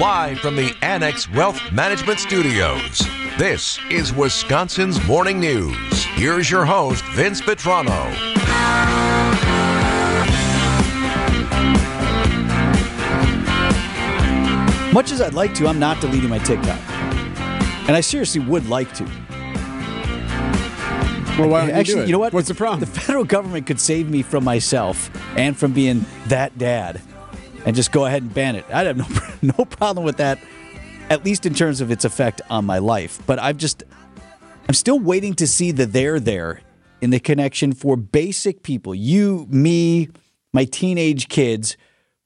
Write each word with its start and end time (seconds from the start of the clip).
Live 0.00 0.38
from 0.38 0.56
the 0.56 0.74
Annex 0.80 1.30
Wealth 1.30 1.60
Management 1.72 2.18
Studios, 2.18 3.06
this 3.36 3.78
is 3.90 4.14
Wisconsin's 4.14 5.06
Morning 5.06 5.38
News. 5.38 6.04
Here's 6.14 6.50
your 6.50 6.64
host, 6.64 7.04
Vince 7.12 7.42
Vitrano. 7.42 8.10
Much 14.94 15.12
as 15.12 15.20
I'd 15.20 15.34
like 15.34 15.52
to, 15.56 15.66
I'm 15.66 15.78
not 15.78 16.00
deleting 16.00 16.30
my 16.30 16.38
TikTok. 16.38 16.80
And 17.86 17.94
I 17.94 18.00
seriously 18.00 18.40
would 18.40 18.70
like 18.70 18.94
to. 18.94 19.04
Well, 21.38 21.50
why 21.50 21.66
don't 21.66 21.72
Actually, 21.72 21.76
you, 21.76 21.84
do 21.84 22.00
it? 22.00 22.06
you 22.06 22.12
know 22.12 22.18
what? 22.20 22.32
What's 22.32 22.48
the 22.48 22.54
problem? 22.54 22.80
The 22.80 22.86
federal 22.86 23.24
government 23.24 23.66
could 23.66 23.78
save 23.78 24.08
me 24.08 24.22
from 24.22 24.44
myself 24.44 25.10
and 25.36 25.54
from 25.58 25.74
being 25.74 26.06
that 26.28 26.56
dad 26.56 27.02
and 27.64 27.76
just 27.76 27.92
go 27.92 28.06
ahead 28.06 28.22
and 28.22 28.32
ban 28.32 28.56
it. 28.56 28.64
I'd 28.72 28.86
have 28.86 28.96
no, 29.42 29.52
no 29.58 29.64
problem 29.64 30.04
with 30.04 30.16
that, 30.18 30.38
at 31.08 31.24
least 31.24 31.46
in 31.46 31.54
terms 31.54 31.80
of 31.80 31.90
its 31.90 32.04
effect 32.04 32.40
on 32.50 32.64
my 32.64 32.78
life. 32.78 33.20
But 33.26 33.38
I've 33.38 33.56
just, 33.56 33.82
I'm 34.68 34.74
still 34.74 34.98
waiting 34.98 35.34
to 35.34 35.46
see 35.46 35.72
the 35.72 35.86
there 35.86 36.20
there 36.20 36.62
in 37.00 37.10
the 37.10 37.20
connection 37.20 37.72
for 37.72 37.96
basic 37.96 38.62
people, 38.62 38.94
you, 38.94 39.46
me, 39.48 40.08
my 40.52 40.64
teenage 40.64 41.28
kids, 41.28 41.76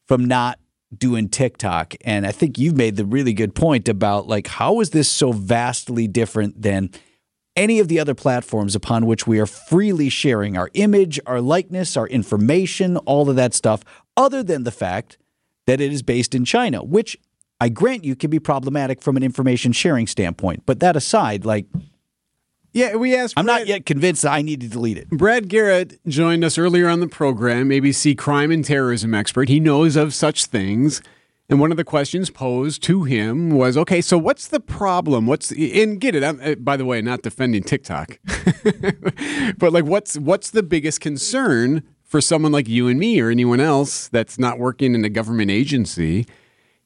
from 0.06 0.24
not 0.24 0.58
doing 0.96 1.28
TikTok. 1.28 1.94
And 2.04 2.26
I 2.26 2.32
think 2.32 2.58
you've 2.58 2.76
made 2.76 2.96
the 2.96 3.04
really 3.04 3.32
good 3.32 3.54
point 3.54 3.88
about 3.88 4.26
like, 4.26 4.46
how 4.46 4.80
is 4.80 4.90
this 4.90 5.10
so 5.10 5.32
vastly 5.32 6.06
different 6.06 6.60
than 6.62 6.90
any 7.56 7.78
of 7.78 7.88
the 7.88 8.00
other 8.00 8.14
platforms 8.14 8.74
upon 8.74 9.06
which 9.06 9.26
we 9.26 9.38
are 9.38 9.46
freely 9.46 10.08
sharing 10.08 10.56
our 10.56 10.70
image, 10.74 11.20
our 11.26 11.40
likeness, 11.40 11.96
our 11.96 12.08
information, 12.08 12.96
all 12.98 13.30
of 13.30 13.36
that 13.36 13.54
stuff, 13.54 13.84
other 14.16 14.42
than 14.42 14.64
the 14.64 14.72
fact 14.72 15.18
that 15.66 15.80
it 15.80 15.92
is 15.92 16.02
based 16.02 16.34
in 16.34 16.44
China, 16.44 16.82
which 16.82 17.16
I 17.60 17.68
grant 17.68 18.04
you 18.04 18.16
can 18.16 18.30
be 18.30 18.38
problematic 18.38 19.00
from 19.00 19.16
an 19.16 19.22
information 19.22 19.72
sharing 19.72 20.06
standpoint. 20.06 20.64
But 20.66 20.80
that 20.80 20.96
aside, 20.96 21.44
like, 21.44 21.66
yeah, 22.72 22.96
we 22.96 23.16
asked. 23.16 23.34
I'm 23.36 23.46
Brad, 23.46 23.60
not 23.60 23.66
yet 23.68 23.86
convinced 23.86 24.22
that 24.22 24.32
I 24.32 24.42
need 24.42 24.60
to 24.60 24.68
delete 24.68 24.98
it. 24.98 25.08
Brad 25.08 25.48
Garrett 25.48 26.04
joined 26.06 26.44
us 26.44 26.58
earlier 26.58 26.88
on 26.88 27.00
the 27.00 27.06
program, 27.06 27.68
ABC 27.70 28.18
crime 28.18 28.50
and 28.50 28.64
terrorism 28.64 29.14
expert. 29.14 29.48
He 29.48 29.60
knows 29.60 29.96
of 29.96 30.12
such 30.12 30.46
things. 30.46 31.00
And 31.48 31.60
one 31.60 31.70
of 31.70 31.76
the 31.76 31.84
questions 31.84 32.30
posed 32.30 32.82
to 32.84 33.04
him 33.04 33.50
was, 33.50 33.76
okay, 33.76 34.00
so 34.00 34.16
what's 34.16 34.48
the 34.48 34.60
problem? 34.60 35.26
What's 35.26 35.52
and 35.52 36.00
get 36.00 36.14
it? 36.14 36.24
I'm, 36.24 36.40
uh, 36.42 36.54
by 36.54 36.76
the 36.76 36.86
way, 36.86 37.02
not 37.02 37.22
defending 37.22 37.62
TikTok, 37.62 38.18
but 39.58 39.72
like, 39.72 39.84
what's 39.84 40.16
what's 40.18 40.50
the 40.50 40.62
biggest 40.62 41.00
concern 41.00 41.82
for 42.14 42.20
someone 42.20 42.52
like 42.52 42.68
you 42.68 42.86
and 42.86 42.96
me 42.96 43.20
or 43.20 43.28
anyone 43.28 43.58
else 43.58 44.06
that's 44.06 44.38
not 44.38 44.56
working 44.56 44.94
in 44.94 45.04
a 45.04 45.08
government 45.08 45.50
agency? 45.50 46.24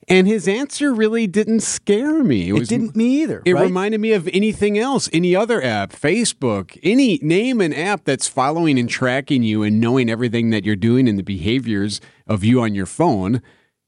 And 0.09 0.27
his 0.27 0.48
answer 0.48 0.95
really 0.95 1.27
didn't 1.27 1.61
scare 1.61 2.25
me. 2.25 2.51
It, 2.51 2.67
didn't 2.67 2.97
me 2.97 3.25
either. 3.25 3.43
It 3.45 3.53
right? 3.53 3.65
reminded 3.65 4.01
me 4.01 4.12
of 4.12 4.27
anything 4.29 4.79
else, 4.79 5.11
any 5.12 5.37
other 5.37 5.62
app, 5.62 5.93
Facebook, 5.93 6.79
any 6.83 7.19
name 7.21 7.61
an 7.61 7.75
app 7.75 8.05
that's 8.05 8.27
following 8.27 8.79
and 8.79 8.89
tracking 8.89 9.43
you 9.43 9.62
and 9.62 9.79
knowing 9.79 10.09
everything 10.09 10.49
that 10.49 10.65
you're 10.65 10.77
doing 10.77 11.06
and 11.06 11.19
the 11.19 11.23
behaviors 11.23 12.01
of 12.27 12.43
you 12.43 12.62
on 12.62 12.75
your 12.75 12.87
phone. 12.87 13.43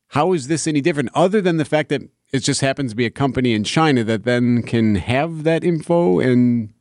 How 0.09 0.35
is 0.35 0.49
this 0.49 0.67
any 0.67 0.83
different 0.83 1.09
other 1.15 1.41
than 1.41 1.57
the 1.57 1.65
fact 1.65 1.89
that 1.89 2.03
it 2.35 2.41
just 2.41 2.61
happens 2.61 2.93
to 2.93 2.97
be 2.97 3.07
a 3.07 3.11
company 3.11 3.55
in 3.55 3.65
China 3.65 4.05
that 4.05 4.25
then 4.25 4.63
can 4.63 4.97
have 4.97 5.45
that 5.45 5.65
info 5.65 6.21
and 6.21 6.75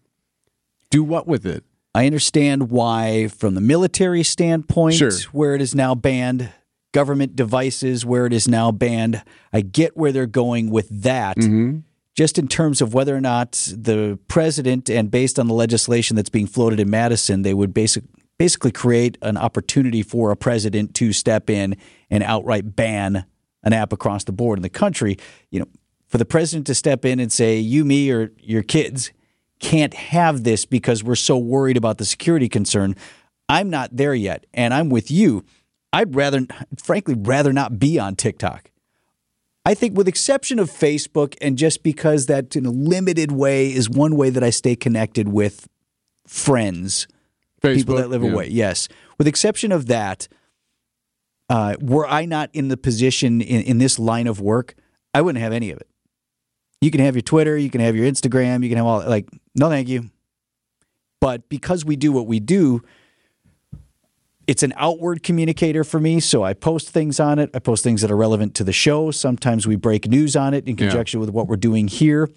do 0.89 1.01
what 1.01 1.27
with 1.27 1.45
it? 1.45 1.63
I 1.95 2.05
understand 2.05 2.69
why, 2.69 3.27
from 3.27 3.55
the 3.55 3.61
military 3.61 4.23
standpoint, 4.23 4.95
Sure. 4.95 5.11
where 5.31 5.55
it 5.55 5.61
is 5.61 5.73
now 5.73 5.95
banned, 5.95 6.49
government 6.93 7.35
devices 7.35 8.05
where 8.05 8.25
it 8.25 8.33
is 8.33 8.47
now 8.47 8.71
banned. 8.71 9.23
I 9.51 9.61
get 9.61 9.97
where 9.97 10.11
they're 10.11 10.25
going 10.27 10.69
with 10.69 10.87
that. 11.03 11.37
Mm-hmm. 11.37 11.79
Just 12.15 12.37
in 12.37 12.47
terms 12.47 12.81
of 12.81 12.93
whether 12.93 13.15
or 13.15 13.21
not 13.21 13.53
the 13.75 14.19
president, 14.27 14.89
and 14.89 15.09
based 15.09 15.39
on 15.39 15.47
the 15.47 15.53
legislation 15.53 16.15
that's 16.15 16.29
being 16.29 16.47
floated 16.47 16.79
in 16.79 16.89
Madison, 16.89 17.43
they 17.43 17.53
would 17.53 17.73
basic, 17.73 18.03
basically 18.37 18.71
create 18.71 19.17
an 19.21 19.37
opportunity 19.37 20.03
for 20.03 20.31
a 20.31 20.35
president 20.35 20.93
to 20.95 21.13
step 21.13 21.49
in 21.49 21.75
and 22.09 22.23
outright 22.23 22.75
ban 22.75 23.25
an 23.63 23.73
app 23.73 23.93
across 23.93 24.23
the 24.23 24.31
board 24.31 24.57
in 24.59 24.63
the 24.63 24.69
country. 24.69 25.17
You 25.49 25.61
know, 25.61 25.67
for 26.07 26.17
the 26.17 26.25
president 26.25 26.67
to 26.67 26.75
step 26.75 27.05
in 27.05 27.19
and 27.19 27.31
say, 27.31 27.59
"You, 27.59 27.85
me, 27.85 28.09
or 28.11 28.31
your 28.39 28.63
kids 28.63 29.11
can't 29.59 29.93
have 29.93 30.43
this 30.43 30.65
because 30.65 31.03
we're 31.03 31.15
so 31.15 31.37
worried 31.37 31.77
about 31.77 31.97
the 31.97 32.05
security 32.05 32.49
concern." 32.49 32.95
I'm 33.49 33.71
not 33.71 33.89
there 33.91 34.13
yet, 34.13 34.45
and 34.53 34.73
I'm 34.73 34.89
with 34.89 35.09
you. 35.09 35.43
I'd 35.91 36.15
rather, 36.15 36.45
frankly, 36.77 37.15
rather 37.15 37.51
not 37.51 37.79
be 37.79 37.97
on 37.97 38.15
TikTok. 38.15 38.69
I 39.65 39.73
think, 39.73 39.97
with 39.97 40.07
exception 40.07 40.59
of 40.59 40.69
Facebook, 40.69 41.35
and 41.41 41.57
just 41.57 41.83
because 41.83 42.27
that 42.27 42.55
in 42.55 42.65
a 42.65 42.71
limited 42.71 43.31
way 43.31 43.73
is 43.73 43.89
one 43.89 44.15
way 44.15 44.29
that 44.29 44.43
I 44.43 44.51
stay 44.51 44.75
connected 44.75 45.27
with 45.27 45.67
friends, 46.27 47.07
people 47.61 47.95
that 47.95 48.09
live 48.09 48.23
yeah. 48.23 48.31
away. 48.31 48.47
Yes, 48.49 48.87
with 49.17 49.27
exception 49.27 49.71
of 49.71 49.87
that, 49.87 50.27
uh, 51.49 51.75
were 51.81 52.07
I 52.07 52.25
not 52.25 52.51
in 52.53 52.67
the 52.67 52.77
position 52.77 53.41
in, 53.41 53.63
in 53.63 53.77
this 53.79 53.97
line 53.97 54.27
of 54.27 54.39
work, 54.39 54.75
I 55.13 55.21
wouldn't 55.21 55.43
have 55.43 55.53
any 55.53 55.71
of 55.71 55.79
it. 55.79 55.88
You 56.81 56.91
can 56.91 57.01
have 57.01 57.15
your 57.15 57.21
Twitter, 57.21 57.57
you 57.57 57.69
can 57.69 57.81
have 57.81 57.95
your 57.95 58.09
Instagram, 58.09 58.63
you 58.63 58.69
can 58.69 58.77
have 58.77 58.85
all 58.85 59.03
like, 59.05 59.27
no, 59.55 59.69
thank 59.69 59.89
you. 59.89 60.09
But 61.19 61.49
because 61.49 61.83
we 61.83 61.95
do 61.95 62.11
what 62.11 62.27
we 62.27 62.39
do, 62.39 62.81
it's 64.47 64.63
an 64.63 64.73
outward 64.77 65.21
communicator 65.21 65.83
for 65.83 65.99
me. 65.99 66.19
So 66.19 66.43
I 66.43 66.53
post 66.53 66.89
things 66.89 67.19
on 67.19 67.37
it. 67.37 67.51
I 67.53 67.59
post 67.59 67.83
things 67.83 68.01
that 68.01 68.09
are 68.09 68.17
relevant 68.17 68.55
to 68.55 68.63
the 68.63 68.73
show. 68.73 69.11
Sometimes 69.11 69.67
we 69.67 69.75
break 69.75 70.07
news 70.07 70.35
on 70.35 70.53
it 70.53 70.67
in 70.67 70.75
conjunction 70.75 71.19
with 71.19 71.29
what 71.29 71.47
we're 71.47 71.57
doing 71.57 71.87
here. 71.87 72.29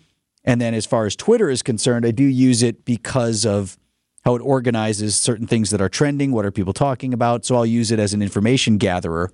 And 0.45 0.61
then 0.61 0.75
as 0.75 0.85
far 0.85 1.07
as 1.07 1.15
Twitter 1.15 1.49
is 1.49 1.63
concerned, 1.63 2.05
I 2.05 2.11
do 2.11 2.25
use 2.25 2.63
it 2.63 2.85
because 2.85 3.47
of 3.47 3.79
how 4.25 4.35
it 4.35 4.41
organizes 4.41 5.17
certain 5.17 5.47
things 5.47 5.71
that 5.71 5.81
are 5.81 5.89
trending. 5.89 6.33
What 6.33 6.45
are 6.45 6.51
people 6.51 6.73
talking 6.73 7.15
about? 7.15 7.45
So 7.45 7.55
I'll 7.55 7.65
use 7.65 7.91
it 7.91 7.99
as 7.99 8.13
an 8.13 8.21
information 8.21 8.77
gatherer. 8.77 9.31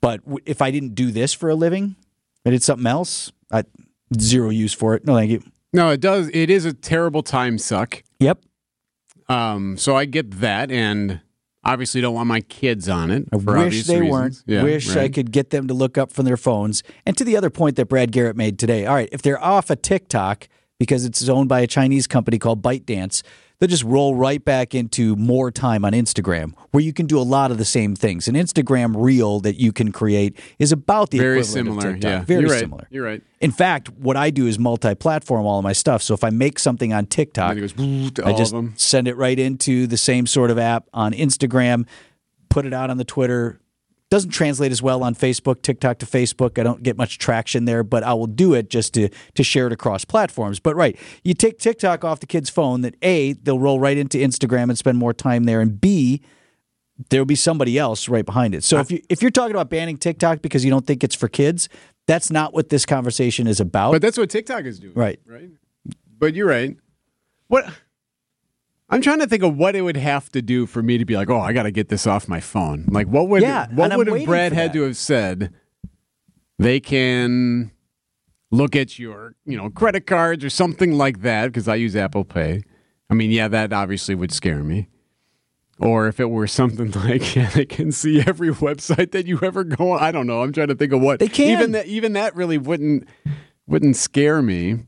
But 0.00 0.20
if 0.46 0.60
I 0.62 0.70
didn't 0.70 0.94
do 0.94 1.10
this 1.10 1.32
for 1.32 1.48
a 1.48 1.54
living, 1.54 1.96
I 2.44 2.50
did 2.50 2.62
something 2.62 2.86
else, 2.86 3.30
I 3.52 3.64
zero 4.18 4.50
use 4.50 4.72
for 4.72 4.94
it. 4.94 5.04
No, 5.04 5.14
thank 5.14 5.30
you. 5.30 5.42
No, 5.72 5.90
it 5.90 6.00
does. 6.00 6.30
It 6.32 6.50
is 6.50 6.64
a 6.64 6.72
terrible 6.72 7.22
time 7.22 7.58
suck. 7.58 8.02
Yep. 8.20 8.44
Um, 9.28 9.76
so 9.76 9.96
I 9.96 10.04
get 10.04 10.30
that, 10.40 10.70
and 10.70 11.20
obviously 11.64 12.00
don't 12.00 12.14
want 12.14 12.28
my 12.28 12.40
kids 12.42 12.88
on 12.88 13.10
it. 13.10 13.26
I 13.32 13.36
wish 13.36 13.84
they 13.86 14.00
reasons. 14.00 14.10
weren't. 14.10 14.42
Yeah, 14.46 14.62
wish 14.62 14.96
I 14.96 15.08
could 15.08 15.32
get 15.32 15.50
them 15.50 15.66
to 15.68 15.74
look 15.74 15.98
up 15.98 16.12
from 16.12 16.26
their 16.26 16.36
phones. 16.36 16.82
And 17.06 17.16
to 17.16 17.24
the 17.24 17.36
other 17.36 17.50
point 17.50 17.76
that 17.76 17.86
Brad 17.86 18.12
Garrett 18.12 18.36
made 18.36 18.58
today, 18.58 18.86
all 18.86 18.94
right, 18.94 19.08
if 19.12 19.22
they're 19.22 19.42
off 19.42 19.70
a 19.70 19.76
TikTok 19.76 20.48
because 20.78 21.04
it's 21.04 21.28
owned 21.28 21.48
by 21.48 21.60
a 21.60 21.66
Chinese 21.66 22.06
company 22.06 22.38
called 22.38 22.62
ByteDance, 22.62 23.22
they'll 23.64 23.70
just 23.70 23.84
roll 23.84 24.14
right 24.14 24.44
back 24.44 24.74
into 24.74 25.16
more 25.16 25.50
time 25.50 25.86
on 25.86 25.92
Instagram, 25.94 26.52
where 26.72 26.82
you 26.82 26.92
can 26.92 27.06
do 27.06 27.18
a 27.18 27.22
lot 27.22 27.50
of 27.50 27.56
the 27.56 27.64
same 27.64 27.96
things. 27.96 28.28
An 28.28 28.34
Instagram 28.34 28.94
reel 28.94 29.40
that 29.40 29.58
you 29.58 29.72
can 29.72 29.90
create 29.90 30.38
is 30.58 30.70
about 30.70 31.08
the 31.08 31.18
Very 31.18 31.38
equivalent 31.40 31.66
similar. 31.66 31.88
of 31.88 31.94
TikTok. 31.94 32.10
Yeah, 32.10 32.24
Very 32.24 32.40
You're 32.42 32.50
right. 32.50 32.60
similar. 32.60 32.86
You're 32.90 33.04
right. 33.04 33.22
In 33.40 33.50
fact, 33.52 33.88
what 33.88 34.18
I 34.18 34.28
do 34.28 34.46
is 34.46 34.58
multi-platform 34.58 35.46
all 35.46 35.58
of 35.60 35.62
my 35.64 35.72
stuff. 35.72 36.02
So 36.02 36.12
if 36.12 36.22
I 36.22 36.28
make 36.28 36.58
something 36.58 36.92
on 36.92 37.06
TikTok, 37.06 37.56
I 37.56 38.32
just 38.34 38.54
send 38.76 39.08
it 39.08 39.16
right 39.16 39.38
into 39.38 39.86
the 39.86 39.96
same 39.96 40.26
sort 40.26 40.50
of 40.50 40.58
app 40.58 40.88
on 40.92 41.14
Instagram, 41.14 41.86
put 42.50 42.66
it 42.66 42.74
out 42.74 42.90
on 42.90 42.98
the 42.98 43.04
Twitter. 43.04 43.60
Doesn't 44.14 44.30
translate 44.30 44.70
as 44.70 44.80
well 44.80 45.02
on 45.02 45.16
Facebook, 45.16 45.60
TikTok 45.62 45.98
to 45.98 46.06
Facebook. 46.06 46.56
I 46.56 46.62
don't 46.62 46.84
get 46.84 46.96
much 46.96 47.18
traction 47.18 47.64
there, 47.64 47.82
but 47.82 48.04
I 48.04 48.14
will 48.14 48.28
do 48.28 48.54
it 48.54 48.70
just 48.70 48.94
to 48.94 49.08
to 49.08 49.42
share 49.42 49.66
it 49.66 49.72
across 49.72 50.04
platforms. 50.04 50.60
But 50.60 50.76
right, 50.76 50.96
you 51.24 51.34
take 51.34 51.58
TikTok 51.58 52.04
off 52.04 52.20
the 52.20 52.26
kid's 52.26 52.48
phone, 52.48 52.82
that 52.82 52.94
A, 53.02 53.32
they'll 53.32 53.58
roll 53.58 53.80
right 53.80 53.98
into 53.98 54.18
Instagram 54.18 54.68
and 54.68 54.78
spend 54.78 54.98
more 54.98 55.12
time 55.12 55.46
there, 55.46 55.60
and 55.60 55.80
B, 55.80 56.22
there'll 57.10 57.26
be 57.26 57.34
somebody 57.34 57.76
else 57.76 58.08
right 58.08 58.24
behind 58.24 58.54
it. 58.54 58.62
So 58.62 58.78
if 58.78 58.92
you 58.92 59.00
if 59.08 59.20
you're 59.20 59.32
talking 59.32 59.50
about 59.50 59.68
banning 59.68 59.96
TikTok 59.96 60.42
because 60.42 60.64
you 60.64 60.70
don't 60.70 60.86
think 60.86 61.02
it's 61.02 61.16
for 61.16 61.26
kids, 61.26 61.68
that's 62.06 62.30
not 62.30 62.54
what 62.54 62.68
this 62.68 62.86
conversation 62.86 63.48
is 63.48 63.58
about. 63.58 63.90
But 63.90 64.00
that's 64.00 64.16
what 64.16 64.30
TikTok 64.30 64.64
is 64.64 64.78
doing. 64.78 64.94
Right. 64.94 65.18
Right. 65.26 65.50
But 66.20 66.36
you're 66.36 66.46
right. 66.46 66.76
What 67.48 67.68
I'm 68.90 69.00
trying 69.00 69.20
to 69.20 69.26
think 69.26 69.42
of 69.42 69.56
what 69.56 69.74
it 69.74 69.82
would 69.82 69.96
have 69.96 70.30
to 70.32 70.42
do 70.42 70.66
for 70.66 70.82
me 70.82 70.98
to 70.98 71.04
be 71.04 71.16
like, 71.16 71.30
oh, 71.30 71.40
I 71.40 71.52
got 71.52 71.62
to 71.62 71.70
get 71.70 71.88
this 71.88 72.06
off 72.06 72.28
my 72.28 72.40
phone. 72.40 72.86
Like, 72.90 73.06
what 73.06 73.28
would 73.28 73.42
Yeah, 73.42 73.66
what 73.72 73.96
would 73.96 74.06
have 74.06 74.24
Brad 74.26 74.52
had 74.52 74.72
to 74.74 74.82
have 74.82 74.96
said? 74.96 75.54
They 76.58 76.80
can 76.80 77.72
look 78.50 78.76
at 78.76 78.98
your, 78.98 79.34
you 79.44 79.56
know, 79.56 79.70
credit 79.70 80.06
cards 80.06 80.44
or 80.44 80.50
something 80.50 80.92
like 80.92 81.22
that 81.22 81.46
because 81.46 81.66
I 81.66 81.76
use 81.76 81.96
Apple 81.96 82.24
Pay. 82.24 82.62
I 83.10 83.14
mean, 83.14 83.30
yeah, 83.30 83.48
that 83.48 83.72
obviously 83.72 84.14
would 84.14 84.32
scare 84.32 84.62
me. 84.62 84.88
Or 85.80 86.06
if 86.06 86.20
it 86.20 86.26
were 86.26 86.46
something 86.46 86.90
like 87.04 87.34
yeah, 87.34 87.50
they 87.50 87.64
can 87.64 87.90
see 87.90 88.20
every 88.20 88.50
website 88.50 89.10
that 89.12 89.26
you 89.26 89.40
ever 89.42 89.64
go 89.64 89.92
on. 89.92 90.00
I 90.00 90.12
don't 90.12 90.26
know. 90.26 90.42
I'm 90.42 90.52
trying 90.52 90.68
to 90.68 90.74
think 90.74 90.92
of 90.92 91.00
what 91.00 91.18
They 91.18 91.28
can. 91.28 91.50
Even 91.58 91.72
that 91.72 91.86
even 91.86 92.12
that 92.12 92.36
really 92.36 92.58
wouldn't 92.58 93.08
wouldn't 93.66 93.96
scare 93.96 94.40
me. 94.42 94.84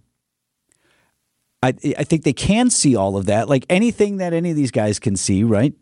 I, 1.67 1.95
I 1.99 2.05
think 2.05 2.23
they 2.23 2.33
can 2.33 2.71
see 2.71 2.95
all 2.95 3.17
of 3.17 3.27
that, 3.27 3.49
like 3.49 3.67
anything 3.69 4.19
that 4.19 4.33
any 4.33 4.51
of 4.51 4.57
these 4.57 4.71
guys 4.71 4.99
can 4.99 5.17
see, 5.17 5.43
right? 5.43 5.75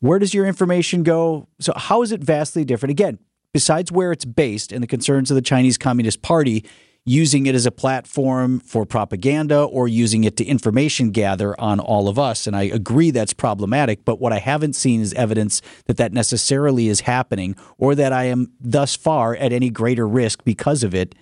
Where 0.00 0.18
does 0.18 0.34
your 0.34 0.46
information 0.46 1.02
go? 1.02 1.48
So, 1.60 1.72
how 1.76 2.02
is 2.02 2.12
it 2.12 2.22
vastly 2.22 2.64
different? 2.64 2.90
Again, 2.90 3.18
besides 3.52 3.92
where 3.92 4.10
it's 4.10 4.24
based 4.24 4.72
and 4.72 4.82
the 4.82 4.86
concerns 4.86 5.30
of 5.30 5.34
the 5.34 5.42
Chinese 5.42 5.76
Communist 5.76 6.22
Party 6.22 6.64
using 7.04 7.46
it 7.46 7.54
as 7.54 7.66
a 7.66 7.70
platform 7.70 8.60
for 8.60 8.86
propaganda 8.86 9.62
or 9.64 9.88
using 9.88 10.24
it 10.24 10.36
to 10.36 10.44
information 10.44 11.10
gather 11.10 11.58
on 11.60 11.80
all 11.80 12.08
of 12.08 12.18
us. 12.18 12.46
And 12.46 12.56
I 12.56 12.62
agree 12.62 13.10
that's 13.10 13.32
problematic. 13.32 14.04
But 14.04 14.20
what 14.20 14.32
I 14.32 14.38
haven't 14.38 14.74
seen 14.74 15.00
is 15.00 15.12
evidence 15.14 15.60
that 15.86 15.96
that 15.96 16.12
necessarily 16.12 16.88
is 16.88 17.00
happening 17.00 17.56
or 17.76 17.96
that 17.96 18.12
I 18.12 18.24
am 18.24 18.52
thus 18.60 18.94
far 18.94 19.34
at 19.34 19.52
any 19.52 19.68
greater 19.68 20.06
risk 20.06 20.44
because 20.44 20.84
of 20.84 20.94
it 20.94 21.14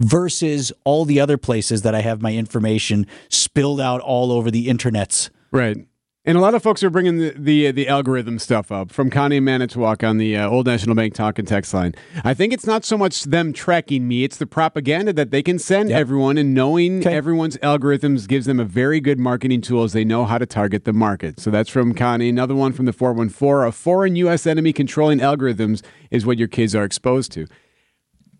versus 0.00 0.72
all 0.84 1.04
the 1.04 1.20
other 1.20 1.36
places 1.36 1.82
that 1.82 1.94
I 1.94 2.00
have 2.00 2.22
my 2.22 2.34
information 2.34 3.06
spilled 3.28 3.80
out 3.80 4.00
all 4.00 4.32
over 4.32 4.50
the 4.50 4.68
internets. 4.68 5.30
Right. 5.50 5.76
And 6.24 6.36
a 6.36 6.42
lot 6.42 6.54
of 6.54 6.62
folks 6.62 6.82
are 6.82 6.90
bringing 6.90 7.16
the 7.16 7.30
the, 7.30 7.70
the 7.70 7.88
algorithm 7.88 8.38
stuff 8.38 8.70
up 8.70 8.90
from 8.90 9.08
Connie 9.08 9.40
Manitowoc 9.40 10.04
on 10.04 10.18
the 10.18 10.36
uh, 10.36 10.46
Old 10.46 10.66
National 10.66 10.94
Bank 10.94 11.14
talk 11.14 11.38
and 11.38 11.48
text 11.48 11.72
line. 11.72 11.94
I 12.22 12.34
think 12.34 12.52
it's 12.52 12.66
not 12.66 12.84
so 12.84 12.98
much 12.98 13.24
them 13.24 13.54
tracking 13.54 14.06
me; 14.06 14.24
it's 14.24 14.36
the 14.36 14.46
propaganda 14.46 15.14
that 15.14 15.30
they 15.30 15.42
can 15.42 15.58
send 15.58 15.88
Yep. 15.88 15.98
everyone, 15.98 16.36
and 16.36 16.52
knowing 16.52 16.98
Okay. 16.98 17.14
everyone's 17.16 17.56
algorithms 17.58 18.28
gives 18.28 18.44
them 18.44 18.60
a 18.60 18.64
very 18.66 19.00
good 19.00 19.18
marketing 19.18 19.62
tool 19.62 19.84
as 19.84 19.94
they 19.94 20.04
know 20.04 20.26
how 20.26 20.36
to 20.36 20.44
target 20.44 20.84
the 20.84 20.92
market. 20.92 21.40
So 21.40 21.50
that's 21.50 21.70
from 21.70 21.94
Connie. 21.94 22.28
Another 22.28 22.54
one 22.54 22.72
from 22.74 22.84
the 22.84 22.92
four 22.92 23.14
one 23.14 23.30
four: 23.30 23.64
a 23.64 23.72
foreign 23.72 24.14
U.S. 24.16 24.46
enemy 24.46 24.74
controlling 24.74 25.20
algorithms 25.20 25.82
is 26.10 26.26
what 26.26 26.36
your 26.36 26.48
kids 26.48 26.74
are 26.74 26.84
exposed 26.84 27.32
to. 27.32 27.46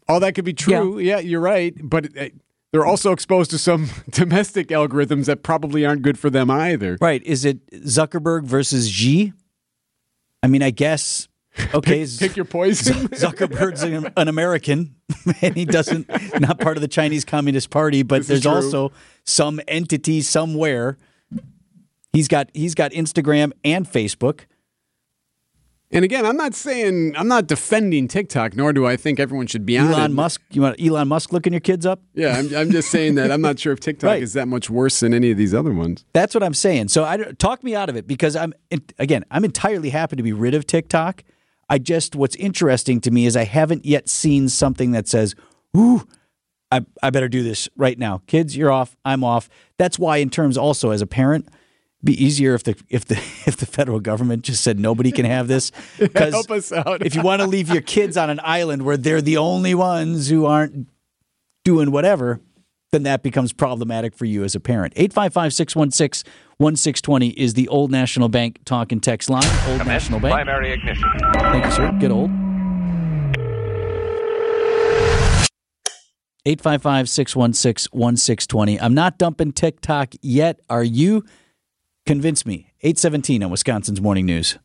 All 0.09 0.21
that 0.21 0.35
could 0.35 0.45
be 0.45 0.55
true. 0.55 0.99
Yeah, 0.99 1.19
you're 1.19 1.41
right, 1.41 1.75
but. 1.79 2.17
Uh, 2.17 2.29
they're 2.71 2.85
also 2.85 3.13
exposed 3.13 3.51
to 3.53 3.59
some 3.59 3.89
domestic 4.11 4.69
algorithms 4.69 5.25
that 5.25 5.43
probably 5.43 5.87
aren't 5.87 6.03
good 6.03 6.19
for 6.19 6.29
them 6.29 6.51
either. 6.51 6.99
Right. 7.01 7.23
Is 7.25 7.45
it 7.45 7.67
Zuckerberg 7.71 8.45
versus 8.45 8.91
Xi? 8.91 9.33
I 10.43 10.47
mean, 10.49 10.63
I 10.63 10.71
guess. 10.71 11.29
Okay. 11.75 12.07
Pick 12.19 12.37
your 12.37 12.45
poison. 12.45 13.09
Zuckerberg's 13.09 13.83
an, 13.83 14.13
an 14.17 14.29
American, 14.29 14.95
and 15.43 15.57
he 15.57 15.65
doesn't 15.65 16.09
not 16.41 16.61
part 16.61 16.77
of 16.77 16.83
the 16.83 16.89
Chinese 16.89 17.25
Communist 17.25 17.71
Party. 17.71 18.03
But 18.03 18.19
This 18.19 18.29
there's 18.29 18.47
also 18.47 18.93
some 19.25 19.61
entity 19.67 20.21
somewhere. 20.21 20.99
He's 22.13 22.29
got 22.29 22.51
he's 22.55 22.75
got 22.77 22.93
Instagram 22.93 23.53
and 23.65 23.91
Facebook. 23.91 24.43
And 25.91 26.05
again, 26.05 26.27
I'm 26.27 26.37
not 26.37 26.55
saying 26.55 27.15
I'm 27.17 27.29
not 27.29 27.47
defending 27.47 28.09
TikTok, 28.09 28.55
nor 28.55 28.75
do 28.75 28.87
I 28.87 28.97
think 28.97 29.19
everyone 29.19 29.47
should 29.47 29.65
be 29.65 29.79
on 29.79 29.91
Elon. 29.91 30.13
Musk. 30.13 30.43
You 30.51 30.61
want 30.63 30.79
Elon 30.79 31.09
Musk 31.09 31.33
looking 31.33 31.53
your 31.55 31.61
kids 31.61 31.87
up? 31.87 32.03
Yeah, 32.15 32.37
I'm, 32.39 32.55
I'm 32.55 32.71
just 32.71 32.91
saying 32.91 33.15
that 33.15 33.33
I'm 33.33 33.41
not 33.41 33.59
sure 33.59 33.73
if 33.73 33.81
TikTok 33.81 34.09
Right. 34.09 34.23
is 34.23 34.35
that 34.35 34.49
much 34.49 34.69
worse 34.69 35.01
than 35.01 35.15
any 35.15 35.31
of 35.31 35.39
these 35.39 35.55
other 35.55 35.73
ones. 35.73 36.05
That's 36.13 36.35
what 36.35 36.43
I'm 36.43 36.53
saying. 36.53 36.89
So 36.89 37.05
I 37.05 37.17
talk 37.39 37.65
me 37.65 37.75
out 37.75 37.89
of 37.89 37.97
it 37.97 38.07
because 38.07 38.37
I'm 38.37 38.53
again 38.99 39.25
I'm 39.31 39.45
entirely 39.47 39.89
happy 39.89 40.17
to 40.17 40.23
be 40.23 40.33
rid 40.35 40.55
of 40.55 40.67
TikTok. 40.67 41.25
I 41.71 41.79
just 41.79 42.15
what's 42.15 42.37
interesting 42.37 43.01
to 43.03 43.11
me 43.11 43.25
is 43.25 43.35
I 43.37 43.45
haven't 43.45 43.87
yet 43.87 44.11
seen 44.11 44.51
something 44.51 44.93
that 44.93 45.09
says, 45.09 45.35
"Ooh, 45.75 46.07
I, 46.71 46.83
I 47.03 47.09
better 47.09 47.29
do 47.31 47.43
this 47.43 47.67
right 47.77 47.99
now." 47.99 48.21
Kids, 48.27 48.55
you're 48.59 48.71
off. 48.71 48.95
I'm 49.07 49.25
off. 49.25 49.49
That's 49.79 49.99
why, 49.99 50.19
in 50.19 50.29
terms 50.29 50.59
also 50.59 50.91
as 50.91 51.01
a 51.01 51.07
parent, 51.07 51.49
be 52.03 52.13
easier 52.23 52.55
if 52.55 52.63
the 52.65 52.77
if 52.89 53.05
the 53.07 53.15
if 53.47 53.57
the 53.57 53.67
federal 53.67 54.01
government 54.01 54.43
just 54.45 54.63
said 54.63 54.79
nobody 54.79 55.11
can 55.13 55.25
have 55.25 55.49
this. 55.49 55.73
Because 55.99 56.33
Help 56.33 56.51
us 56.51 56.73
out. 56.73 57.05
if 57.05 57.15
you 57.15 57.23
want 57.23 57.43
to 57.43 57.47
leave 57.47 57.69
your 57.69 57.83
kids 57.83 58.17
on 58.17 58.31
an 58.31 58.41
island 58.43 58.83
where 58.83 58.97
they're 58.97 59.21
the 59.21 59.37
only 59.37 59.75
ones 59.75 60.29
who 60.29 60.47
aren't 60.47 60.87
doing 61.65 61.91
whatever, 61.91 62.41
then 62.93 63.03
that 63.03 63.23
becomes 63.23 63.53
problematic 63.53 64.15
for 64.15 64.25
you 64.25 64.45
as 64.45 64.55
a 64.55 64.61
parent. 64.61 64.93
855 64.97 65.53
616 65.53 66.31
1620 66.59 67.29
is 67.31 67.55
the 67.55 67.69
Old 67.69 67.91
National 67.91 68.29
Bank 68.29 68.61
talk 68.65 68.93
and 68.93 69.03
text 69.03 69.29
line. 69.29 69.45
Old 69.69 69.87
National 69.87 70.19
Bank. 70.21 70.33
Primary 70.33 70.73
ignition. 70.73 71.09
Thank 71.35 71.65
you, 71.67 71.71
sir. 71.71 71.93
Get 72.01 72.11
old. 72.11 72.31
855 76.47 77.09
616 77.11 77.91
1620. 77.93 78.81
I'm 78.81 78.95
not 78.95 79.19
dumping 79.19 79.53
TikTok 79.53 80.15
yet. 80.23 80.61
Are 80.71 80.85
you? 80.85 81.25
Convince 82.09 82.47
me. 82.47 82.73
817 82.81 83.43
on 83.43 83.51
Wisconsin's 83.51 84.01
Morning 84.01 84.25
News. 84.25 84.57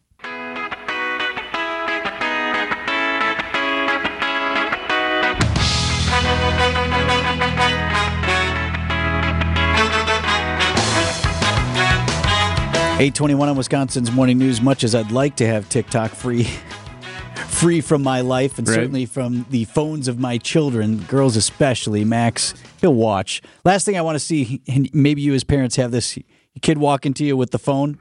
Eight 13.00 13.16
twenty-one 13.16 13.50
on 13.50 13.58
Wisconsin's 13.58 14.12
Morning 14.12 14.38
News. 14.38 14.62
Much 14.62 14.84
as 14.86 14.96
I'd 14.96 15.12
like 15.12 15.36
to 15.38 15.48
have 15.48 15.68
TikTok 15.68 16.12
free, 16.12 16.44
free 17.48 17.82
from 17.82 18.02
my 18.02 18.22
life, 18.22 18.58
and 18.60 18.66
Right. 18.68 18.76
certainly 18.76 19.06
from 19.06 19.46
the 19.50 19.66
phones 19.66 20.08
of 20.08 20.20
my 20.20 20.38
children, 20.38 21.00
girls 21.10 21.36
especially. 21.36 22.06
Max, 22.06 22.54
he'll 22.80 22.94
watch. 22.94 23.42
Last 23.66 23.84
thing 23.86 23.98
I 23.98 24.02
want 24.02 24.16
to 24.16 24.20
see, 24.20 24.62
and 24.70 24.90
maybe 24.94 25.22
you 25.22 25.34
as 25.34 25.44
parents 25.44 25.76
have 25.76 25.92
this: 25.92 26.18
kid 26.62 26.78
walking 26.78 27.14
to 27.16 27.26
you 27.26 27.36
with 27.38 27.52
the 27.52 27.60
phone, 27.60 27.98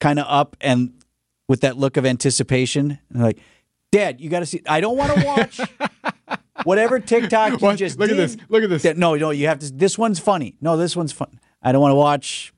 kind 0.00 0.18
of 0.18 0.26
up, 0.28 0.56
and 0.60 0.92
with 1.48 1.60
that 1.62 1.76
look 1.76 1.96
of 1.96 2.06
anticipation, 2.06 2.98
and 3.12 3.22
like, 3.22 3.38
Dad, 3.90 4.20
you 4.20 4.30
got 4.30 4.40
to 4.40 4.46
see. 4.46 4.62
I 4.66 4.80
don't 4.80 4.96
want 4.96 5.14
to 5.14 5.26
watch 5.26 5.60
whatever 6.64 6.98
TikTok 6.98 7.52
you 7.52 7.58
What? 7.58 7.76
just 7.76 7.98
Look 7.98 8.10
at 8.10 8.16
this. 8.16 8.36
Look 8.48 8.62
at 8.62 8.70
this. 8.70 8.84
No, 8.96 9.14
no, 9.16 9.30
you 9.30 9.48
have 9.48 9.58
to. 9.58 9.70
This 9.70 9.98
one's 9.98 10.18
funny. 10.18 10.56
No, 10.60 10.76
this 10.76 10.96
one's 10.96 11.12
fun. 11.12 11.38
I 11.62 11.72
don't 11.72 11.80
want 11.82 11.92
to 11.92 11.96
watch 11.96 12.52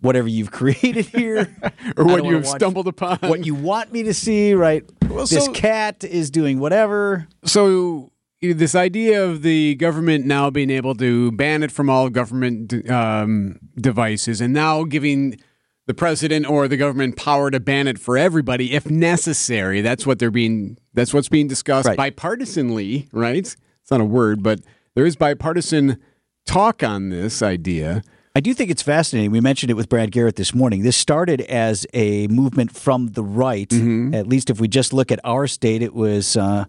whatever 0.00 0.28
you've 0.28 0.50
created 0.52 1.06
here, 1.06 1.54
or 1.96 2.04
what 2.04 2.24
you've 2.24 2.46
stumbled 2.46 2.86
upon. 2.86 3.18
What 3.22 3.44
you 3.44 3.54
want 3.54 3.92
me 3.92 4.04
to 4.04 4.14
see, 4.14 4.54
right? 4.54 4.84
this 5.00 5.46
so- 5.46 5.52
cat 5.52 6.04
is 6.04 6.30
doing 6.30 6.60
whatever. 6.60 7.26
So 7.44 8.12
this 8.40 8.74
idea 8.74 9.24
of 9.24 9.42
the 9.42 9.74
government 9.76 10.26
now 10.26 10.50
being 10.50 10.70
able 10.70 10.94
to 10.96 11.32
ban 11.32 11.62
it 11.62 11.72
from 11.72 11.88
all 11.88 12.08
government 12.10 12.88
um, 12.90 13.58
devices, 13.76 14.40
and 14.40 14.52
now 14.52 14.84
giving 14.84 15.38
the 15.86 15.94
president 15.94 16.48
or 16.48 16.66
the 16.68 16.76
government 16.76 17.16
power 17.16 17.50
to 17.50 17.60
ban 17.60 17.86
it 17.86 17.98
for 17.98 18.18
everybody 18.18 18.74
if 18.74 18.90
necessary. 18.90 19.80
That's 19.80 20.04
what 20.06 20.18
they're 20.18 20.30
being. 20.30 20.78
That's 20.94 21.14
what's 21.14 21.28
being 21.28 21.46
discussed 21.48 21.86
Right. 21.88 21.98
bipartisanly. 21.98 23.08
Right? 23.12 23.36
It's 23.38 23.90
not 23.90 24.00
a 24.00 24.04
word, 24.04 24.42
but 24.42 24.60
there 24.94 25.06
is 25.06 25.16
bipartisan 25.16 25.98
talk 26.44 26.82
on 26.82 27.08
this 27.10 27.42
idea. 27.42 28.02
I 28.34 28.40
do 28.40 28.52
think 28.52 28.70
it's 28.70 28.82
fascinating. 28.82 29.30
We 29.30 29.40
mentioned 29.40 29.70
it 29.70 29.74
with 29.74 29.88
Brad 29.88 30.10
Garrett 30.10 30.36
this 30.36 30.54
morning. 30.54 30.82
This 30.82 30.96
started 30.96 31.40
as 31.42 31.86
a 31.94 32.26
movement 32.26 32.70
from 32.70 33.12
the 33.12 33.22
right. 33.22 33.72
At 34.12 34.26
least 34.26 34.50
if 34.50 34.60
we 34.60 34.68
just 34.68 34.92
look 34.92 35.10
at 35.10 35.20
our 35.24 35.46
state, 35.46 35.80
it 35.82 35.94
was 35.94 36.36
uh, 36.36 36.64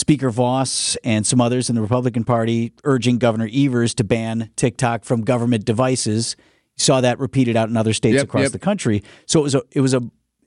Speaker 0.00 0.30
Vos 0.30 0.96
and 1.04 1.26
some 1.26 1.40
others 1.40 1.68
in 1.68 1.76
the 1.76 1.82
Republican 1.82 2.24
Party 2.24 2.72
urging 2.84 3.18
Governor 3.18 3.48
Evers 3.52 3.94
to 3.94 4.04
ban 4.04 4.50
TikTok 4.56 5.04
from 5.04 5.20
government 5.20 5.66
devices. 5.66 6.36
You 6.78 6.82
saw 6.82 7.02
that 7.02 7.18
repeated 7.18 7.54
out 7.54 7.68
in 7.68 7.76
other 7.76 7.92
states 7.92 8.16
Yep, 8.16 8.24
across 8.24 8.42
yep. 8.44 8.52
the 8.52 8.58
country. 8.58 9.02
So 9.26 9.40
it 9.40 9.42
was 9.42 9.54
a 9.54 9.62
it 9.72 9.80
was 9.82 9.94
a 9.94 10.00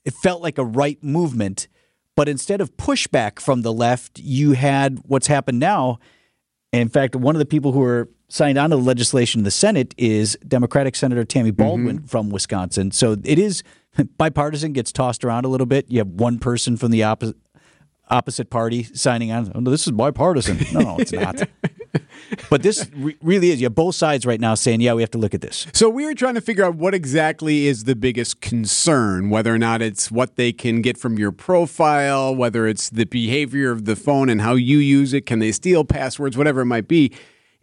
it 0.03 0.13
felt 0.15 0.41
like 0.41 0.57
a 0.57 0.65
right 0.65 1.01
movement, 1.03 1.67
but 2.15 2.27
instead 2.27 2.61
of 2.61 2.75
pushback 2.77 3.39
from 3.39 3.61
the 3.61 3.71
left, 3.71 4.19
you 4.19 4.53
had 4.53 4.99
what's 5.05 5.27
happened 5.27 5.59
now. 5.59 5.99
In 6.71 6.89
fact, 6.89 7.15
one 7.15 7.35
of 7.35 7.39
the 7.39 7.45
people 7.45 7.71
who 7.71 7.83
are 7.83 8.09
signed 8.29 8.57
on 8.57 8.71
to 8.71 8.75
the 8.75 8.81
legislation 8.81 9.41
in 9.41 9.45
the 9.45 9.51
Senate 9.51 9.93
is 9.95 10.35
Democratic 10.47 10.95
Senator 10.95 11.23
Tammy 11.23 11.51
mm-hmm. 11.51 11.63
Baldwin 11.63 12.03
from 12.03 12.31
Wisconsin. 12.31 12.89
So 12.89 13.15
it 13.23 13.37
is 13.37 13.61
bipartisan, 14.17 14.73
gets 14.73 14.91
tossed 14.91 15.23
around 15.23 15.45
a 15.45 15.49
little 15.49 15.67
bit. 15.67 15.91
You 15.91 15.99
have 15.99 16.07
one 16.07 16.39
person 16.39 16.75
from 16.75 16.89
the 16.89 17.03
opposite 17.03 17.37
opposite 18.09 18.49
party 18.49 18.83
signing 18.83 19.31
on. 19.31 19.51
Oh, 19.55 19.61
this 19.61 19.87
is 19.87 19.91
bipartisan. 19.91 20.59
No, 20.73 20.79
no, 20.79 20.97
it's 20.99 21.11
not. 21.11 21.41
but 22.49 22.63
this 22.63 22.89
re- 22.95 23.15
really 23.21 23.51
is. 23.51 23.61
You 23.61 23.65
have 23.65 23.75
both 23.75 23.95
sides 23.95 24.25
right 24.25 24.39
now 24.39 24.55
saying, 24.55 24.81
"Yeah, 24.81 24.93
we 24.93 25.01
have 25.01 25.11
to 25.11 25.17
look 25.17 25.33
at 25.33 25.41
this." 25.41 25.67
So 25.73 25.89
we 25.89 26.05
were 26.05 26.13
trying 26.13 26.35
to 26.35 26.41
figure 26.41 26.63
out 26.63 26.75
what 26.75 26.93
exactly 26.93 27.67
is 27.67 27.85
the 27.85 27.95
biggest 27.95 28.41
concern, 28.41 29.29
whether 29.29 29.53
or 29.53 29.59
not 29.59 29.81
it's 29.81 30.11
what 30.11 30.35
they 30.35 30.51
can 30.51 30.81
get 30.81 30.97
from 30.97 31.17
your 31.17 31.31
profile, 31.31 32.35
whether 32.35 32.67
it's 32.67 32.89
the 32.89 33.05
behavior 33.05 33.71
of 33.71 33.85
the 33.85 33.95
phone 33.95 34.29
and 34.29 34.41
how 34.41 34.55
you 34.55 34.77
use 34.77 35.13
it, 35.13 35.25
can 35.25 35.39
they 35.39 35.51
steal 35.51 35.83
passwords, 35.83 36.37
whatever 36.37 36.61
it 36.61 36.65
might 36.65 36.87
be. 36.87 37.11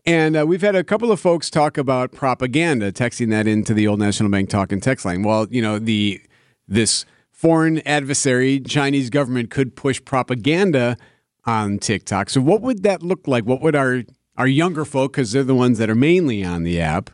And 0.07 0.37
uh, 0.37 0.47
we've 0.47 0.63
had 0.63 0.75
a 0.75 0.83
couple 0.83 1.13
of 1.13 1.21
folks 1.21 1.51
talk 1.51 1.77
about 1.77 2.13
propaganda, 2.13 2.91
texting 2.91 3.31
that 3.31 3.47
into 3.47 3.75
the 3.75 3.87
old 3.87 3.99
National 3.99 4.31
Bank 4.31 4.49
talk 4.49 4.73
and 4.73 4.83
text 4.83 5.05
line. 5.05 5.23
Well, 5.23 5.47
you 5.51 5.61
know, 5.61 5.79
the 5.79 6.21
this 6.67 7.05
foreign 7.41 7.79
adversary, 7.87 8.61
Chinese 8.61 9.09
government, 9.09 9.49
could 9.49 9.75
push 9.75 9.99
propaganda 10.05 10.99
on 11.47 11.79
TikTok. 11.79 12.29
So 12.29 12.43
what 12.43 12.61
would 12.61 12.83
that 12.83 13.03
look 13.03 13.27
like? 13.27 13.45
What 13.45 13.63
would 13.63 13.75
our 13.75 14.03
our 14.37 14.47
younger 14.47 14.85
folk, 14.85 15.13
because 15.13 15.33
they're 15.33 15.43
the 15.43 15.55
ones 15.55 15.79
that 15.79 15.89
are 15.89 15.95
mainly 15.95 16.45
on 16.45 16.65
the 16.65 16.79
app, 16.81 17.09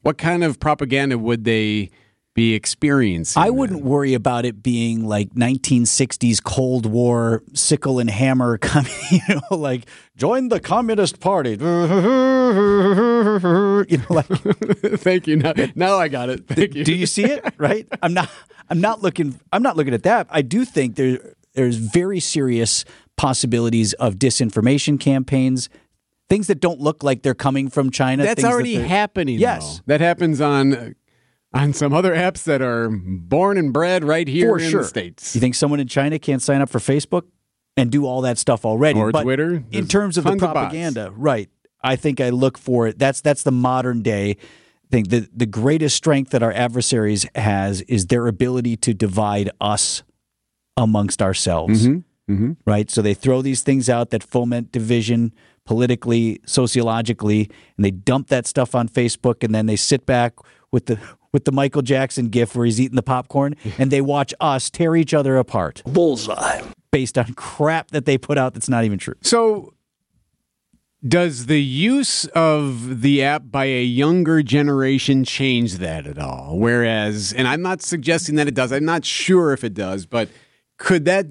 what 0.00 0.16
kind 0.16 0.42
of 0.42 0.58
propaganda 0.58 1.18
would 1.18 1.44
they 1.44 1.90
be 2.38 2.54
experiencing? 2.54 3.42
I 3.42 3.50
wouldn't 3.50 3.82
worry 3.82 4.14
about 4.14 4.44
it 4.44 4.62
being 4.62 5.04
like 5.04 5.30
1960s 5.30 6.40
Cold 6.40 6.86
War 6.86 7.42
sickle 7.52 7.98
and 7.98 8.08
hammer, 8.08 8.60
you 9.10 9.20
know, 9.28 9.56
like 9.56 9.86
join 10.16 10.48
the 10.48 10.60
Communist 10.60 11.18
Party. 11.20 11.58
You 12.48 13.98
know, 13.98 14.06
like 14.08 14.26
Thank 15.00 15.26
you. 15.26 15.36
Now, 15.36 15.52
now 15.74 15.96
I 15.96 16.08
got 16.08 16.30
it. 16.30 16.46
Thank 16.46 16.74
you. 16.74 16.84
do 16.84 16.94
you 16.94 17.06
see 17.06 17.24
it? 17.24 17.44
Right? 17.58 17.86
I'm 18.02 18.14
not. 18.14 18.30
I'm 18.70 18.80
not 18.80 19.02
looking. 19.02 19.38
I'm 19.52 19.62
not 19.62 19.76
looking 19.76 19.94
at 19.94 20.02
that. 20.04 20.26
I 20.30 20.42
do 20.42 20.64
think 20.64 20.96
there 20.96 21.34
there's 21.54 21.76
very 21.76 22.20
serious 22.20 22.84
possibilities 23.16 23.92
of 23.94 24.14
disinformation 24.14 24.98
campaigns, 24.98 25.68
things 26.28 26.46
that 26.46 26.60
don't 26.60 26.80
look 26.80 27.02
like 27.02 27.22
they're 27.22 27.34
coming 27.34 27.68
from 27.68 27.90
China. 27.90 28.22
That's 28.24 28.40
things 28.40 28.48
that 28.48 28.52
already 28.52 28.74
happening. 28.76 29.38
Yes. 29.38 29.78
though. 29.78 29.82
that 29.86 30.00
happens 30.00 30.40
on 30.40 30.94
on 31.52 31.72
some 31.72 31.92
other 31.92 32.14
apps 32.14 32.44
that 32.44 32.60
are 32.60 32.88
born 32.90 33.56
and 33.56 33.72
bred 33.72 34.04
right 34.04 34.28
here 34.28 34.50
for 34.50 34.58
in 34.58 34.70
sure. 34.70 34.82
the 34.82 34.88
states. 34.88 35.34
You 35.34 35.40
think 35.40 35.54
someone 35.54 35.80
in 35.80 35.88
China 35.88 36.18
can't 36.18 36.42
sign 36.42 36.60
up 36.60 36.68
for 36.68 36.78
Facebook 36.78 37.22
and 37.76 37.90
do 37.90 38.06
all 38.06 38.20
that 38.22 38.38
stuff 38.38 38.64
already? 38.64 38.98
Or 38.98 39.10
But 39.12 39.22
Twitter? 39.22 39.64
In 39.70 39.86
terms 39.86 40.18
of 40.18 40.24
the 40.24 40.30
tons 40.30 40.42
of 40.42 40.52
propaganda, 40.52 41.12
right? 41.16 41.48
I 41.82 41.96
think 41.96 42.20
I 42.20 42.30
look 42.30 42.58
for 42.58 42.88
it. 42.88 42.98
That's 42.98 43.20
that's 43.20 43.44
the 43.44 43.52
modern 43.52 44.02
day 44.02 44.36
thing. 44.90 45.04
The 45.04 45.28
the 45.32 45.46
greatest 45.46 45.96
strength 45.96 46.30
that 46.32 46.42
our 46.42 46.52
adversaries 46.52 47.26
has 47.34 47.82
is 47.82 48.06
their 48.06 48.26
ability 48.26 48.76
to 48.78 48.94
divide 48.94 49.50
us 49.60 50.02
amongst 50.76 51.22
ourselves. 51.22 51.86
Mm-hmm. 51.86 52.52
Right? 52.66 52.90
So 52.90 53.00
they 53.00 53.14
throw 53.14 53.40
these 53.40 53.62
things 53.62 53.88
out 53.88 54.10
that 54.10 54.22
foment 54.22 54.70
division 54.70 55.32
politically, 55.64 56.40
sociologically, 56.44 57.50
and 57.76 57.84
they 57.84 57.90
dump 57.90 58.28
that 58.28 58.46
stuff 58.46 58.74
on 58.74 58.88
Facebook 58.88 59.42
and 59.42 59.54
then 59.54 59.66
they 59.66 59.76
sit 59.76 60.04
back 60.04 60.34
with 60.70 60.86
the 60.86 60.98
with 61.32 61.44
the 61.44 61.52
Michael 61.52 61.82
Jackson 61.82 62.28
gif 62.28 62.54
where 62.56 62.64
he's 62.64 62.80
eating 62.80 62.96
the 62.96 63.02
popcorn 63.02 63.54
and 63.78 63.90
they 63.90 64.00
watch 64.00 64.32
us 64.40 64.70
tear 64.70 64.96
each 64.96 65.12
other 65.14 65.36
apart 65.36 65.82
Bullseye. 65.86 66.62
based 66.90 67.18
on 67.18 67.34
crap 67.34 67.90
that 67.90 68.04
they 68.04 68.18
put 68.18 68.38
out 68.38 68.54
that's 68.54 68.68
not 68.68 68.84
even 68.84 68.98
true. 68.98 69.14
So, 69.22 69.74
does 71.06 71.46
the 71.46 71.62
use 71.62 72.24
of 72.26 73.02
the 73.02 73.22
app 73.22 73.44
by 73.52 73.66
a 73.66 73.84
younger 73.84 74.42
generation 74.42 75.24
change 75.24 75.74
that 75.74 76.08
at 76.08 76.18
all? 76.18 76.58
Whereas, 76.58 77.32
and 77.32 77.46
I'm 77.46 77.62
not 77.62 77.82
suggesting 77.82 78.34
that 78.34 78.48
it 78.48 78.54
does, 78.54 78.72
I'm 78.72 78.84
not 78.84 79.04
sure 79.04 79.52
if 79.52 79.62
it 79.62 79.74
does, 79.74 80.06
but 80.06 80.28
could 80.76 81.04
that 81.04 81.26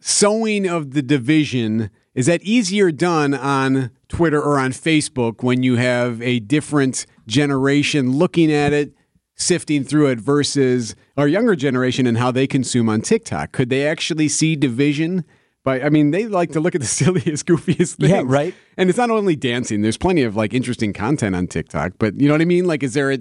sowing 0.00 0.66
of 0.66 0.92
the 0.92 1.02
division 1.02 1.90
is 2.14 2.26
that 2.26 2.42
easier 2.42 2.90
done 2.90 3.34
on 3.34 3.90
Twitter 4.08 4.40
or 4.40 4.58
on 4.58 4.70
Facebook 4.70 5.42
when 5.42 5.62
you 5.62 5.76
have 5.76 6.22
a 6.22 6.38
different 6.40 7.04
generation 7.26 8.12
looking 8.12 8.52
at 8.52 8.72
it, 8.72 8.92
sifting 9.36 9.84
through 9.84 10.08
it 10.08 10.20
versus 10.20 10.94
our 11.16 11.26
younger 11.28 11.56
generation 11.56 12.06
and 12.06 12.18
how 12.18 12.30
they 12.30 12.46
consume 12.46 12.88
on 12.88 13.00
TikTok? 13.00 13.52
Could 13.52 13.70
they 13.70 13.86
actually 13.86 14.28
see 14.28 14.56
division? 14.56 15.24
But 15.64 15.82
I 15.82 15.88
mean, 15.88 16.10
they 16.10 16.26
like 16.26 16.52
to 16.52 16.60
look 16.60 16.74
at 16.74 16.80
the 16.80 16.86
silliest, 17.02 17.46
goofiest 17.46 17.96
things. 17.96 18.10
Yeah, 18.10 18.22
right. 18.24 18.54
And 18.76 18.88
it's 18.90 18.98
not 18.98 19.10
only 19.10 19.34
dancing. 19.36 19.80
There's 19.82 19.96
plenty 19.96 20.22
of 20.22 20.36
like 20.36 20.52
interesting 20.52 20.92
content 20.92 21.34
on 21.34 21.46
TikTok, 21.46 21.92
but 21.98 22.20
you 22.20 22.28
know 22.28 22.34
what 22.34 22.42
I 22.42 22.46
mean? 22.46 22.66
Like, 22.66 22.82
is 22.82 22.94
there 22.94 23.10
a, 23.12 23.18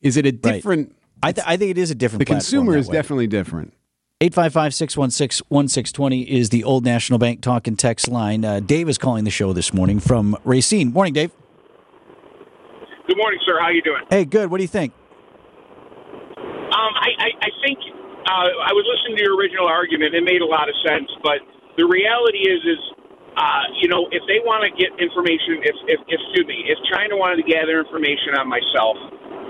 is 0.00 0.16
it 0.16 0.24
a 0.26 0.32
different? 0.32 0.96
I, 1.22 1.32
th- 1.32 1.46
I 1.46 1.58
think 1.58 1.72
it 1.72 1.78
is 1.78 1.90
a 1.90 1.94
different 1.94 2.20
The 2.20 2.24
consumer 2.24 2.76
is 2.76 2.88
way. 2.88 2.94
definitely 2.94 3.26
different. 3.26 3.74
855 4.22 4.74
616 4.74 5.46
1620 5.48 6.22
is 6.30 6.48
the 6.50 6.64
Old 6.64 6.84
National 6.84 7.18
Bank 7.18 7.40
talk 7.40 7.66
and 7.66 7.78
text 7.78 8.08
line. 8.08 8.44
Uh, 8.44 8.60
Dave 8.60 8.88
is 8.88 8.98
calling 8.98 9.24
the 9.24 9.30
show 9.30 9.52
this 9.52 9.72
morning 9.72 9.98
from 10.00 10.36
Racine. 10.44 10.92
Morning, 10.92 11.12
Dave. 11.14 11.30
Good 13.10 13.18
morning, 13.18 13.42
sir. 13.42 13.58
How 13.58 13.74
you 13.74 13.82
doing? 13.82 14.06
Hey, 14.06 14.22
good. 14.22 14.54
What 14.54 14.62
do 14.62 14.62
you 14.62 14.70
think? 14.70 14.94
Um, 16.38 16.92
I, 16.94 17.10
I, 17.18 17.28
I 17.42 17.50
think 17.58 17.82
uh, 18.22 18.70
I 18.70 18.70
was 18.70 18.86
listening 18.86 19.18
to 19.18 19.22
your 19.26 19.34
original 19.34 19.66
argument. 19.66 20.14
It 20.14 20.22
made 20.22 20.38
a 20.38 20.46
lot 20.46 20.70
of 20.70 20.78
sense, 20.86 21.10
but 21.18 21.42
the 21.74 21.90
reality 21.90 22.46
is, 22.46 22.62
is 22.62 22.78
uh, 23.34 23.66
you 23.82 23.90
know, 23.90 24.06
if 24.14 24.22
they 24.30 24.38
want 24.46 24.62
to 24.62 24.70
get 24.78 24.94
information, 25.02 25.58
if, 25.66 25.74
if, 25.90 25.98
if 26.06 26.22
excuse 26.22 26.46
me, 26.46 26.70
if 26.70 26.78
China 26.86 27.18
wanted 27.18 27.42
to 27.42 27.46
gather 27.50 27.82
information 27.82 28.38
on 28.38 28.46
myself, 28.46 28.94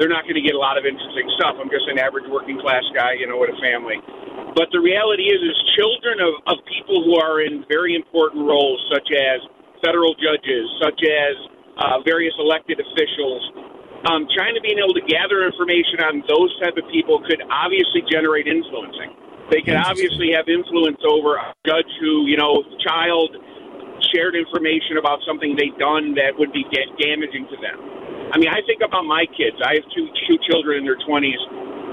they're 0.00 0.08
not 0.08 0.24
going 0.24 0.40
to 0.40 0.46
get 0.46 0.56
a 0.56 0.62
lot 0.62 0.80
of 0.80 0.88
interesting 0.88 1.28
stuff. 1.36 1.60
I'm 1.60 1.68
just 1.68 1.84
an 1.92 2.00
average 2.00 2.32
working 2.32 2.56
class 2.64 2.88
guy, 2.96 3.20
you 3.20 3.28
know, 3.28 3.36
with 3.36 3.52
a 3.52 3.60
family. 3.60 4.00
But 4.56 4.72
the 4.72 4.80
reality 4.80 5.28
is, 5.28 5.36
is 5.36 5.56
children 5.76 6.16
of, 6.24 6.32
of 6.48 6.64
people 6.64 7.04
who 7.04 7.20
are 7.20 7.44
in 7.44 7.68
very 7.68 7.92
important 7.92 8.40
roles, 8.40 8.80
such 8.88 9.12
as 9.12 9.44
federal 9.84 10.16
judges, 10.16 10.64
such 10.80 11.04
as 11.04 11.49
uh, 11.80 12.04
various 12.04 12.34
elected 12.38 12.78
officials, 12.78 13.42
um, 14.08 14.24
China 14.32 14.60
being 14.64 14.80
able 14.80 14.96
to 14.96 15.04
gather 15.04 15.44
information 15.44 16.00
on 16.00 16.24
those 16.24 16.48
type 16.60 16.76
of 16.76 16.84
people 16.88 17.20
could 17.24 17.40
obviously 17.52 18.00
generate 18.08 18.48
influencing. 18.48 19.12
They 19.52 19.60
could 19.60 19.76
obviously 19.76 20.30
have 20.32 20.46
influence 20.46 21.02
over 21.02 21.36
a 21.36 21.52
judge 21.66 21.88
who, 22.00 22.24
you 22.24 22.38
know, 22.38 22.62
child 22.86 23.34
shared 24.14 24.38
information 24.38 24.96
about 24.96 25.20
something 25.26 25.52
they'd 25.58 25.76
done 25.76 26.14
that 26.16 26.32
would 26.38 26.52
be 26.52 26.64
da- 26.70 26.94
damaging 26.96 27.44
to 27.50 27.56
them. 27.60 27.76
I 28.32 28.38
mean, 28.38 28.48
I 28.48 28.62
think 28.64 28.80
about 28.80 29.04
my 29.04 29.26
kids. 29.34 29.58
I 29.60 29.74
have 29.74 29.86
two 29.90 30.06
two 30.24 30.38
children 30.48 30.80
in 30.80 30.84
their 30.86 30.98
twenties, 31.02 31.40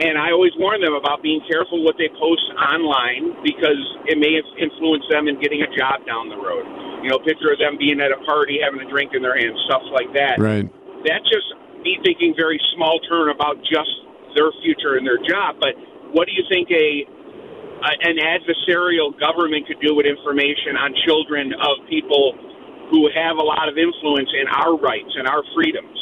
and 0.06 0.16
I 0.22 0.32
always 0.32 0.54
warn 0.62 0.80
them 0.80 0.94
about 0.94 1.26
being 1.26 1.42
careful 1.50 1.84
what 1.84 1.98
they 1.98 2.08
post 2.14 2.46
online 2.62 3.42
because 3.42 3.82
it 4.06 4.22
may 4.22 4.38
influence 4.62 5.04
them 5.10 5.28
in 5.28 5.42
getting 5.42 5.66
a 5.66 5.70
job 5.74 6.06
down 6.06 6.30
the 6.30 6.38
road. 6.38 6.87
You 7.04 7.10
know, 7.14 7.20
picture 7.22 7.54
of 7.54 7.60
them 7.60 7.78
being 7.78 8.02
at 8.02 8.12
a 8.12 8.20
party 8.26 8.60
having 8.60 8.82
a 8.82 8.90
drink 8.90 9.14
in 9.14 9.22
their 9.22 9.38
hand, 9.38 9.54
stuff 9.70 9.86
like 9.94 10.12
that 10.18 10.42
Right. 10.42 10.66
that's 11.06 11.28
just 11.30 11.48
me 11.86 11.98
thinking 12.04 12.34
very 12.36 12.60
small 12.76 13.00
term 13.08 13.30
about 13.30 13.58
just 13.64 13.92
their 14.36 14.52
future 14.62 14.98
and 14.98 15.06
their 15.06 15.22
job. 15.22 15.58
But 15.62 15.78
what 16.12 16.28
do 16.28 16.34
you 16.34 16.44
think 16.50 16.70
a, 16.70 17.06
a 17.06 17.92
an 18.02 18.18
adversarial 18.18 19.14
government 19.20 19.68
could 19.68 19.80
do 19.80 19.94
with 19.96 20.06
information 20.06 20.76
on 20.76 20.94
children 21.06 21.54
of 21.54 21.86
people 21.90 22.34
who 22.90 23.10
have 23.14 23.38
a 23.38 23.46
lot 23.46 23.68
of 23.70 23.78
influence 23.78 24.32
in 24.34 24.48
our 24.48 24.78
rights 24.80 25.12
and 25.16 25.28
our 25.28 25.44
freedoms, 25.54 25.98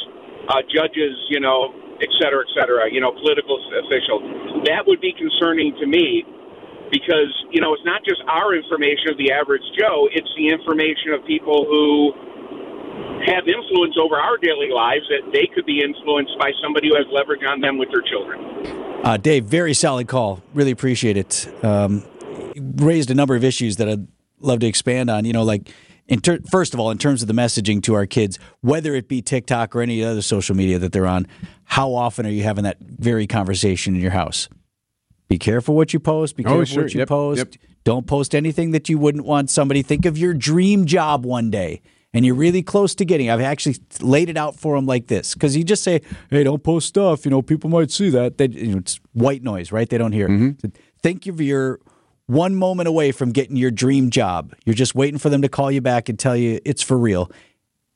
uh, 0.48 0.62
judges, 0.70 1.14
you 1.28 1.40
know, 1.40 1.74
et 1.98 2.08
cetera, 2.22 2.40
et 2.46 2.50
cetera, 2.54 2.86
you 2.90 3.00
know, 3.00 3.10
political 3.10 3.58
officials? 3.84 4.22
That 4.70 4.86
would 4.86 5.00
be 5.00 5.12
concerning 5.12 5.74
to 5.80 5.86
me 5.86 6.24
because 6.98 7.32
you 7.50 7.60
know 7.60 7.74
it's 7.74 7.84
not 7.84 8.04
just 8.04 8.22
our 8.28 8.54
information 8.54 9.10
of 9.10 9.18
the 9.18 9.32
average 9.32 9.62
Joe; 9.78 10.08
it's 10.12 10.30
the 10.36 10.48
information 10.48 11.12
of 11.12 11.24
people 11.26 11.64
who 11.68 12.12
have 13.26 13.48
influence 13.48 13.96
over 14.00 14.16
our 14.16 14.36
daily 14.38 14.70
lives 14.72 15.04
that 15.08 15.32
they 15.32 15.48
could 15.54 15.66
be 15.66 15.82
influenced 15.82 16.32
by 16.38 16.52
somebody 16.62 16.88
who 16.88 16.96
has 16.96 17.06
leverage 17.12 17.44
on 17.44 17.60
them 17.60 17.78
with 17.78 17.88
their 17.90 18.02
children. 18.02 18.40
Uh, 19.04 19.16
Dave, 19.16 19.44
very 19.44 19.74
solid 19.74 20.08
call. 20.08 20.42
Really 20.54 20.70
appreciate 20.70 21.16
it. 21.16 21.48
Um, 21.62 22.04
raised 22.56 23.10
a 23.10 23.14
number 23.14 23.36
of 23.36 23.44
issues 23.44 23.76
that 23.76 23.88
I'd 23.88 24.06
love 24.40 24.60
to 24.60 24.66
expand 24.66 25.10
on. 25.10 25.24
You 25.24 25.32
know, 25.32 25.42
like 25.42 25.72
ter- 26.22 26.40
first 26.50 26.74
of 26.74 26.80
all, 26.80 26.90
in 26.90 26.98
terms 26.98 27.22
of 27.22 27.28
the 27.28 27.34
messaging 27.34 27.82
to 27.84 27.94
our 27.94 28.06
kids, 28.06 28.38
whether 28.60 28.94
it 28.94 29.08
be 29.08 29.22
TikTok 29.22 29.74
or 29.74 29.82
any 29.82 30.02
other 30.04 30.22
social 30.22 30.54
media 30.54 30.78
that 30.78 30.92
they're 30.92 31.06
on, 31.06 31.26
how 31.64 31.94
often 31.94 32.26
are 32.26 32.30
you 32.30 32.42
having 32.42 32.64
that 32.64 32.78
very 32.80 33.26
conversation 33.26 33.94
in 33.94 34.00
your 34.00 34.12
house? 34.12 34.48
Be 35.28 35.38
careful 35.38 35.74
what 35.74 35.92
you 35.92 36.00
post. 36.00 36.36
Be 36.36 36.44
Oh, 36.44 36.48
careful 36.48 36.64
sure. 36.66 36.82
what 36.84 36.94
you 36.94 37.00
Yep, 37.00 37.08
post. 37.08 37.38
yep. 37.38 37.54
Don't 37.84 38.06
post 38.06 38.34
anything 38.34 38.70
that 38.72 38.88
you 38.88 38.98
wouldn't 38.98 39.24
want 39.24 39.50
somebody. 39.50 39.82
Think 39.82 40.06
of 40.06 40.16
your 40.18 40.34
dream 40.34 40.86
job 40.86 41.24
one 41.24 41.50
day. 41.50 41.80
And 42.14 42.24
you're 42.24 42.34
really 42.36 42.62
close 42.62 42.94
to 42.94 43.04
getting. 43.04 43.28
I've 43.28 43.42
actually 43.42 43.76
laid 44.00 44.30
it 44.30 44.38
out 44.38 44.56
for 44.58 44.74
them 44.76 44.86
like 44.86 45.08
this 45.08 45.34
because 45.34 45.54
you 45.54 45.64
just 45.64 45.82
say, 45.82 46.00
"Hey, 46.30 46.44
don't 46.44 46.62
post 46.62 46.86
stuff." 46.88 47.26
You 47.26 47.30
know, 47.30 47.42
people 47.42 47.68
might 47.68 47.90
see 47.90 48.08
that. 48.10 48.38
They, 48.38 48.46
you 48.48 48.68
know, 48.72 48.78
it's 48.78 48.98
white 49.12 49.42
noise, 49.42 49.70
right? 49.70 49.86
They 49.88 49.98
don't 49.98 50.12
hear. 50.12 50.26
Mm-hmm. 50.28 50.50
So 50.62 50.70
think 51.02 51.26
of 51.26 51.42
your 51.42 51.78
one 52.26 52.54
moment 52.54 52.88
away 52.88 53.12
from 53.12 53.32
getting 53.32 53.56
your 53.56 53.70
dream 53.70 54.08
job. 54.08 54.54
You're 54.64 54.74
just 54.74 54.94
waiting 54.94 55.18
for 55.18 55.28
them 55.28 55.42
to 55.42 55.48
call 55.48 55.70
you 55.70 55.82
back 55.82 56.08
and 56.08 56.18
tell 56.18 56.36
you 56.36 56.58
it's 56.64 56.80
for 56.80 56.96
real. 56.96 57.30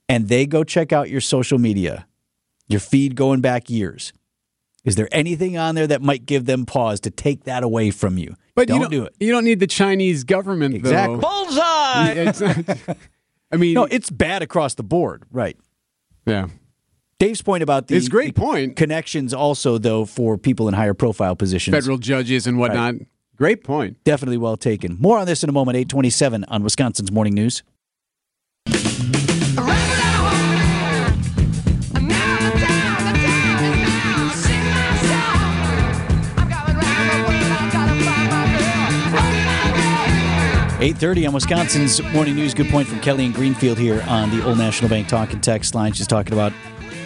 And 0.06 0.28
they 0.28 0.44
go 0.44 0.64
check 0.64 0.92
out 0.92 1.08
your 1.08 1.22
social 1.22 1.58
media, 1.58 2.06
your 2.68 2.80
feed 2.80 3.14
going 3.14 3.40
back 3.40 3.70
years. 3.70 4.12
Is 4.84 4.96
there 4.96 5.08
anything 5.12 5.56
on 5.58 5.74
there 5.74 5.86
that 5.86 6.00
might 6.02 6.24
give 6.26 6.46
them 6.46 6.64
pause 6.66 7.00
to 7.00 7.10
take 7.10 7.44
that 7.44 7.62
away 7.62 7.90
from 7.90 8.16
you? 8.18 8.34
But 8.54 8.68
don't, 8.68 8.76
you 8.76 8.82
don't 8.84 8.90
do 8.90 9.04
it. 9.04 9.14
You 9.20 9.30
don't 9.32 9.44
need 9.44 9.60
the 9.60 9.66
Chinese 9.66 10.24
government, 10.24 10.74
Exactly. 10.74 11.16
though. 11.16 11.20
Bullseye. 11.20 12.10
It's 12.12 12.40
not- 12.40 12.96
I 13.52 13.56
mean, 13.56 13.74
No, 13.74 13.84
it's 13.84 14.10
bad 14.10 14.42
across 14.42 14.74
the 14.74 14.82
board, 14.82 15.24
right? 15.30 15.56
yeah. 16.26 16.48
Dave's 17.18 17.42
point 17.42 17.62
about 17.62 17.88
the 17.88 17.96
It's 17.96 18.06
a 18.06 18.10
great 18.10 18.34
point. 18.34 18.76
connections 18.76 19.34
also 19.34 19.76
though 19.76 20.06
for 20.06 20.38
people 20.38 20.68
in 20.68 20.74
higher 20.74 20.94
profile 20.94 21.36
positions. 21.36 21.74
Federal 21.76 21.98
judges 21.98 22.46
and 22.46 22.58
whatnot. 22.58 22.94
Great 23.36 23.62
point. 23.62 24.02
Definitely 24.04 24.38
well 24.38 24.56
taken. 24.56 24.96
More 24.98 25.18
on 25.18 25.26
this 25.26 25.42
in 25.42 25.50
a 25.50 25.52
moment. 25.52 25.76
827 25.76 26.44
on 26.44 26.62
Wisconsin's 26.62 27.12
Morning 27.12 27.34
News. 27.34 27.62
Eight 40.82 40.96
thirty 40.96 41.26
on 41.26 41.34
Wisconsin's 41.34 42.02
Morning 42.14 42.34
News. 42.34 42.54
Good 42.54 42.70
point 42.70 42.88
from 42.88 43.00
Kelly 43.00 43.26
and 43.26 43.34
Greenfield 43.34 43.76
here 43.76 44.02
on 44.08 44.30
the 44.30 44.42
Old 44.46 44.56
National 44.56 44.88
Bank 44.88 45.08
Talk 45.08 45.34
and 45.34 45.42
Text 45.42 45.74
line. 45.74 45.92
She's 45.92 46.06
talking 46.06 46.32
about 46.32 46.54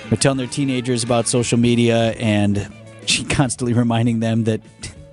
they're 0.09 0.17
telling 0.17 0.39
their 0.39 0.47
teenagers 0.47 1.03
about 1.03 1.27
social 1.27 1.59
media, 1.59 2.13
and 2.13 2.73
she 3.05 3.25
constantly 3.29 3.73
reminding 3.75 4.21
them 4.21 4.45
that 4.45 4.61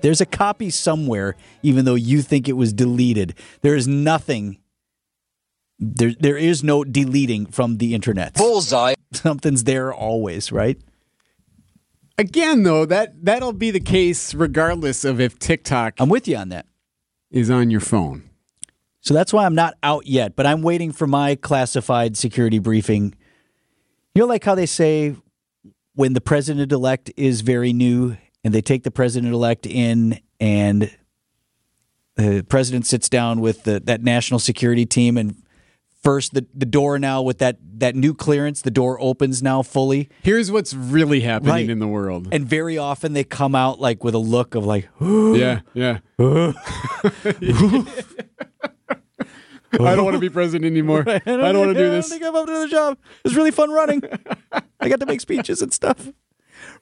there's 0.00 0.20
a 0.20 0.26
copy 0.26 0.70
somewhere, 0.70 1.34
even 1.64 1.84
though 1.84 1.96
you 1.96 2.22
think 2.22 2.48
it 2.48 2.52
was 2.52 2.72
deleted. 2.72 3.34
There 3.62 3.74
is 3.74 3.88
nothing. 3.88 4.58
There, 5.80 6.12
there 6.20 6.36
is 6.36 6.62
no 6.62 6.84
deleting 6.84 7.46
from 7.46 7.78
the 7.78 7.94
internet. 7.96 8.34
Bullseye. 8.34 8.94
Something's 9.12 9.64
there 9.64 9.92
always, 9.92 10.52
right? 10.52 10.80
Again, 12.16 12.62
though, 12.62 12.86
that 12.86 13.24
that'll 13.24 13.54
be 13.54 13.72
the 13.72 13.80
case 13.80 14.34
regardless 14.34 15.04
of 15.04 15.20
if 15.20 15.40
TikTok 15.40 15.94
I'm 15.98 16.08
with 16.08 16.28
you 16.28 16.36
on 16.36 16.50
that. 16.50 16.66
is 17.32 17.50
on 17.50 17.68
your 17.68 17.80
phone. 17.80 18.28
So 19.02 19.14
that's 19.14 19.32
why 19.32 19.44
I'm 19.44 19.56
not 19.56 19.74
out 19.82 20.06
yet, 20.06 20.36
but 20.36 20.46
I'm 20.46 20.62
waiting 20.62 20.92
for 20.92 21.08
my 21.08 21.34
classified 21.34 22.16
security 22.16 22.60
briefing. 22.60 23.14
You 24.14 24.20
know, 24.20 24.26
like 24.26 24.44
how 24.44 24.54
they 24.54 24.66
say 24.66 25.16
when 25.94 26.12
the 26.12 26.20
president 26.20 26.70
elect 26.70 27.10
is 27.16 27.40
very 27.40 27.72
new 27.72 28.16
and 28.44 28.54
they 28.54 28.60
take 28.60 28.84
the 28.84 28.92
president 28.92 29.34
elect 29.34 29.66
in 29.66 30.20
and 30.38 30.96
the 32.14 32.46
president 32.48 32.86
sits 32.86 33.08
down 33.08 33.40
with 33.40 33.64
the, 33.64 33.80
that 33.80 34.02
national 34.02 34.38
security 34.38 34.86
team 34.86 35.16
and 35.16 35.42
first 36.04 36.34
the, 36.34 36.46
the 36.54 36.66
door 36.66 36.96
now 36.98 37.22
with 37.22 37.38
that, 37.38 37.56
that 37.78 37.96
new 37.96 38.14
clearance, 38.14 38.62
the 38.62 38.70
door 38.70 39.00
opens 39.00 39.42
now 39.42 39.62
fully. 39.62 40.10
Here's 40.22 40.52
what's 40.52 40.74
really 40.74 41.22
happening 41.22 41.52
Right. 41.52 41.70
in 41.70 41.80
the 41.80 41.88
world. 41.88 42.28
And 42.30 42.46
very 42.46 42.78
often 42.78 43.14
they 43.14 43.24
come 43.24 43.56
out 43.56 43.80
like 43.80 44.04
with 44.04 44.14
a 44.14 44.18
look 44.18 44.54
of 44.54 44.64
like, 44.64 44.88
yeah, 45.00 45.60
yeah. 45.74 45.98
I 49.74 49.96
don't 49.96 50.04
want 50.04 50.14
to 50.14 50.20
be 50.28 50.28
president 50.28 50.64
anymore. 50.70 51.04
I 51.06 51.18
don't, 51.18 51.58
want 51.58 51.70
to 51.70 51.74
do 51.74 51.86
I 51.86 51.90
this. 51.90 52.08
don't 52.08 52.18
think 52.18 52.28
I'm 52.28 52.36
up 52.36 52.46
to 52.46 52.60
the 52.60 52.68
job. 52.68 52.98
It's 53.24 53.34
really 53.34 53.50
fun 53.50 53.70
running. 53.70 54.02
I 54.80 54.88
got 54.88 55.00
to 55.00 55.06
make 55.06 55.20
speeches 55.20 55.62
and 55.62 55.72
stuff. 55.72 56.10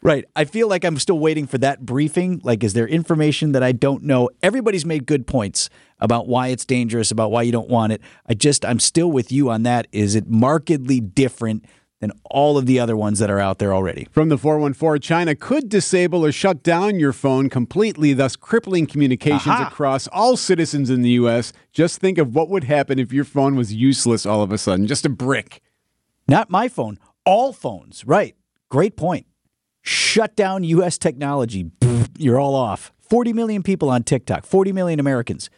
Right. 0.02 0.25
I 0.35 0.44
feel 0.44 0.68
like 0.68 0.85
I'm 0.85 0.99
still 0.99 1.18
waiting 1.18 1.47
for 1.47 1.59
that 1.59 1.85
briefing. 1.85 2.40
Like, 2.42 2.64
is 2.64 2.73
there 2.73 2.87
information 2.87 3.52
that 3.52 3.62
I 3.62 3.73
don't 3.73 4.02
know? 4.02 4.30
Everybody's 4.42 4.87
made 4.87 5.06
good 5.06 5.26
points 5.26 5.68
about 5.99 6.26
why 6.26 6.49
it's 6.49 6.64
dangerous, 6.64 7.11
about 7.11 7.30
why 7.30 7.42
you 7.42 7.52
don't 7.52 7.68
want 7.68 7.92
it. 7.92 8.00
I 8.26 8.35
just, 8.35 8.64
I'm 8.64 8.80
still 8.80 9.11
with 9.11 9.30
you 9.30 9.50
on 9.50 9.62
that. 9.64 9.87
Is 9.92 10.14
it 10.14 10.28
markedly 10.28 11.00
different 11.00 11.64
than 12.00 12.12
all 12.30 12.59
of 12.59 12.66
the 12.66 12.78
other 12.78 12.97
ones 12.97 13.19
that 13.19 13.30
are 13.30 13.38
out 13.38 13.59
there 13.59 13.73
already? 13.73 14.09
From 14.11 14.28
the 14.28 14.38
414, 14.38 15.00
China 15.00 15.35
could 15.35 15.69
disable 15.69 16.25
or 16.25 16.33
shut 16.33 16.62
down 16.62 16.99
your 16.99 17.12
phone 17.12 17.49
completely, 17.49 18.12
thus 18.12 18.37
crippling 18.37 18.87
communications 18.87 19.47
Aha. 19.47 19.69
across 19.69 20.09
all 20.09 20.37
citizens 20.37 20.90
in 20.90 21.02
the 21.02 21.11
U.S. 21.11 21.52
Just 21.73 22.00
think 22.00 22.19
of 22.19 22.35
what 22.35 22.49
would 22.49 22.64
happen 22.64 22.99
if 22.99 23.12
your 23.12 23.25
phone 23.25 23.54
was 23.54 23.73
useless 23.73 24.26
all 24.26 24.42
of 24.42 24.50
a 24.50 24.59
sudden, 24.59 24.87
just 24.87 25.07
a 25.07 25.11
brick. 25.11 25.62
Not 26.26 26.50
my 26.50 26.69
phone, 26.69 26.99
all 27.25 27.52
phones. 27.52 28.04
Right. 28.07 28.35
Great 28.69 28.97
point. 28.97 29.26
Shut 29.83 30.37
down 30.37 30.64
U.S. 30.64 30.99
technology. 30.99 31.71
You're 32.19 32.38
all 32.38 32.54
off. 32.54 32.92
40 33.00 33.33
million 33.33 33.62
people 33.62 33.90
on 33.90 34.04
TikTok, 34.04 34.47
40 34.47 34.73
million 34.73 35.00
Americans. 35.00 35.50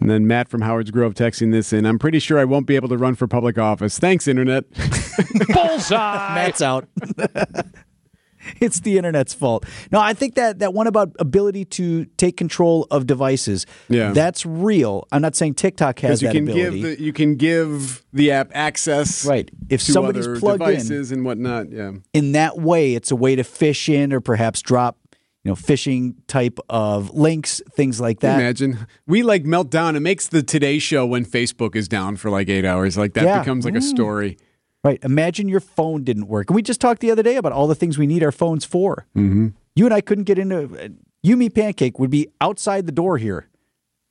And 0.00 0.10
then 0.10 0.26
Matt 0.26 0.48
from 0.48 0.62
Howard's 0.62 0.90
Grove 0.90 1.14
texting 1.14 1.52
this 1.52 1.72
in. 1.72 1.86
I'm 1.86 1.98
pretty 1.98 2.18
sure 2.18 2.38
I 2.38 2.44
won't 2.44 2.66
be 2.66 2.74
able 2.76 2.88
to 2.88 2.96
run 2.98 3.14
for 3.14 3.26
public 3.28 3.58
office. 3.58 3.98
Thanks, 3.98 4.26
Internet. 4.26 4.64
Bullseye. 5.54 6.34
Matt's 6.34 6.60
out. 6.60 6.88
it's 8.60 8.80
the 8.80 8.98
internet's 8.98 9.34
fault. 9.34 9.64
No, 9.90 10.00
I 10.00 10.14
think 10.14 10.34
that 10.34 10.58
that 10.58 10.74
one 10.74 10.86
about 10.86 11.14
ability 11.18 11.64
to 11.66 12.04
take 12.16 12.36
control 12.36 12.86
of 12.90 13.06
devices. 13.06 13.66
Yeah. 13.88 14.12
that's 14.12 14.44
real. 14.44 15.06
I'm 15.12 15.22
not 15.22 15.36
saying 15.36 15.54
TikTok 15.54 15.98
has 16.00 16.20
Because 16.20 16.22
you 16.22 16.28
that 16.28 16.34
can 16.34 16.48
ability. 16.48 16.80
give 16.80 16.98
the, 16.98 17.02
you 17.04 17.12
can 17.12 17.36
give 17.36 18.04
the 18.12 18.32
app 18.32 18.50
access 18.54 19.24
right. 19.24 19.50
If 19.68 19.84
to 19.84 19.92
somebody's 19.92 20.26
other 20.26 20.40
plugged 20.40 20.60
devices 20.60 21.12
and 21.12 21.24
whatnot. 21.24 21.70
Yeah. 21.70 21.88
in 21.88 22.02
in 22.12 22.32
that 22.32 22.58
way, 22.58 22.94
it's 22.94 23.10
a 23.10 23.16
way 23.16 23.36
to 23.36 23.44
fish 23.44 23.88
in 23.88 24.12
or 24.12 24.20
perhaps 24.20 24.62
drop, 24.62 24.98
you 25.44 25.50
know, 25.50 25.54
phishing 25.54 26.14
type 26.26 26.58
of 26.70 27.10
links, 27.14 27.60
things 27.76 28.00
like 28.00 28.20
that. 28.20 28.40
Imagine 28.40 28.86
we 29.06 29.22
like 29.22 29.44
melt 29.44 29.70
down. 29.70 29.94
It 29.94 30.00
makes 30.00 30.26
the 30.26 30.42
Today 30.42 30.78
Show 30.78 31.04
when 31.06 31.24
Facebook 31.24 31.76
is 31.76 31.86
down 31.86 32.16
for 32.16 32.30
like 32.30 32.48
eight 32.48 32.64
hours. 32.64 32.96
Like 32.96 33.12
that 33.14 33.24
Yeah. 33.24 33.38
becomes 33.40 33.64
like 33.66 33.76
a 33.76 33.82
story. 33.82 34.38
Right. 34.82 34.98
Imagine 35.04 35.48
your 35.48 35.60
phone 35.60 36.02
didn't 36.02 36.28
work. 36.28 36.48
And 36.50 36.54
we 36.56 36.62
just 36.62 36.80
talked 36.80 37.00
the 37.00 37.10
other 37.10 37.22
day 37.22 37.36
about 37.36 37.52
all 37.52 37.66
the 37.66 37.74
things 37.74 37.96
we 37.98 38.06
need 38.06 38.22
our 38.22 38.32
phones 38.32 38.64
for. 38.64 39.06
Mm-hmm. 39.16 39.48
You 39.76 39.84
and 39.86 39.94
I 39.94 40.00
couldn't 40.00 40.24
get 40.24 40.38
into. 40.38 40.94
You 41.22 41.36
Me 41.36 41.48
Pancake 41.50 41.98
would 41.98 42.10
be 42.10 42.28
outside 42.40 42.86
the 42.86 42.92
door 42.92 43.16
here 43.18 43.48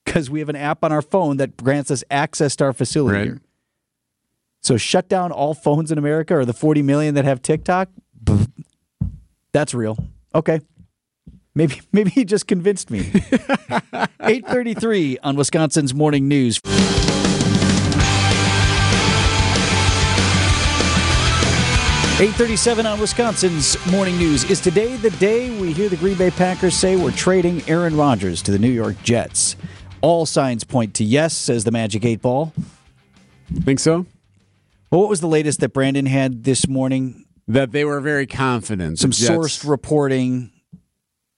because 0.05 0.29
we 0.29 0.39
have 0.39 0.49
an 0.49 0.55
app 0.55 0.83
on 0.83 0.91
our 0.91 1.01
phone 1.01 1.37
that 1.37 1.57
grants 1.57 1.89
us 1.91 2.03
access 2.11 2.55
to 2.57 2.63
our 2.65 2.73
facility 2.73 3.17
Right. 3.17 3.25
here. 3.25 3.41
So 4.61 4.77
shut 4.77 5.09
down 5.09 5.31
all 5.31 5.53
phones 5.53 5.91
in 5.91 5.97
America 5.97 6.35
or 6.37 6.45
the 6.45 6.53
40 6.53 6.81
million 6.83 7.15
that 7.15 7.25
have 7.25 7.41
TikTok. 7.41 7.89
That's 9.51 9.73
real. 9.73 9.97
Okay. 10.33 10.61
Maybe 11.55 11.81
maybe 11.91 12.09
he 12.09 12.25
just 12.25 12.47
convinced 12.47 12.89
me. 12.89 12.99
833 14.21 15.19
on 15.19 15.35
Wisconsin's 15.35 15.93
Morning 15.93 16.27
News. 16.27 16.59
837 22.19 22.85
on 22.85 22.99
Wisconsin's 22.99 23.75
Morning 23.91 24.17
News. 24.17 24.49
Is 24.49 24.61
today 24.61 24.95
the 24.97 25.09
day 25.11 25.59
we 25.59 25.73
hear 25.73 25.89
the 25.89 25.97
Green 25.97 26.17
Bay 26.17 26.31
Packers 26.31 26.75
say 26.75 26.95
we're 26.95 27.11
trading 27.11 27.61
Aaron 27.67 27.97
Rodgers 27.97 28.41
to 28.43 28.51
the 28.51 28.59
New 28.59 28.71
York 28.71 28.95
Jets? 29.03 29.55
All 29.99 30.25
signs 30.25 30.63
point 30.63 30.93
to 30.95 31.03
yes, 31.03 31.33
says 31.33 31.63
the 31.63 31.71
Magic 31.71 32.05
8 32.05 32.21
Ball. 32.21 32.53
Think 33.63 33.79
so? 33.79 34.05
Well, 34.91 35.01
what 35.01 35.09
was 35.09 35.21
the 35.21 35.27
latest 35.27 35.59
that 35.61 35.73
Brandon 35.73 36.05
had 36.05 36.43
this 36.43 36.67
morning? 36.67 37.25
That 37.47 37.71
they 37.71 37.83
were 37.83 37.99
very 37.99 38.27
confident. 38.27 38.99
Some 38.99 39.11
sourced 39.11 39.67
reporting 39.67 40.52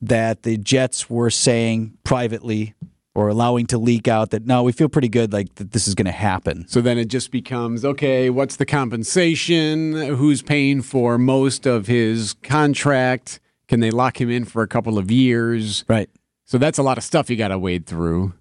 that 0.01 0.43
the 0.43 0.57
Jets 0.57 1.09
were 1.09 1.29
saying 1.29 1.97
privately 2.03 2.75
or 3.15 3.29
allowing 3.29 3.65
to 3.67 3.77
leak 3.77 4.07
out 4.07 4.31
that 4.31 4.45
no, 4.45 4.61
we 4.61 4.73
feel 4.73 4.89
pretty 4.89 5.07
good 5.07 5.31
like 5.31 5.55
that 5.55 5.71
this 5.71 5.87
is 5.87 5.95
going 5.95 6.05
to 6.05 6.11
happen. 6.11 6.67
So 6.67 6.81
then 6.81 6.97
it 6.97 7.05
just 7.05 7.31
becomes 7.31 7.85
okay, 7.85 8.29
what's 8.29 8.57
the 8.57 8.65
compensation? 8.65 9.93
Who's 9.93 10.41
paying 10.41 10.81
for 10.81 11.17
most 11.17 11.65
of 11.65 11.87
his 11.87 12.35
contract? 12.43 13.39
Can 13.67 13.79
they 13.79 13.89
lock 13.89 14.19
him 14.21 14.29
in 14.29 14.45
for 14.45 14.61
a 14.61 14.67
couple 14.67 14.97
of 14.97 15.09
years? 15.09 15.85
Right. 15.87 16.09
So 16.43 16.57
that's 16.57 16.77
a 16.77 16.83
lot 16.83 16.97
of 16.97 17.03
stuff 17.03 17.29
you 17.29 17.37
got 17.37 17.47
to 17.47 17.57
wade 17.57 17.87
through. 17.87 18.33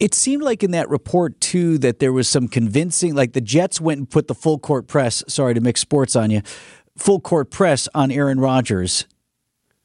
It 0.00 0.12
seemed 0.12 0.42
like 0.42 0.64
in 0.64 0.72
that 0.72 0.88
report 0.88 1.40
too 1.40 1.78
that 1.78 2.00
there 2.00 2.12
was 2.12 2.28
some 2.28 2.48
convincing 2.48 3.14
like 3.14 3.32
the 3.32 3.40
Jets 3.40 3.80
went 3.80 3.98
and 3.98 4.10
put 4.10 4.26
the 4.26 4.34
full 4.34 4.58
court 4.58 4.88
press, 4.88 5.22
sorry 5.28 5.54
to 5.54 5.60
mix 5.60 5.80
sports 5.80 6.16
on 6.16 6.30
you, 6.30 6.42
full 6.96 7.20
court 7.20 7.50
press 7.50 7.88
on 7.94 8.10
Aaron 8.10 8.40
Rodgers. 8.40 9.06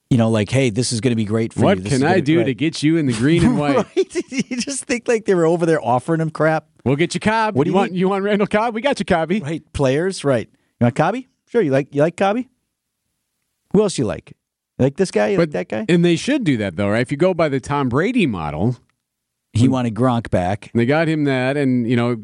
You 0.10 0.18
know, 0.18 0.30
like, 0.30 0.50
hey, 0.50 0.72
this 0.72 0.92
is 0.92 1.02
going 1.02 1.12
to 1.12 1.16
be 1.16 1.26
great 1.26 1.54
for 1.54 1.60
you. 1.60 1.66
What 1.66 1.86
can 1.86 2.04
I 2.04 2.20
do 2.20 2.38
great. 2.38 2.46
to 2.46 2.54
get 2.56 2.82
you 2.82 2.98
in 2.98 3.06
the 3.06 3.14
green 3.14 3.46
and 3.46 3.60
white? 3.60 3.76
Right? 3.96 4.16
you 4.32 4.58
just 4.58 4.86
think 4.86 5.08
like 5.08 5.26
they 5.26 5.36
were 5.36 5.46
over 5.46 5.68
there 5.68 5.80
offering 5.86 6.20
him 6.20 6.32
crap. 6.32 6.66
We'll 6.84 6.96
get 6.96 7.14
you 7.14 7.20
Cobb. 7.20 7.56
What 7.56 7.66
do 7.66 7.70
you 7.70 7.74
you 7.74 7.78
want? 7.78 7.94
You 7.94 8.10
want 8.10 8.24
Randall 8.24 8.48
Cobb? 8.48 8.74
We 8.74 8.82
got 8.82 8.98
you, 8.98 9.06
Cobby. 9.06 9.40
Right, 9.40 9.62
players, 9.74 10.24
right. 10.24 10.50
You 10.80 10.86
want 10.86 10.96
Cobby? 10.96 11.28
Sure, 11.48 11.62
you 11.62 11.72
like 11.72 11.94
you 11.94 12.02
like 12.02 12.18
Cobby? 12.18 12.50
Who 13.74 13.82
else 13.84 14.00
you 14.00 14.06
like? 14.06 14.34
You 14.80 14.86
like 14.86 14.96
this 14.98 15.12
guy? 15.12 15.28
You 15.28 15.38
like 15.38 15.52
that 15.52 15.68
guy? 15.70 15.86
And 15.88 16.04
they 16.04 16.16
should 16.16 16.44
do 16.44 16.58
that 16.58 16.76
though, 16.76 16.90
right? 16.90 17.02
If 17.02 17.12
you 17.12 17.18
go 17.18 17.36
by 17.36 17.48
the 17.50 17.60
Tom 17.60 17.88
Brady 17.90 18.26
model, 18.26 18.78
He 19.54 19.68
wanted 19.68 19.94
Gronk 19.94 20.32
back. 20.32 20.72
they 20.74 20.88
got 20.88 21.08
him 21.08 21.26
that, 21.26 21.56
and 21.56 21.88
you 21.88 21.96
know, 21.96 22.24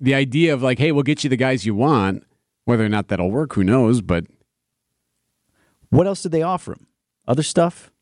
the 0.00 0.14
idea 0.14 0.54
of 0.54 0.62
like, 0.62 0.78
hey, 0.78 0.90
we'll 0.92 1.02
get 1.02 1.22
you 1.22 1.28
the 1.28 1.36
guys 1.36 1.66
you 1.66 1.74
want. 1.74 2.24
Whether 2.64 2.84
or 2.84 2.88
not 2.88 3.08
that'll 3.08 3.30
work, 3.30 3.54
who 3.54 3.64
knows? 3.64 4.00
But 4.00 4.24
What 5.90 6.06
else 6.06 6.22
did 6.22 6.32
they 6.32 6.42
offer 6.42 6.72
him? 6.72 6.86
Other 7.30 7.44
stuff? 7.44 7.92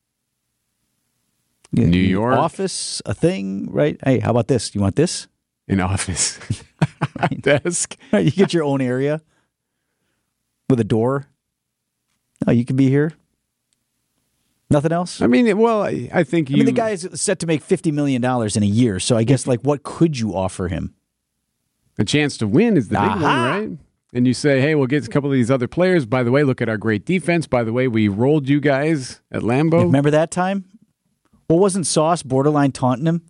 Yeah, 1.70 1.84
New 1.84 1.98
York. 1.98 2.34
office, 2.38 3.02
a 3.04 3.12
thing, 3.12 3.70
right? 3.70 4.00
Hey, 4.02 4.20
how 4.20 4.30
about 4.30 4.48
this? 4.48 4.74
You 4.74 4.80
want 4.80 4.96
this? 4.96 5.28
in 5.68 5.80
office 5.80 6.38
desk. 7.40 7.94
you 8.12 8.30
get 8.30 8.54
your 8.54 8.64
own 8.64 8.80
area 8.80 9.20
with 10.70 10.80
a 10.80 10.84
door. 10.84 11.26
No, 12.46 12.54
you 12.54 12.64
can 12.64 12.76
be 12.76 12.88
here. 12.88 13.12
Nothing 14.70 14.92
else. 14.92 15.20
I 15.20 15.26
mean, 15.26 15.58
well, 15.58 15.82
I, 15.82 16.08
I 16.10 16.24
think 16.24 16.48
you. 16.48 16.56
I 16.56 16.58
mean, 16.58 16.66
the 16.66 16.72
guy 16.72 16.90
is 16.90 17.06
set 17.12 17.38
to 17.40 17.46
make 17.46 17.60
fifty 17.62 17.92
million 17.92 18.22
dollars 18.22 18.56
in 18.56 18.62
a 18.62 18.66
year. 18.66 18.98
So 18.98 19.18
I 19.18 19.24
guess, 19.24 19.46
like, 19.46 19.60
what 19.60 19.82
could 19.82 20.18
you 20.18 20.34
offer 20.34 20.68
him? 20.68 20.94
a 22.00 22.04
chance 22.04 22.36
to 22.38 22.46
win 22.46 22.76
is 22.76 22.88
the 22.88 22.98
big 22.98 23.08
one, 23.08 23.22
right? 23.22 23.70
And 24.14 24.26
you 24.26 24.32
say, 24.34 24.60
hey, 24.60 24.74
we'll 24.74 24.86
get 24.86 25.06
a 25.06 25.10
couple 25.10 25.30
of 25.30 25.34
these 25.34 25.50
other 25.50 25.68
players. 25.68 26.06
By 26.06 26.22
the 26.22 26.30
way, 26.30 26.42
look 26.42 26.62
at 26.62 26.68
our 26.68 26.78
great 26.78 27.04
defense. 27.04 27.46
By 27.46 27.62
the 27.62 27.72
way, 27.72 27.88
we 27.88 28.08
rolled 28.08 28.48
you 28.48 28.58
guys 28.60 29.20
at 29.30 29.42
Lambeau 29.42 29.82
Remember 29.82 30.10
that 30.10 30.30
time? 30.30 30.64
Well, 31.50 31.58
wasn't 31.58 31.86
Sauce 31.86 32.22
borderline 32.22 32.72
taunting 32.72 33.06
him? 33.06 33.22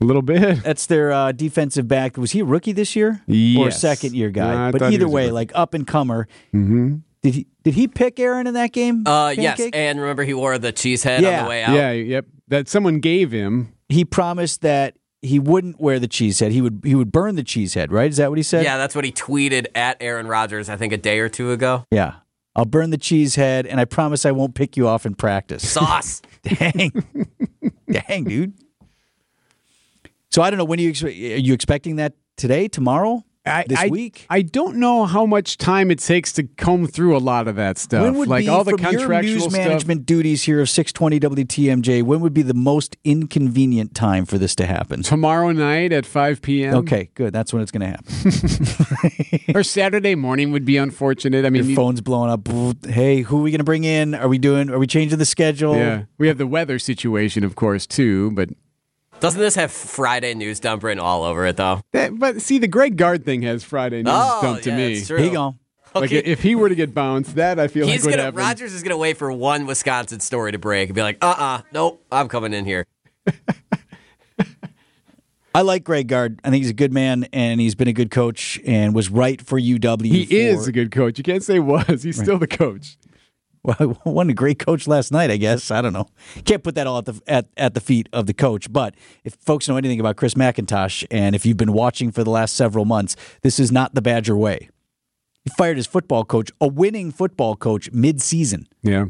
a 0.00 0.04
little 0.04 0.22
bit. 0.22 0.62
That's 0.64 0.86
their 0.86 1.12
uh, 1.12 1.30
defensive 1.32 1.86
back. 1.86 2.16
Was 2.16 2.32
he 2.32 2.40
a 2.40 2.44
rookie 2.44 2.72
this 2.72 2.96
year 2.96 3.22
or 3.28 3.68
a 3.68 3.72
second 3.72 4.14
year 4.14 4.30
guy? 4.30 4.66
No, 4.70 4.72
but 4.76 4.92
either 4.92 5.08
way, 5.08 5.30
like 5.30 5.52
up 5.54 5.74
and 5.74 5.86
comer. 5.86 6.26
Mm-hmm. 6.52 6.96
Did 7.22 7.34
he 7.34 7.46
did 7.62 7.74
he 7.74 7.86
pick 7.86 8.18
Aaron 8.18 8.48
in 8.48 8.54
that 8.54 8.72
game? 8.72 9.06
Uh, 9.06 9.32
yes, 9.36 9.60
and 9.72 10.00
remember 10.00 10.24
he 10.24 10.34
wore 10.34 10.58
the 10.58 10.72
cheese 10.72 11.04
head 11.04 11.22
Yeah. 11.22 11.38
on 11.38 11.44
the 11.44 11.48
way 11.50 11.62
out. 11.62 11.74
Yeah, 11.76 11.92
yep. 11.92 12.26
That 12.48 12.68
someone 12.68 12.98
gave 12.98 13.30
him. 13.30 13.72
he 13.88 14.04
promised 14.04 14.62
that 14.62 14.96
he 15.22 15.38
wouldn't 15.38 15.80
wear 15.80 15.98
the 15.98 16.08
cheese 16.08 16.40
head. 16.40 16.52
He 16.52 16.60
would 16.60 16.82
he 16.84 16.94
would 16.94 17.12
burn 17.12 17.36
the 17.36 17.44
cheese 17.44 17.74
head. 17.74 17.92
Right? 17.92 18.10
Is 18.10 18.18
that 18.18 18.28
what 18.28 18.38
he 18.38 18.42
said? 18.42 18.64
Yeah, 18.64 18.76
that's 18.76 18.94
what 18.94 19.04
he 19.04 19.12
tweeted 19.12 19.66
at 19.74 19.96
Aaron 20.00 20.26
Rodgers, 20.26 20.68
I 20.68 20.76
think 20.76 20.92
a 20.92 20.98
day 20.98 21.20
or 21.20 21.28
two 21.28 21.52
ago. 21.52 21.86
Yeah. 21.90 22.16
I'll 22.54 22.66
burn 22.66 22.90
the 22.90 22.98
cheese 22.98 23.36
head, 23.36 23.66
and 23.66 23.80
I 23.80 23.86
promise 23.86 24.26
I 24.26 24.30
won't 24.32 24.54
pick 24.54 24.76
you 24.76 24.86
off 24.86 25.06
in 25.06 25.14
practice. 25.14 25.66
Sauce. 25.66 26.20
Dang, 26.42 26.92
dang, 27.88 28.24
dude. 28.24 28.52
So 30.30 30.42
I 30.42 30.50
don't 30.50 30.58
know 30.58 30.64
when 30.64 30.80
are 30.80 30.82
you 30.82 30.90
expect, 30.90 31.14
are 31.14 31.38
you 31.38 31.54
expecting 31.54 31.96
that 31.96 32.14
today, 32.36 32.66
tomorrow? 32.66 33.24
I, 33.44 33.64
this 33.66 33.78
I, 33.78 33.88
week. 33.88 34.26
I 34.30 34.42
don't 34.42 34.76
know 34.76 35.04
how 35.04 35.26
much 35.26 35.58
time 35.58 35.90
it 35.90 35.98
takes 35.98 36.32
to 36.34 36.44
comb 36.44 36.86
through 36.86 37.16
a 37.16 37.18
lot 37.18 37.48
of 37.48 37.56
that 37.56 37.76
stuff. 37.76 38.02
when 38.02 38.14
would 38.14 38.28
like 38.28 38.44
be 38.44 38.48
all 38.48 38.62
the 38.62 38.76
contractual 38.76 39.20
news 39.20 39.42
stuff. 39.42 39.52
management 39.52 40.06
duties 40.06 40.44
here 40.44 40.60
of 40.60 40.70
620 40.70 41.44
WTMJ? 41.44 42.02
When 42.04 42.20
would 42.20 42.34
be 42.34 42.42
the 42.42 42.54
most 42.54 42.96
inconvenient 43.02 43.96
time 43.96 44.26
for 44.26 44.38
this 44.38 44.54
to 44.56 44.66
happen? 44.66 45.02
Tomorrow 45.02 45.50
night 45.52 45.92
at 45.92 46.06
5 46.06 46.40
p.m. 46.40 46.74
Okay, 46.76 47.10
good. 47.14 47.32
That's 47.32 47.52
when 47.52 47.62
it's 47.62 47.72
going 47.72 47.80
to 47.80 47.88
happen. 47.88 49.48
Or 49.54 49.62
Saturday 49.62 50.14
morning 50.14 50.52
would 50.52 50.64
be 50.64 50.76
unfortunate. 50.76 51.44
I 51.44 51.50
mean, 51.50 51.62
Your 51.62 51.70
you- 51.70 51.76
phone's 51.76 52.00
blowing 52.00 52.30
up. 52.30 52.48
Hey, 52.86 53.22
who 53.22 53.40
are 53.40 53.42
we 53.42 53.50
going 53.50 53.58
to 53.58 53.64
bring 53.64 53.84
in? 53.84 54.14
Are 54.14 54.28
we 54.28 54.38
doing? 54.38 54.70
Are 54.70 54.78
we 54.78 54.86
changing 54.86 55.18
the 55.18 55.26
schedule? 55.26 55.76
yeah, 55.76 56.04
we 56.16 56.28
have 56.28 56.38
the 56.38 56.46
weather 56.46 56.78
situation, 56.78 57.44
of 57.44 57.54
course, 57.56 57.86
too. 57.86 58.30
But 58.30 58.50
Doesn't 59.22 59.40
this 59.40 59.54
have 59.54 59.70
Friday 59.70 60.34
news 60.34 60.58
dump 60.58 60.82
written 60.82 60.98
all 60.98 61.22
over 61.22 61.46
it 61.46 61.56
though? 61.56 61.80
that, 61.92 62.18
but 62.18 62.42
see, 62.42 62.58
the 62.58 62.66
Greg 62.66 62.96
Gard 62.96 63.24
thing 63.24 63.42
has 63.42 63.62
Friday 63.62 64.02
news 64.02 64.12
oh, 64.12 64.42
dumped 64.42 64.64
to 64.64 64.70
yeah, 64.70 64.76
me. 64.76 64.92
it's 64.94 65.06
true. 65.06 65.18
Here 65.18 65.26
you 65.26 65.32
go. 65.32 65.54
Like 65.94 66.10
Okay. 66.10 66.18
if 66.24 66.42
he 66.42 66.56
were 66.56 66.68
to 66.68 66.74
get 66.74 66.92
bounced, 66.92 67.36
that 67.36 67.60
I 67.60 67.68
feel 67.68 67.86
He's 67.86 68.00
like 68.00 68.06
would 68.06 68.10
gonna 68.16 68.22
happen. 68.24 68.38
Rodgers 68.40 68.72
is 68.72 68.82
gonna 68.82 68.96
wait 68.96 69.16
for 69.18 69.30
one 69.30 69.66
Wisconsin 69.66 70.18
story 70.18 70.50
to 70.50 70.58
break 70.58 70.88
and 70.88 70.96
be 70.96 71.02
like, 71.02 71.18
uh 71.22 71.36
uh 71.38 71.60
nope, 71.72 72.04
I'm 72.10 72.26
coming 72.26 72.52
in 72.52 72.64
here. 72.64 72.84
I 75.54 75.60
like 75.60 75.84
Greg 75.84 76.08
Gard. 76.08 76.40
I 76.42 76.50
think 76.50 76.62
he's 76.62 76.70
a 76.70 76.74
good 76.74 76.92
man, 76.92 77.28
and 77.32 77.60
he's 77.60 77.76
been 77.76 77.86
a 77.86 77.92
good 77.92 78.10
coach, 78.10 78.58
and 78.66 78.92
was 78.92 79.08
right 79.08 79.40
for 79.40 79.60
UW. 79.60 80.04
He 80.04 80.24
for- 80.26 80.34
is 80.34 80.66
a 80.66 80.72
good 80.72 80.90
coach. 80.90 81.18
You 81.18 81.24
can't 81.24 81.44
say 81.44 81.60
was. 81.60 82.02
He's 82.02 82.18
still 82.18 82.38
the 82.38 82.48
coach. 82.48 82.96
Well, 83.64 83.96
won 84.04 84.28
a 84.28 84.34
great 84.34 84.58
coach 84.58 84.88
last 84.88 85.12
night, 85.12 85.30
I 85.30 85.36
guess. 85.36 85.70
I 85.70 85.80
don't 85.82 85.92
know. 85.92 86.08
Can't 86.44 86.62
put 86.64 86.74
that 86.74 86.86
all 86.86 86.98
at 86.98 87.04
the 87.04 87.20
at, 87.28 87.46
at 87.56 87.74
the 87.74 87.80
feet 87.80 88.08
of 88.12 88.26
the 88.26 88.34
coach. 88.34 88.72
But 88.72 88.94
if 89.24 89.34
folks 89.34 89.68
know 89.68 89.76
anything 89.76 90.00
about 90.00 90.16
Chris 90.16 90.34
McIntosh, 90.34 91.06
and 91.10 91.34
if 91.36 91.46
you've 91.46 91.56
been 91.56 91.72
watching 91.72 92.10
for 92.10 92.24
the 92.24 92.30
last 92.30 92.54
several 92.56 92.84
months, 92.84 93.14
this 93.42 93.60
is 93.60 93.70
not 93.70 93.94
the 93.94 94.02
Badger 94.02 94.36
way. 94.36 94.68
He 95.44 95.50
fired 95.56 95.76
his 95.76 95.86
football 95.86 96.24
coach, 96.24 96.50
a 96.60 96.66
winning 96.68 97.10
football 97.12 97.56
coach, 97.56 97.90
mid-season. 97.92 98.66
Yeah. 98.82 99.06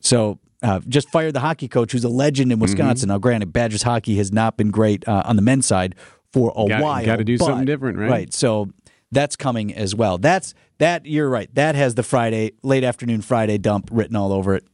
So 0.00 0.38
uh, 0.62 0.80
just 0.88 1.10
fired 1.10 1.34
the 1.34 1.40
hockey 1.40 1.68
coach, 1.68 1.92
who's 1.92 2.04
a 2.04 2.08
legend 2.08 2.52
in 2.52 2.58
Wisconsin. 2.58 3.08
Now, 3.08 3.18
granted, 3.18 3.52
Badgers 3.52 3.82
hockey 3.82 4.16
has 4.18 4.32
not 4.32 4.56
been 4.56 4.70
great 4.70 5.06
uh, 5.08 5.22
on 5.24 5.36
the 5.36 5.42
men's 5.42 5.66
side 5.66 5.94
for 6.32 6.52
a 6.56 6.66
Gotta- 6.68 6.82
while. 6.84 7.04
gotta 7.04 7.24
do 7.24 7.38
but- 7.38 7.44
something 7.46 7.66
different, 7.66 7.98
right? 7.98 8.10
Right. 8.10 8.32
So 8.34 8.70
that's 9.12 9.36
coming 9.36 9.74
as 9.74 9.94
well. 9.94 10.18
That's 10.18 10.54
that. 10.78 11.06
You're 11.06 11.28
right. 11.28 11.52
That 11.54 11.74
has 11.74 11.94
the 11.94 12.02
Friday 12.02 12.52
late 12.62 12.84
afternoon 12.84 13.22
Friday 13.22 13.58
dump 13.58 13.88
written 13.92 14.16
all 14.16 14.32
over 14.32 14.54
it. 14.54 14.64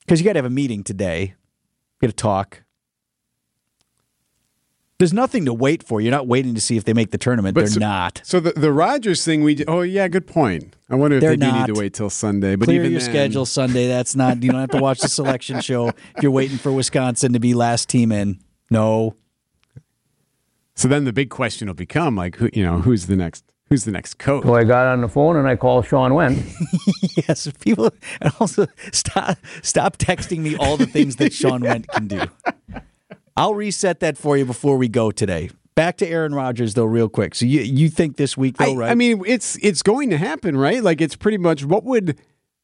Because 0.00 0.20
you 0.20 0.24
got 0.24 0.32
to 0.34 0.38
have 0.38 0.44
a 0.44 0.50
meeting 0.50 0.82
today. 0.84 1.34
Got 2.00 2.08
to 2.08 2.12
talk. 2.12 2.62
There's 4.98 5.12
nothing 5.12 5.46
to 5.46 5.52
wait 5.52 5.82
for. 5.82 6.00
You're 6.00 6.12
not 6.12 6.28
waiting 6.28 6.54
to 6.54 6.60
see 6.60 6.76
if 6.76 6.84
they 6.84 6.92
make 6.92 7.10
the 7.10 7.18
tournament. 7.18 7.56
They're 7.56 7.66
so, 7.66 7.80
not. 7.80 8.20
So 8.24 8.38
the 8.38 8.52
the 8.52 8.72
Rodgers 8.72 9.24
thing, 9.24 9.42
we 9.42 9.56
did 9.56 9.68
oh 9.68 9.80
yeah, 9.80 10.06
good 10.06 10.28
point. 10.28 10.76
I 10.88 10.94
wonder 10.94 11.16
if 11.16 11.22
They're 11.22 11.30
they 11.30 11.36
do 11.38 11.46
not. 11.46 11.68
need 11.68 11.74
to 11.74 11.80
wait 11.80 11.94
till 11.94 12.08
Sunday. 12.10 12.54
But 12.54 12.66
Clear 12.66 12.80
even 12.82 12.92
your 12.92 13.00
then- 13.00 13.10
schedule 13.10 13.44
Sunday. 13.44 13.88
That's 13.88 14.14
not. 14.14 14.40
You 14.42 14.52
don't 14.52 14.60
have 14.60 14.70
to 14.70 14.80
watch 14.80 15.00
the 15.00 15.08
selection 15.08 15.60
show 15.60 15.88
if 15.88 16.22
you're 16.22 16.30
waiting 16.30 16.56
for 16.56 16.70
Wisconsin 16.70 17.32
to 17.32 17.40
be 17.40 17.52
last 17.54 17.88
team 17.88 18.12
in. 18.12 18.38
No. 18.70 19.16
So 20.74 20.88
then 20.88 21.04
the 21.04 21.12
big 21.12 21.30
question 21.30 21.68
will 21.68 21.74
become 21.74 22.16
like, 22.16 22.36
who 22.36 22.48
you 22.52 22.62
know, 22.62 22.78
who's 22.80 23.06
the 23.06 23.16
next 23.16 23.44
who's 23.68 23.84
the 23.84 23.90
next 23.90 24.18
coach? 24.18 24.44
So 24.44 24.54
I 24.54 24.64
got 24.64 24.86
on 24.86 25.00
the 25.00 25.08
phone 25.08 25.36
and 25.36 25.46
I 25.46 25.56
called 25.56 25.86
Sean 25.86 26.14
Wen. 26.14 26.44
Yes, 27.28 27.46
people 27.60 27.90
and 28.22 28.32
also 28.40 28.66
stop 28.90 29.36
stop 29.62 29.98
texting 29.98 30.38
me 30.38 30.56
all 30.56 30.76
the 30.76 30.86
things 30.86 31.16
that 31.16 31.32
Sean 31.32 31.60
Went 31.68 31.86
can 31.88 32.08
do. 32.08 32.22
I'll 33.36 33.54
reset 33.54 34.00
that 34.00 34.16
for 34.16 34.36
you 34.36 34.46
before 34.46 34.76
we 34.78 34.88
go 34.88 35.10
today. 35.10 35.50
Back 35.74 35.98
to 35.98 36.08
Aaron 36.08 36.34
Rodgers 36.34 36.74
though, 36.74 36.84
real 36.84 37.08
quick. 37.08 37.34
So 37.34 37.44
you 37.44 37.60
you 37.60 37.90
think 37.90 38.16
this 38.16 38.36
week 38.36 38.56
I, 38.58 38.66
though, 38.66 38.76
right? 38.76 38.90
I 38.90 38.94
mean, 38.94 39.22
it's 39.26 39.58
it's 39.62 39.82
going 39.82 40.08
to 40.10 40.16
happen, 40.16 40.56
right? 40.56 40.82
Like 40.82 41.00
it's 41.00 41.16
pretty 41.16 41.38
much 41.38 41.64
what 41.64 41.84
would 41.84 42.18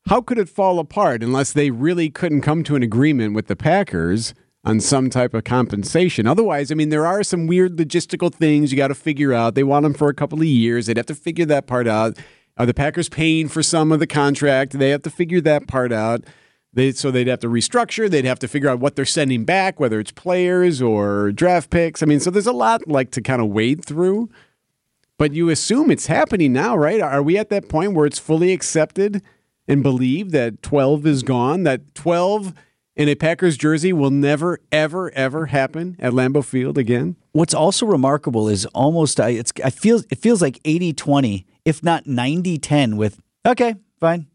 how 0.07 0.23
could 0.23 0.39
it 0.39 0.49
fall 0.49 0.79
apart 0.79 1.23
unless 1.23 1.53
they 1.53 1.71
really 1.71 2.09
couldn't 2.09 2.41
come 2.41 2.65
to 2.65 2.75
an 2.75 2.83
agreement 2.83 3.35
with 3.35 3.47
the 3.47 3.57
Packers 3.57 4.35
on 4.65 4.81
some 4.81 5.11
type 5.11 5.35
of 5.35 5.45
compensation? 5.45 6.27
Otherwise, 6.27 6.71
I 6.71 6.75
mean, 6.75 6.89
there 6.89 7.07
are 7.07 7.23
some 7.23 7.47
weird 7.47 7.77
logistical 7.77 8.33
things 8.33 8.71
you 8.71 8.77
got 8.77 8.89
to 8.89 8.95
figure 8.95 9.33
out. 9.33 9.55
They 9.55 9.65
want 9.65 9.85
them 9.85 9.95
for 9.95 10.09
a 10.09 10.15
couple 10.15 10.39
of 10.39 10.47
years. 10.47 10.87
They'd 10.87 10.97
have 10.97 11.07
to 11.07 11.15
figure 11.15 11.47
that 11.47 11.67
part 11.67 11.87
out. 11.87 12.19
Are 12.57 12.67
the 12.67 12.75
Packers 12.75 13.09
paying 13.09 13.49
for 13.49 13.63
some 13.63 13.93
of 13.93 14.01
the 14.01 14.07
contract? 14.07 14.73
They 14.73 14.91
have 14.91 15.03
to 15.03 15.11
figure 15.11 15.41
that 15.43 15.69
part 15.69 15.93
out. 15.93 16.25
They, 16.73 16.93
so 16.93 17.11
they'd 17.11 17.29
have 17.29 17.41
to 17.41 17.49
restructure. 17.49 18.11
They'd 18.11 18.25
have 18.25 18.41
to 18.41 18.49
figure 18.49 18.69
out 18.69 18.81
what 18.81 18.97
they're 18.97 19.05
sending 19.05 19.45
back, 19.45 19.81
whether 19.81 20.01
it's 20.01 20.11
players 20.11 20.83
or 20.83 21.33
draft 21.33 21.71
picks. 21.71 22.03
I 22.03 22.07
mean, 22.07 22.21
so 22.21 22.31
there's 22.31 22.47
a 22.47 22.53
lot 22.53 22.87
like 22.89 23.11
to 23.13 23.23
kind 23.23 23.41
of 23.41 23.49
wade 23.49 23.85
through. 23.85 24.29
But 25.19 25.35
you 25.35 25.51
assume 25.51 25.91
it's 25.91 26.07
happening 26.07 26.53
now, 26.53 26.77
right? 26.77 27.01
Are 27.01 27.23
we 27.23 27.37
at 27.39 27.51
that 27.51 27.69
point 27.69 27.95
where 27.95 28.07
it's 28.07 28.21
fully 28.21 28.53
accepted 28.53 29.23
and 29.67 29.83
believed 29.83 30.31
that 30.33 30.63
12 30.63 31.07
is 31.07 31.23
gone? 31.23 31.65
That 31.65 31.95
12 31.95 32.55
in 32.99 33.09
a 33.09 33.15
Packers 33.15 33.57
jersey 33.57 33.93
will 33.95 34.11
never, 34.11 34.59
ever, 34.73 35.11
ever 35.13 35.47
happen 35.47 35.97
at 36.01 36.13
Lambeau 36.13 36.45
Field 36.45 36.77
again? 36.77 37.17
What's 37.33 37.55
also 37.55 37.87
remarkable 37.87 38.49
is 38.49 38.67
almost 38.67 39.21
I 39.21 39.31
it's 39.31 39.53
I 39.65 39.71
feel 39.71 40.03
it 40.11 40.19
feels 40.19 40.43
like 40.43 40.61
80-20, 40.65 41.47
if 41.65 41.83
not 41.83 42.05
90-10 42.05 42.97
with 42.97 43.21
okay, 43.47 43.77
fine. 44.01 44.27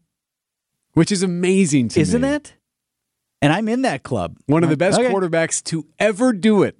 Which 0.94 1.12
is 1.12 1.22
amazing 1.22 1.88
to 1.90 2.00
Isn't 2.00 2.22
me. 2.22 2.28
it? 2.28 2.54
And 3.42 3.52
I'm 3.52 3.68
in 3.68 3.82
that 3.82 4.02
club. 4.02 4.38
One 4.46 4.64
of 4.64 4.70
the 4.70 4.76
best 4.76 4.98
Okay. 4.98 5.12
quarterbacks 5.12 5.62
to 5.64 5.86
ever 5.98 6.32
do 6.32 6.62
it. 6.62 6.78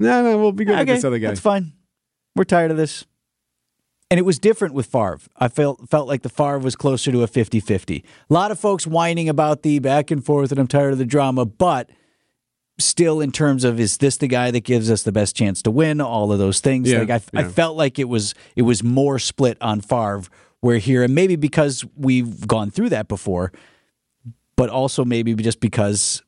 No, 0.00 0.22
no, 0.24 0.36
we'll 0.38 0.50
be 0.52 0.64
good 0.64 0.72
okay, 0.74 0.80
with 0.80 0.88
this 0.96 1.04
other 1.04 1.20
guy. 1.20 1.28
That's 1.28 1.38
fine. 1.40 1.74
We're 2.34 2.44
tired 2.44 2.72
of 2.72 2.76
this. 2.76 3.06
And 4.12 4.18
it 4.18 4.24
was 4.24 4.38
different 4.38 4.74
with 4.74 4.84
Favre. 4.84 5.20
I 5.38 5.48
felt 5.48 5.88
felt 5.88 6.06
like 6.06 6.20
the 6.20 6.28
Favre 6.28 6.58
was 6.58 6.76
closer 6.76 7.10
to 7.10 7.22
a 7.22 7.26
50-50. 7.26 8.02
A 8.02 8.04
lot 8.28 8.50
of 8.50 8.60
folks 8.60 8.86
whining 8.86 9.26
about 9.26 9.62
the 9.62 9.78
back 9.78 10.10
and 10.10 10.22
forth 10.22 10.50
and 10.52 10.60
I'm 10.60 10.66
tired 10.66 10.92
of 10.92 10.98
the 10.98 11.06
drama, 11.06 11.46
but 11.46 11.88
still 12.78 13.22
in 13.22 13.32
terms 13.32 13.64
of 13.64 13.80
is 13.80 13.96
this 13.96 14.18
the 14.18 14.28
guy 14.28 14.50
that 14.50 14.64
gives 14.64 14.90
us 14.90 15.02
the 15.02 15.12
best 15.12 15.34
chance 15.34 15.62
to 15.62 15.70
win, 15.70 15.98
all 15.98 16.30
of 16.30 16.38
those 16.38 16.60
things. 16.60 16.92
Yeah, 16.92 16.98
like 16.98 17.08
I, 17.08 17.40
I 17.40 17.44
felt 17.44 17.78
like 17.78 17.98
it 17.98 18.04
was 18.04 18.34
it 18.54 18.62
was 18.62 18.82
more 18.82 19.18
split 19.18 19.56
on 19.62 19.80
Favre 19.80 20.24
where 20.60 20.76
here 20.76 21.02
and 21.02 21.14
maybe 21.14 21.36
because 21.36 21.82
we've 21.96 22.46
gone 22.46 22.70
through 22.70 22.90
that 22.90 23.08
before, 23.08 23.50
but 24.56 24.68
also 24.68 25.06
maybe 25.06 25.34
just 25.36 25.58
because 25.58 26.22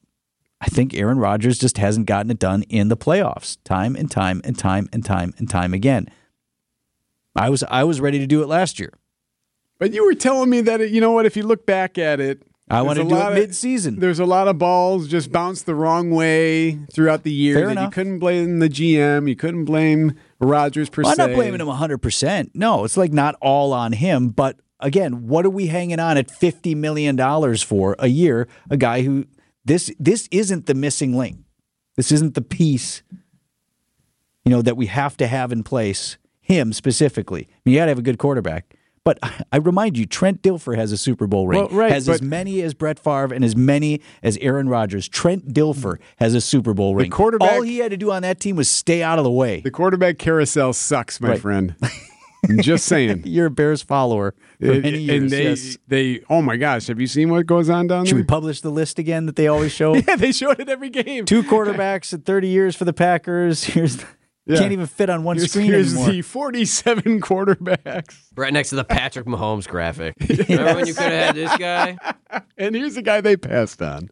I 0.58 0.68
think 0.68 0.94
Aaron 0.94 1.18
Rodgers 1.18 1.58
just 1.58 1.76
hasn't 1.76 2.06
gotten 2.06 2.30
it 2.30 2.38
done 2.38 2.62
in 2.62 2.88
the 2.88 2.96
playoffs 2.96 3.58
time 3.62 3.94
and 3.94 4.10
time 4.10 4.40
and 4.42 4.58
time 4.58 4.88
and 4.90 5.04
time 5.04 5.34
and 5.36 5.50
time 5.50 5.74
again. 5.74 6.08
I 7.36 7.50
was 7.50 7.64
I 7.64 7.84
was 7.84 8.00
ready 8.00 8.18
to 8.18 8.26
do 8.26 8.42
it 8.42 8.48
last 8.48 8.78
year. 8.78 8.92
But 9.78 9.92
you 9.92 10.04
were 10.04 10.14
telling 10.14 10.50
me 10.50 10.60
that, 10.62 10.90
you 10.90 11.00
know 11.00 11.10
what, 11.10 11.26
if 11.26 11.36
you 11.36 11.42
look 11.42 11.66
back 11.66 11.98
at 11.98 12.20
it, 12.20 12.42
I 12.70 12.80
want 12.82 12.98
to 12.98 13.04
do 13.04 13.14
it 13.14 13.34
mid-season. 13.34 13.98
There's 13.98 14.20
a 14.20 14.24
lot 14.24 14.48
of 14.48 14.56
balls 14.56 15.08
just 15.08 15.30
bounced 15.30 15.66
the 15.66 15.74
wrong 15.74 16.10
way 16.10 16.76
throughout 16.92 17.22
the 17.22 17.32
year. 17.32 17.56
Fair 17.56 17.74
that 17.74 17.82
you 17.82 17.90
couldn't 17.90 18.20
blame 18.20 18.58
the 18.60 18.68
GM. 18.68 19.28
You 19.28 19.36
couldn't 19.36 19.66
blame 19.66 20.14
Rodgers 20.40 20.88
per 20.88 21.02
Well, 21.02 21.12
I'm 21.12 21.18
not 21.18 21.34
blaming 21.34 21.60
him 21.60 21.66
100%. 21.66 22.52
No, 22.54 22.84
it's 22.84 22.96
like 22.96 23.12
not 23.12 23.34
all 23.42 23.74
on 23.74 23.92
him. 23.92 24.28
But 24.28 24.60
again, 24.80 25.26
what 25.26 25.44
are 25.44 25.50
we 25.50 25.66
hanging 25.66 26.00
on 26.00 26.16
at 26.16 26.28
$50 26.28 26.74
million 26.76 27.18
for 27.58 27.96
a 27.98 28.08
year? 28.08 28.48
A 28.70 28.78
guy 28.78 29.02
who, 29.02 29.26
this, 29.64 29.92
this 29.98 30.28
isn't 30.30 30.64
the 30.64 30.74
missing 30.74 31.16
link. 31.16 31.38
This 31.96 32.10
isn't 32.10 32.34
the 32.34 32.42
piece, 32.42 33.02
you 34.44 34.50
know, 34.50 34.62
that 34.62 34.76
we 34.76 34.86
have 34.86 35.16
to 35.18 35.26
have 35.26 35.52
in 35.52 35.62
place, 35.64 36.16
him 36.44 36.72
specifically. 36.72 37.48
I 37.50 37.56
mean, 37.64 37.72
you 37.74 37.80
got 37.80 37.86
to 37.86 37.90
have 37.90 37.98
a 37.98 38.02
good 38.02 38.18
quarterback. 38.18 38.76
But 39.04 39.18
I 39.52 39.58
remind 39.58 39.98
you, 39.98 40.06
Trent 40.06 40.40
Dilfer 40.40 40.76
has 40.76 40.90
a 40.90 40.96
Super 40.96 41.26
Bowl 41.26 41.46
ring. 41.46 41.58
Well, 41.60 41.68
right, 41.68 41.92
has 41.92 42.08
as 42.08 42.22
many 42.22 42.62
as 42.62 42.72
Brett 42.72 42.98
Favre 42.98 43.34
and 43.34 43.44
as 43.44 43.54
many 43.54 44.00
as 44.22 44.38
Aaron 44.38 44.66
Rodgers. 44.66 45.08
Trent 45.08 45.52
Dilfer 45.52 45.98
has 46.16 46.32
a 46.34 46.40
Super 46.40 46.72
Bowl 46.72 46.94
ring. 46.94 47.10
quarterback- 47.10 47.52
All 47.52 47.60
he 47.60 47.78
had 47.80 47.90
to 47.90 47.98
do 47.98 48.10
on 48.10 48.22
that 48.22 48.40
team 48.40 48.56
was 48.56 48.66
stay 48.66 49.02
out 49.02 49.18
of 49.18 49.24
the 49.24 49.30
way. 49.30 49.60
The 49.60 49.70
quarterback 49.70 50.16
carousel 50.16 50.72
sucks, 50.72 51.20
my 51.20 51.30
Right. 51.30 51.38
friend. 51.40 51.74
I'm 52.48 52.58
just 52.62 52.86
saying. 52.86 53.24
You're 53.26 53.46
a 53.46 53.50
Bears 53.50 53.82
follower 53.82 54.34
for 54.58 54.72
It- 54.72 54.82
many 54.82 55.00
years. 55.00 55.22
and 55.22 55.30
they, 55.30 55.42
yes. 55.44 55.76
they, 55.86 56.20
oh 56.30 56.40
my 56.40 56.56
gosh, 56.56 56.86
have 56.86 56.98
you 56.98 57.06
seen 57.06 57.28
what 57.28 57.44
goes 57.44 57.68
on 57.68 57.88
down 57.88 58.04
there? 58.04 58.06
Should 58.06 58.16
we 58.16 58.22
publish 58.24 58.62
the 58.62 58.70
list 58.70 58.98
again 58.98 59.26
that 59.26 59.36
they 59.36 59.48
always 59.48 59.72
show? 59.80 59.94
yeah, 59.96 60.16
they 60.16 60.32
showed 60.32 60.60
it 60.60 60.70
every 60.70 60.88
game. 60.88 61.26
Two 61.26 61.42
quarterbacks 61.42 62.14
in 62.14 62.22
30 62.22 62.48
years 62.48 62.74
for 62.74 62.86
the 62.86 62.94
Packers. 62.94 63.64
Here's 63.64 64.02
Yeah. 64.46 64.58
can't 64.58 64.72
even 64.72 64.86
fit 64.86 65.08
on 65.08 65.24
one 65.24 65.36
Here's, 65.38 65.50
screen 65.52 65.66
here's 65.66 65.92
anymore. 65.94 66.10
the 66.10 66.22
47 66.22 67.20
quarterbacks. 67.22 68.16
Right 68.36 68.52
next 68.52 68.70
to 68.70 68.76
the 68.76 68.84
Patrick 68.84 69.24
Mahomes 69.26 69.66
graphic. 69.66 70.14
Remember 70.48 70.74
when 70.74 70.86
you 70.86 70.92
could 70.94 71.04
have 71.04 71.12
had 71.12 71.34
this 71.34 71.56
guy? 71.56 71.96
And 72.58 72.74
here's 72.74 72.94
the 72.96 73.02
guy 73.02 73.20
they 73.22 73.36
passed 73.38 73.80
on. 73.80 74.10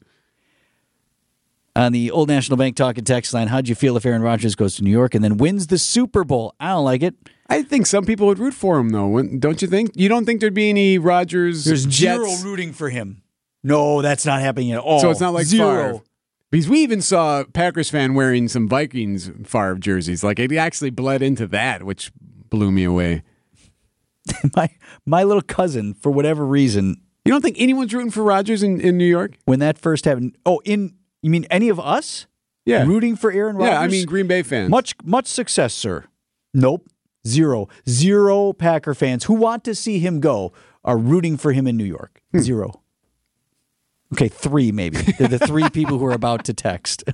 on 1.77 1.93
the 1.93 2.11
Old 2.11 2.29
National 2.29 2.57
Bank 2.57 2.77
talking 2.77 3.05
text 3.05 3.35
line, 3.35 3.49
how'd 3.49 3.69
you 3.69 3.75
feel 3.75 3.97
if 3.97 4.07
Aaron 4.07 4.23
Rodgers 4.23 4.55
goes 4.55 4.75
to 4.77 4.83
New 4.85 4.91
York 4.91 5.15
and 5.15 5.23
then 5.23 5.37
wins 5.37 5.67
the 5.67 5.79
Super 5.79 6.25
Bowl? 6.25 6.55
I 6.61 6.69
don't 6.71 6.85
like 6.85 7.03
it. 7.03 7.15
I 7.49 7.63
think 7.63 7.85
some 7.87 8.07
people 8.07 8.27
would 8.29 8.39
root 8.39 8.55
for 8.55 8.79
him, 8.79 8.89
though. 8.91 9.21
Don't 9.23 9.61
you 9.61 9.69
think? 9.69 9.91
You 9.97 10.09
don't 10.09 10.25
think 10.25 10.41
there'd 10.41 10.55
be 10.55 10.71
any 10.71 10.97
Rodgers 10.97 11.65
There's 11.67 11.85
Jets? 11.85 12.23
zero 12.23 12.51
rooting 12.51 12.73
for 12.73 12.89
him. 12.89 13.23
No, 13.63 14.01
that's 14.01 14.25
not 14.25 14.41
happening 14.41 14.73
at 14.73 14.79
all. 14.79 15.01
So 15.01 15.11
it's 15.11 15.21
not 15.21 15.35
like 15.35 15.45
zero. 15.45 15.93
Favre. 15.99 16.05
Because 16.53 16.69
we 16.69 16.81
even 16.81 17.01
saw 17.01 17.45
Packers 17.45 17.89
fan 17.89 18.13
wearing 18.13 18.47
some 18.47 18.69
Vikings 18.69 19.31
Favre 19.45 19.77
jerseys. 19.77 20.23
Like 20.23 20.39
it 20.39 20.53
actually 20.55 20.91
bled 20.91 21.23
into 21.23 21.47
that, 21.47 21.83
which 21.83 22.13
blew 22.51 22.71
me 22.71 22.85
away. 22.85 23.23
my 24.55 24.69
my 25.07 25.25
little 25.25 25.43
cousin, 25.43 25.95
for 25.95 26.13
whatever 26.13 26.47
reason, 26.47 27.01
You 27.25 27.33
don't 27.33 27.41
think 27.41 27.57
anyone's 27.59 27.95
rooting 27.95 28.11
for 28.11 28.23
Rodgers 28.23 28.63
in, 28.63 28.81
in 28.81 28.99
New 28.99 29.07
York? 29.07 29.39
when 29.47 29.61
that 29.61 29.79
first 29.79 30.05
happened. 30.05 30.37
Oh, 30.45 30.61
in 30.67 30.95
you 31.23 31.31
mean 31.31 31.47
any 31.51 31.71
of 31.71 31.81
us? 31.81 32.27
Yeah. 32.67 32.85
rooting 32.85 33.17
for 33.17 33.33
Aaron 33.33 33.57
Rodgers. 33.57 33.73
Yeah, 33.73 33.81
I 33.81 33.89
mean 33.89 34.05
Green 34.07 34.27
Bay 34.27 34.43
fans. 34.43 34.69
much 34.69 34.95
much 35.03 35.27
success, 35.29 35.73
sir. 35.73 36.05
Nope, 36.53 36.87
zero, 37.27 37.69
zero 37.89 38.53
Packer 38.53 38.95
fans 38.95 39.25
who 39.25 39.33
want 39.35 39.65
to 39.65 39.75
see 39.75 40.01
him 40.01 40.21
go 40.21 40.53
are 40.85 40.99
rooting 40.99 41.39
for 41.39 41.53
him 41.53 41.67
in 41.67 41.79
New 41.79 41.85
York. 41.85 42.21
Hmm. 42.33 42.41
Zero. 42.41 42.82
Okay, 44.13 44.29
three 44.29 44.73
maybe. 44.73 44.99
They're 45.19 45.29
the 45.29 45.39
three 45.39 45.69
people 45.73 45.99
who 45.99 46.07
are 46.07 46.13
about 46.13 46.45
to 46.47 46.55
text. 46.55 47.05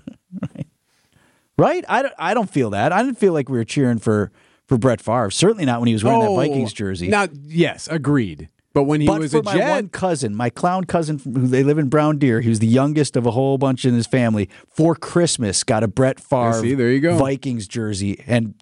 right? 0.55 0.67
right? 1.59 1.85
I 1.89 2.03
don't. 2.03 2.15
I 2.19 2.35
don't 2.35 2.51
feel 2.51 2.71
that. 2.71 2.93
I 2.93 3.03
didn't 3.03 3.19
feel 3.19 3.33
like 3.33 3.49
we 3.49 3.59
were 3.59 3.65
cheering 3.65 3.99
for 3.99 4.33
for 4.67 4.79
Brett 4.79 5.01
Favre. 5.01 5.31
Certainly 5.31 5.65
not 5.65 5.81
when 5.81 5.87
he 5.87 5.93
was 5.93 6.05
wearing 6.05 6.21
that 6.21 6.35
Vikings 6.35 6.73
jersey. 6.73 7.09
Now, 7.09 7.29
yes, 7.47 7.89
agreed. 7.89 8.49
But 8.75 8.85
when 8.85 9.01
he 9.01 9.07
but 9.07 9.19
was 9.21 9.33
for 9.33 9.39
a 9.39 9.43
my 9.43 9.57
Jet, 9.57 9.71
one 9.71 9.89
cousin, 9.89 10.37
my 10.37 10.51
clown 10.51 10.85
cousin, 10.85 11.19
who 11.19 11.47
they 11.49 11.65
live 11.65 11.79
in 11.79 11.89
Brown 11.89 12.19
Deer, 12.19 12.41
he 12.41 12.49
was 12.49 12.59
the 12.59 12.67
youngest 12.67 13.17
of 13.17 13.27
a 13.27 13.31
whole 13.31 13.59
bunch 13.59 13.85
in 13.85 13.95
his 13.95 14.07
family. 14.07 14.49
For 14.69 14.95
Christmas, 14.95 15.65
got 15.65 15.83
a 15.83 15.89
Brett 15.89 16.21
Favre 16.21 16.61
see, 16.61 16.75
there 16.75 16.93
you 16.93 17.01
go. 17.01 17.17
Vikings 17.17 17.67
jersey, 17.67 18.23
and 18.27 18.55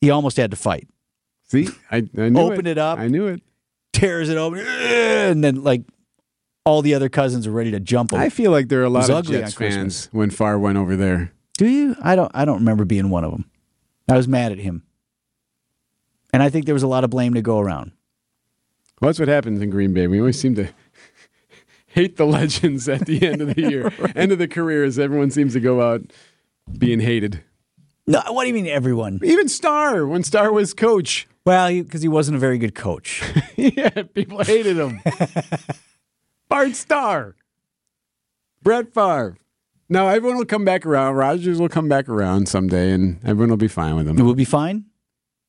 he 0.00 0.10
almost 0.10 0.38
had 0.38 0.50
to 0.50 0.56
fight. 0.56 0.88
see, 1.42 1.68
I, 1.90 1.98
I 2.18 2.30
knew 2.30 2.40
Open 2.40 2.66
it 2.66 2.78
up. 2.78 2.98
I 2.98 3.08
knew 3.08 3.26
it. 3.26 3.42
Tears 3.92 4.28
it 4.28 4.36
open, 4.36 4.58
and 4.60 5.44
then 5.44 5.62
like 5.62 5.82
all 6.64 6.82
the 6.82 6.94
other 6.94 7.08
cousins 7.08 7.46
are 7.46 7.50
ready 7.52 7.70
to 7.70 7.80
jump 7.80 8.12
him. 8.12 8.18
I 8.20 8.28
feel 8.28 8.50
like 8.50 8.68
there 8.68 8.80
are 8.80 8.84
a 8.84 8.90
lot 8.90 9.04
of 9.08 9.16
ugly 9.16 9.38
Jets 9.38 9.54
fans 9.54 10.08
when 10.12 10.30
Favre 10.30 10.58
went 10.58 10.78
over 10.78 10.96
there. 10.96 11.32
Do 11.58 11.66
you? 11.68 11.96
I 12.02 12.16
don't. 12.16 12.30
I 12.34 12.44
don't 12.44 12.58
remember 12.58 12.84
being 12.84 13.10
one 13.10 13.24
of 13.24 13.30
them. 13.30 13.50
I 14.08 14.16
was 14.16 14.26
mad 14.28 14.52
at 14.52 14.58
him, 14.58 14.82
and 16.32 16.42
I 16.42 16.50
think 16.50 16.66
there 16.66 16.74
was 16.74 16.82
a 16.82 16.88
lot 16.88 17.04
of 17.04 17.10
blame 17.10 17.34
to 17.34 17.42
go 17.42 17.60
around. 17.60 17.92
Well, 19.00 19.08
that's 19.08 19.18
what 19.18 19.28
happens 19.28 19.60
in 19.60 19.70
Green 19.70 19.92
Bay. 19.92 20.06
We 20.06 20.18
always 20.18 20.38
seem 20.38 20.54
to 20.56 20.68
hate 21.86 22.16
the 22.16 22.26
legends 22.26 22.88
at 22.88 23.06
the 23.06 23.26
end 23.26 23.40
of 23.40 23.54
the 23.54 23.62
year, 23.62 23.92
end 24.16 24.32
of 24.32 24.38
the 24.38 24.48
careers. 24.48 24.98
Everyone 24.98 25.30
seems 25.30 25.52
to 25.52 25.60
go 25.60 25.80
out 25.80 26.02
being 26.78 27.00
hated. 27.00 27.42
No, 28.06 28.20
what 28.28 28.42
do 28.42 28.48
you 28.48 28.54
mean, 28.54 28.66
everyone? 28.66 29.18
Even 29.22 29.48
Starr 29.48 30.06
when 30.06 30.22
Starr 30.24 30.52
was 30.52 30.74
coach, 30.74 31.26
Well, 31.46 31.68
because 31.70 32.02
he 32.02 32.08
wasn't 32.08 32.36
a 32.36 32.38
very 32.38 32.58
good 32.58 32.74
coach. 32.74 33.22
yeah, 33.56 34.02
people 34.14 34.42
hated 34.44 34.76
him. 34.76 35.00
Bart 36.54 36.76
Starr, 36.76 37.34
Brett 38.62 38.94
Favre. 38.94 39.36
Now 39.88 40.06
everyone 40.06 40.38
will 40.38 40.44
come 40.44 40.64
back 40.64 40.86
around. 40.86 41.16
Rodgers 41.16 41.58
will 41.58 41.68
come 41.68 41.88
back 41.88 42.08
around 42.08 42.48
someday, 42.48 42.92
and 42.92 43.18
everyone 43.24 43.50
will 43.50 43.56
be 43.56 43.66
fine 43.66 43.96
with 43.96 44.06
him. 44.06 44.16
It 44.16 44.22
will 44.22 44.36
be 44.36 44.44
fine 44.44 44.84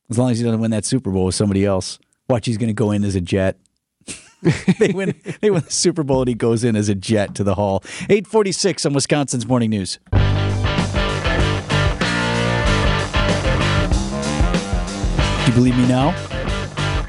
as 0.10 0.18
long 0.18 0.32
as 0.32 0.40
he 0.40 0.44
doesn't 0.44 0.60
win 0.60 0.72
that 0.72 0.84
Super 0.84 1.12
Bowl 1.12 1.26
with 1.26 1.36
somebody 1.36 1.64
else. 1.64 2.00
Watch, 2.28 2.48
he's 2.48 2.58
going 2.58 2.70
to 2.70 2.74
go 2.74 2.90
in 2.90 3.04
as 3.04 3.14
a 3.14 3.22
Jet. 3.22 3.60
they 4.80 4.94
win. 4.94 5.14
They 5.42 5.52
win 5.52 5.62
the 5.62 5.70
Super 5.70 6.02
Bowl, 6.02 6.22
and 6.22 6.28
he 6.28 6.34
goes 6.34 6.64
in 6.64 6.76
as 6.76 6.90
a 6.90 6.96
Jet 6.96 7.36
to 7.36 7.44
the 7.44 7.54
Hall. 7.54 7.84
Eight 8.10 8.26
forty 8.26 8.52
six 8.52 8.84
on 8.84 8.94
Wisconsin's 8.94 9.46
Morning 9.46 9.70
News. 9.70 10.00
Do 10.12 10.18
you 15.46 15.54
believe 15.54 15.78
me 15.78 15.88
now? 15.88 16.16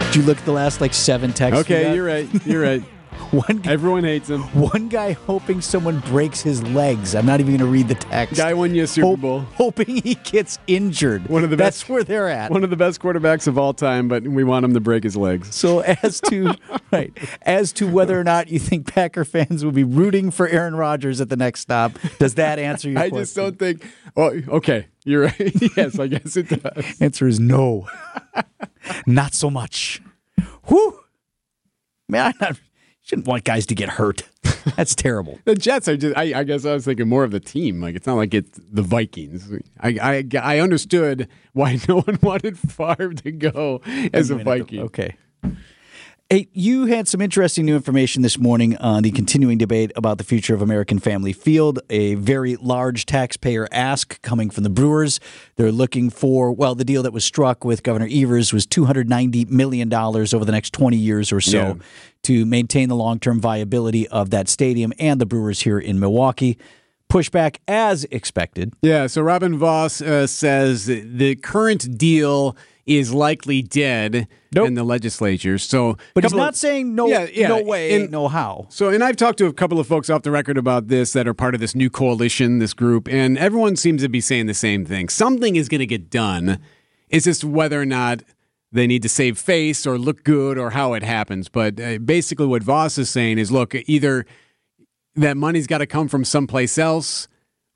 Did 0.01 0.17
you 0.17 0.23
look 0.23 0.37
at 0.37 0.45
the 0.45 0.53
last 0.53 0.83
like 0.83 0.93
seven 0.93 1.33
texts? 1.33 1.63
Okay, 1.63 1.95
you're 1.95 2.05
right. 2.05 2.29
You're 2.47 2.63
right. 2.63 2.85
One 3.33 3.59
guy, 3.59 3.73
Everyone 3.73 4.05
hates 4.05 4.31
him. 4.31 4.43
one 4.55 4.89
guy 4.89 5.13
hoping 5.13 5.61
someone 5.61 5.99
breaks 6.01 6.41
his 6.41 6.63
legs. 6.63 7.15
I'm 7.15 7.27
not 7.27 7.41
even 7.41 7.57
going 7.57 7.67
to 7.67 7.73
read 7.73 7.89
the 7.89 7.95
text. 7.97 8.37
Guy 8.37 8.55
won 8.55 8.75
you 8.75 8.85
a 8.85 8.87
Super 8.87 9.07
Hope- 9.09 9.21
Bowl. 9.21 9.41
hoping 9.55 9.97
he 10.03 10.15
gets 10.15 10.59
injured. 10.67 11.29
One 11.29 11.43
of 11.45 11.51
the 11.51 11.57
best, 11.57 11.81
That's 11.81 11.89
where 11.89 12.05
they're 12.05 12.29
at. 12.29 12.51
One 12.51 12.63
of 12.65 12.71
the 12.71 12.77
best 12.77 13.01
quarterbacks 13.01 13.47
of 13.47 13.59
all 13.59 13.75
time, 13.75 14.09
but 14.09 14.23
we 14.23 14.45
want 14.45 14.65
him 14.65 14.75
to 14.75 14.81
break 14.81 15.03
his 15.05 15.17
legs. 15.17 15.55
So 15.55 15.81
as 15.81 16.21
to 16.23 16.55
right, 16.93 17.13
as 17.43 17.73
to 17.75 17.89
whether 17.89 18.19
or 18.19 18.25
not 18.25 18.49
you 18.49 18.59
think 18.59 18.87
Packer 18.93 19.25
fans 19.25 19.65
will 19.65 19.73
be 19.73 19.85
rooting 19.85 20.31
for 20.31 20.47
Aaron 20.49 20.77
Rodgers 20.77 21.21
at 21.21 21.29
the 21.29 21.37
next 21.37 21.61
stop, 21.61 21.93
does 22.19 22.35
that 22.37 22.59
answer 22.59 22.89
your 22.91 23.01
I 23.01 23.09
question? 23.11 23.19
I 23.19 23.23
just 23.23 23.35
don't 23.37 23.59
think. 23.59 23.87
Oh, 24.17 24.41
okay. 24.57 24.87
You're 25.05 25.25
right. 25.25 25.77
yes, 25.77 25.99
I 25.99 26.07
guess 26.07 26.37
it 26.37 26.49
does. 26.49 27.01
Answer 27.01 27.27
is 27.29 27.39
no. 27.41 27.89
not 29.07 29.35
so 29.35 29.51
much. 29.51 30.01
Whew. 30.69 31.01
Man, 32.09 32.27
I 32.27 32.33
not, 32.41 32.61
shouldn't 33.07 33.27
want 33.27 33.45
guys 33.45 33.67
to 33.67 33.75
get 33.75 33.89
hurt. 33.91 34.25
That's 34.77 34.95
terrible. 34.97 35.39
The 35.45 35.55
Jets 35.55 35.87
are 35.89 35.97
just. 35.97 36.17
I, 36.17 36.41
I 36.41 36.45
guess 36.45 36.65
I 36.67 36.75
was 36.75 36.85
thinking 36.85 37.09
more 37.09 37.23
of 37.25 37.31
the 37.31 37.41
team. 37.41 37.81
Like 37.81 37.95
it's 37.95 38.07
not 38.07 38.15
like 38.15 38.35
it's 38.35 38.59
the 38.71 38.83
Vikings. 38.83 39.51
I 39.81 40.25
I, 40.35 40.39
I 40.43 40.59
understood 40.59 41.29
why 41.53 41.79
no 41.89 42.01
one 42.01 42.19
wanted 42.21 42.59
Favre 42.59 43.15
to 43.15 43.31
go 43.33 43.81
as 44.13 44.31
a 44.31 44.37
Viking. 44.37 44.81
Okay. 44.81 45.17
Hey, 46.29 46.49
you 46.53 46.87
had 46.87 47.07
some 47.07 47.21
interesting 47.21 47.67
new 47.67 47.77
information 47.77 48.23
this 48.23 48.37
morning 48.37 48.77
on 48.79 49.05
the 49.05 49.13
continuing 49.13 49.59
debate 49.59 49.93
about 49.95 50.19
the 50.19 50.25
future 50.25 50.57
of 50.57 50.61
American 50.61 50.99
Family 50.99 51.33
Field. 51.33 51.79
A 51.89 52.17
very 52.17 52.57
large 52.57 53.07
taxpayer 53.07 53.69
ask 53.71 54.21
coming 54.23 54.51
from 54.51 54.65
the 54.65 54.71
Brewers. 54.71 55.21
They're 55.55 55.71
looking 55.71 56.11
for, 56.11 56.51
well, 56.51 56.75
the 56.75 56.85
deal 56.85 57.05
that 57.05 57.13
was 57.13 57.25
struck 57.25 57.65
with 57.65 57.85
Governor 57.85 58.09
Evers 58.11 58.53
was 58.53 58.67
$290 58.67 59.49
million 59.51 59.95
over 59.95 60.45
the 60.45 60.51
next 60.51 60.73
20 60.73 60.97
years 60.97 61.31
or 61.31 61.41
so 61.41 61.59
Yeah. 61.59 61.75
To 62.27 62.45
maintain 62.45 62.89
the 62.89 62.97
long 62.97 63.21
term 63.21 63.41
viability 63.41 64.09
of 64.09 64.31
that 64.31 64.49
stadium 64.49 64.93
and 64.99 65.21
the 65.21 65.27
Brewers 65.27 65.61
here 65.61 65.79
in 65.79 66.01
Milwaukee. 66.01 66.59
Pushback 67.09 67.59
as 67.69 68.03
expected. 68.11 68.75
Yeah. 68.83 69.07
So 69.07 69.23
Robin 69.23 69.57
Vos 69.57 70.01
uh, 70.03 70.27
says 70.27 70.87
the 70.87 71.37
current 71.37 71.97
deal 71.97 72.57
is 72.85 73.15
likely 73.15 73.63
dead 73.63 74.27
Nope. 74.53 74.67
in 74.67 74.75
the 74.75 74.83
legislature. 74.83 75.57
So, 75.59 75.97
But 76.15 76.25
he's 76.25 76.35
not 76.35 76.51
of- 76.51 76.57
saying 76.57 76.95
no, 76.97 77.07
Yeah, 77.07 77.27
yeah. 77.33 77.49
no 77.49 77.63
way, 77.63 77.95
And- 77.95 78.11
no 78.11 78.27
how. 78.27 78.67
So, 78.71 78.89
and 78.89 79.05
I've 79.05 79.17
talked 79.17 79.39
to 79.39 79.47
a 79.47 79.53
couple 79.53 79.79
of 79.79 79.87
folks 79.87 80.11
off 80.11 80.23
the 80.23 80.31
record 80.33 80.59
about 80.59 80.89
this 80.89 81.13
that 81.13 81.29
are 81.29 81.35
part 81.35 81.55
of 81.55 81.61
this 81.61 81.75
new 81.77 81.91
coalition, 81.91 82.59
this 82.59 82.75
group, 82.75 83.07
and 83.09 83.39
everyone 83.39 83.77
seems 83.77 84.03
to 84.03 84.09
be 84.09 84.21
saying 84.21 84.47
the 84.47 84.55
same 84.55 84.85
thing. 84.85 85.09
Something 85.09 85.55
is 85.55 85.69
going 85.69 85.81
to 85.81 85.87
get 85.87 86.11
done. 86.11 86.59
It's 87.09 87.25
just 87.25 87.45
whether 87.45 87.81
or 87.81 87.87
not 87.87 88.23
they 88.73 88.87
need 88.87 89.03
to 89.03 89.09
save 89.09 89.39
face 89.39 89.87
or 89.87 89.99
look 89.99 90.25
good 90.25 90.59
or 90.59 90.71
how 90.71 90.95
it 90.95 91.03
happens. 91.03 91.49
But 91.49 91.81
uh, 91.81 91.99
basically, 91.99 92.47
what 92.47 92.63
Vos 92.63 92.99
is 92.99 93.09
saying 93.11 93.39
is 93.39 93.51
look, 93.51 93.75
either 93.75 94.27
that 95.15 95.37
money's 95.37 95.67
got 95.67 95.79
to 95.79 95.87
come 95.87 96.09
from 96.09 96.25
someplace 96.25 96.77
else 96.79 97.29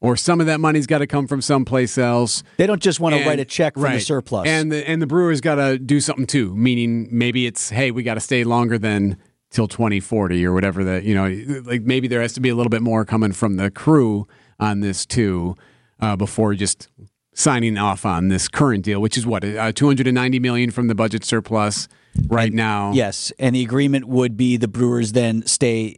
or 0.02 0.16
some 0.16 0.40
of 0.40 0.46
that 0.46 0.60
money's 0.60 0.86
got 0.86 0.98
to 0.98 1.06
come 1.06 1.26
from 1.26 1.40
someplace 1.42 1.96
else. 1.98 2.42
They 2.56 2.66
don't 2.66 2.82
just 2.82 3.00
want 3.00 3.14
to 3.14 3.18
And- 3.20 3.26
write 3.28 3.38
a 3.40 3.44
check 3.44 3.74
from 3.74 3.92
the 3.92 4.00
surplus. 4.00 4.46
And 4.48 4.70
the 4.72 4.88
and 4.88 5.00
the 5.00 5.06
Brewers 5.06 5.40
got 5.40 5.56
to 5.56 5.78
do 5.78 6.00
something 6.00 6.26
too. 6.26 6.54
Meaning 6.56 7.08
maybe 7.10 7.46
it's 7.46 7.70
hey, 7.70 7.90
we 7.90 8.02
got 8.02 8.14
to 8.14 8.20
stay 8.20 8.44
longer 8.44 8.78
than 8.78 9.16
till 9.50 9.66
2040 9.68 10.44
or 10.46 10.52
whatever 10.52 10.84
that 10.84 11.04
you 11.04 11.14
know. 11.14 11.60
Like 11.64 11.82
maybe 11.82 12.08
there 12.08 12.20
has 12.22 12.32
to 12.34 12.40
be 12.40 12.48
a 12.48 12.54
little 12.54 12.70
bit 12.70 12.82
more 12.82 13.04
coming 13.04 13.32
from 13.32 13.56
the 13.56 13.70
crew 13.70 14.26
on 14.58 14.80
this 14.80 15.06
too 15.06 15.56
uh, 16.00 16.16
before 16.16 16.54
just 16.54 16.88
signing 17.32 17.78
off 17.78 18.04
on 18.04 18.28
this 18.28 18.48
current 18.48 18.84
deal, 18.84 19.00
which 19.00 19.16
is 19.16 19.26
what 19.26 19.44
uh, 19.44 19.72
290 19.72 20.38
million 20.40 20.70
from 20.70 20.88
the 20.88 20.94
budget 20.94 21.24
surplus 21.24 21.88
right 22.26 22.52
now. 22.52 22.92
Yes, 22.92 23.32
and 23.38 23.54
the 23.54 23.62
agreement 23.62 24.06
would 24.06 24.36
be 24.36 24.56
the 24.56 24.68
Brewers 24.68 25.12
then 25.12 25.46
stay 25.46 25.96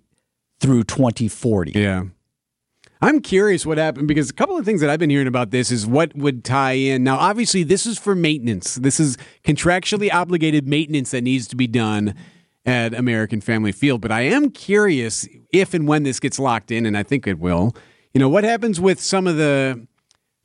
through 0.61 0.85
2040. 0.85 1.73
Yeah. 1.73 2.05
I'm 3.01 3.21
curious 3.21 3.67
what 3.67 3.79
happened 3.79 4.07
because 4.07 4.31
a 4.31 4.33
couple 4.33 4.57
of 4.57 4.65
things 4.65 4.81
that 4.81 4.89
I've 4.89 5.01
been 5.01 5.11
hearing 5.11 5.27
about 5.27 5.51
this 5.51 5.73
is 5.73 5.85
what 5.85 6.15
would 6.15 6.45
tie 6.45 6.75
in. 6.75 7.03
Now, 7.03 7.17
obviously, 7.17 7.65
this 7.65 7.85
is 7.85 7.99
for 7.99 8.15
maintenance. 8.15 8.77
This 8.77 9.01
is 9.01 9.19
contractually 9.43 10.13
obligated 10.13 10.69
maintenance 10.69 11.11
that 11.11 11.23
needs 11.23 11.49
to 11.49 11.57
be 11.57 11.67
done 11.67 12.15
at 12.65 12.95
American 12.95 13.41
Family 13.41 13.73
Field. 13.73 14.01
But 14.01 14.13
I 14.13 14.21
am 14.21 14.51
curious 14.51 15.27
if 15.53 15.75
and 15.75 15.89
when 15.89 16.05
this 16.05 16.21
gets 16.21 16.39
locked 16.39 16.71
in, 16.71 16.87
and 16.87 16.97
I 16.97 17.03
think 17.03 17.27
it 17.27 17.41
will. 17.41 17.75
You 18.15 18.21
know, 18.21 18.29
what 18.29 18.45
happens 18.45 18.81
with 18.81 19.01
some 19.01 19.27
of 19.27 19.37
the 19.37 19.85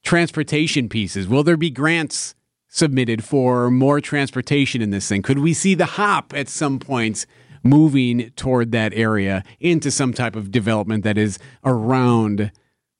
transportation 0.07 0.87
pieces? 0.87 1.27
Will 1.27 1.43
there 1.43 1.57
be 1.57 1.69
grants 1.69 2.33
submitted 2.69 3.25
for 3.25 3.69
more 3.69 3.99
transportation 3.99 4.81
in 4.81 4.89
this 4.89 5.09
thing? 5.09 5.21
Could 5.21 5.39
we 5.39 5.53
see 5.53 5.75
the 5.75 5.85
hop 5.85 6.33
at 6.33 6.47
some 6.47 6.79
point 6.79 7.25
moving 7.61 8.29
toward 8.37 8.71
that 8.71 8.93
area 8.93 9.43
into 9.59 9.91
some 9.91 10.13
type 10.13 10.37
of 10.37 10.49
development 10.49 11.03
that 11.03 11.17
is 11.17 11.39
around 11.65 12.53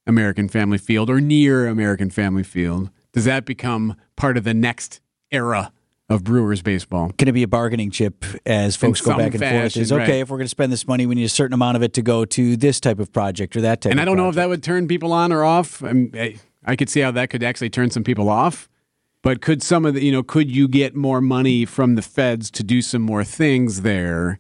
American 0.06 0.50
Family 0.50 0.78
Field 0.78 1.10
or 1.10 1.22
near 1.22 1.68
American 1.68 2.10
Family 2.10 2.44
Field? 2.44 2.90
Does 3.14 3.24
that 3.24 3.46
become 3.46 3.96
part 4.18 4.36
of 4.36 4.44
the 4.44 4.54
next 4.54 5.00
era 5.32 5.72
of 6.10 6.26
Brewers 6.26 6.62
baseball? 6.62 7.14
Going 7.16 7.28
to 7.28 7.32
be 7.32 7.44
a 7.44 7.48
bargaining 7.48 7.90
chip 7.90 8.26
as 8.46 8.76
folks 8.76 9.00
go 9.00 9.12
back 9.12 9.34
and 9.34 9.40
forth. 9.40 9.42
fashion, 9.42 9.82
Is 9.82 9.94
okay 9.94 10.02
right. 10.02 10.10
if 10.10 10.30
we're 10.30 10.40
going 10.40 10.46
to 10.46 10.50
spend 10.50 10.74
this 10.74 10.86
money, 10.86 11.06
we 11.06 11.16
need 11.16 11.24
a 11.24 11.30
certain 11.30 11.54
amount 11.54 11.78
of 11.78 11.84
it 11.84 11.94
to 11.94 12.02
go 12.02 12.26
to 12.26 12.58
this 12.58 12.82
type 12.82 13.00
of 13.00 13.14
project 13.14 13.56
or 13.56 13.62
that 13.62 13.80
type. 13.80 13.92
And 13.92 14.02
I 14.02 14.04
don't 14.04 14.18
know 14.18 14.28
if 14.28 14.36
that 14.36 14.50
would 14.50 14.62
turn 14.62 14.90
people 14.90 15.14
on 15.14 15.32
or 15.32 15.46
off. 15.46 15.82
I, 15.82 15.94
mean, 15.94 16.40
I, 16.68 16.76
could 16.76 16.90
see 16.90 17.00
how 17.00 17.12
that 17.12 17.30
could 17.30 17.44
actually 17.44 17.70
turn 17.70 17.90
some 17.90 18.04
people 18.04 18.30
off. 18.30 18.70
But 19.24 19.42
could 19.42 19.64
some 19.64 19.86
of 19.86 19.96
the, 19.96 20.04
you 20.04 20.12
know, 20.12 20.24
could 20.24 20.50
you 20.50 20.68
get 20.68 20.96
more 20.96 21.22
money 21.22 21.66
from 21.66 21.96
the 21.96 22.02
feds 22.02 22.52
to 22.52 22.64
do 22.64 22.82
some 22.82 23.02
more 23.02 23.24
things 23.24 23.82
there 23.82 24.40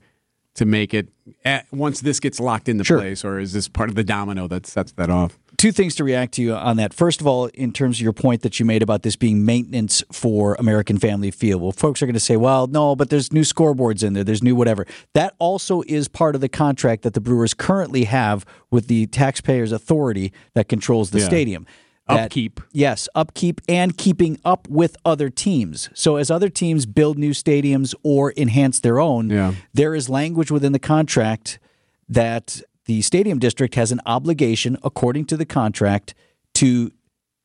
to 0.53 0.65
make 0.65 0.93
it 0.93 1.09
at, 1.43 1.65
once 1.71 2.01
this 2.01 2.19
gets 2.19 2.39
locked 2.39 2.69
into 2.69 2.83
Sure. 2.83 2.99
place, 2.99 3.25
or 3.25 3.39
is 3.39 3.53
this 3.53 3.67
part 3.67 3.89
of 3.89 3.95
the 3.95 4.03
domino 4.03 4.47
that 4.47 4.65
sets 4.67 4.91
that 4.93 5.09
off? 5.09 5.37
two 5.57 5.71
things 5.71 5.95
to 5.95 6.03
react 6.03 6.33
to 6.35 6.41
you 6.43 6.53
on 6.53 6.77
that. 6.77 6.93
First 6.93 7.19
of 7.19 7.25
all, 7.25 7.47
in 7.47 7.73
terms 7.73 7.97
of 7.97 8.01
your 8.01 8.13
point 8.13 8.43
that 8.43 8.59
you 8.59 8.65
made 8.65 8.83
about 8.83 9.01
this 9.01 9.15
being 9.15 9.43
maintenance 9.43 10.03
for 10.11 10.55
American 10.59 10.99
Family 10.99 11.31
Field, 11.31 11.63
well, 11.63 11.71
folks 11.71 11.99
are 12.01 12.05
going 12.05 12.13
to 12.13 12.19
say, 12.19 12.37
well, 12.37 12.67
no, 12.67 12.95
but 12.95 13.09
there's 13.09 13.33
new 13.33 13.41
scoreboards 13.41 14.03
in 14.03 14.13
there, 14.13 14.23
there's 14.23 14.43
new 14.43 14.55
whatever. 14.55 14.85
That 15.13 15.33
also 15.39 15.81
is 15.87 16.07
part 16.07 16.35
of 16.35 16.41
the 16.41 16.47
contract 16.49 17.01
that 17.01 17.15
the 17.15 17.19
Brewers 17.21 17.55
currently 17.55 18.03
have 18.03 18.45
with 18.69 18.87
the 18.87 19.07
taxpayers' 19.07 19.71
authority 19.71 20.31
that 20.53 20.69
controls 20.69 21.09
the 21.09 21.19
Yeah. 21.21 21.25
stadium. 21.25 21.65
That- 22.07 22.25
Upkeep. 22.25 22.61
Yes, 22.71 23.09
upkeep 23.15 23.59
and 23.67 23.97
keeping 23.97 24.39
up 24.45 24.67
with 24.69 24.95
other 25.03 25.29
teams. 25.29 25.89
So 25.93 26.15
as 26.15 26.31
other 26.31 26.47
teams 26.49 26.85
build 26.85 27.17
new 27.17 27.31
stadiums 27.31 27.93
or 28.03 28.33
enhance 28.37 28.79
their 28.79 28.99
own, 28.99 29.29
Yeah. 29.29 29.53
there 29.73 29.93
is 29.93 30.07
language 30.07 30.49
within 30.49 30.71
the 30.71 30.79
contract 30.79 31.59
that 32.07 32.61
the 32.85 33.01
stadium 33.01 33.39
district 33.39 33.75
has 33.75 33.91
an 33.91 33.99
obligation, 34.05 34.77
according 34.83 35.25
to 35.25 35.35
the 35.37 35.45
contract, 35.45 36.13
to 36.53 36.91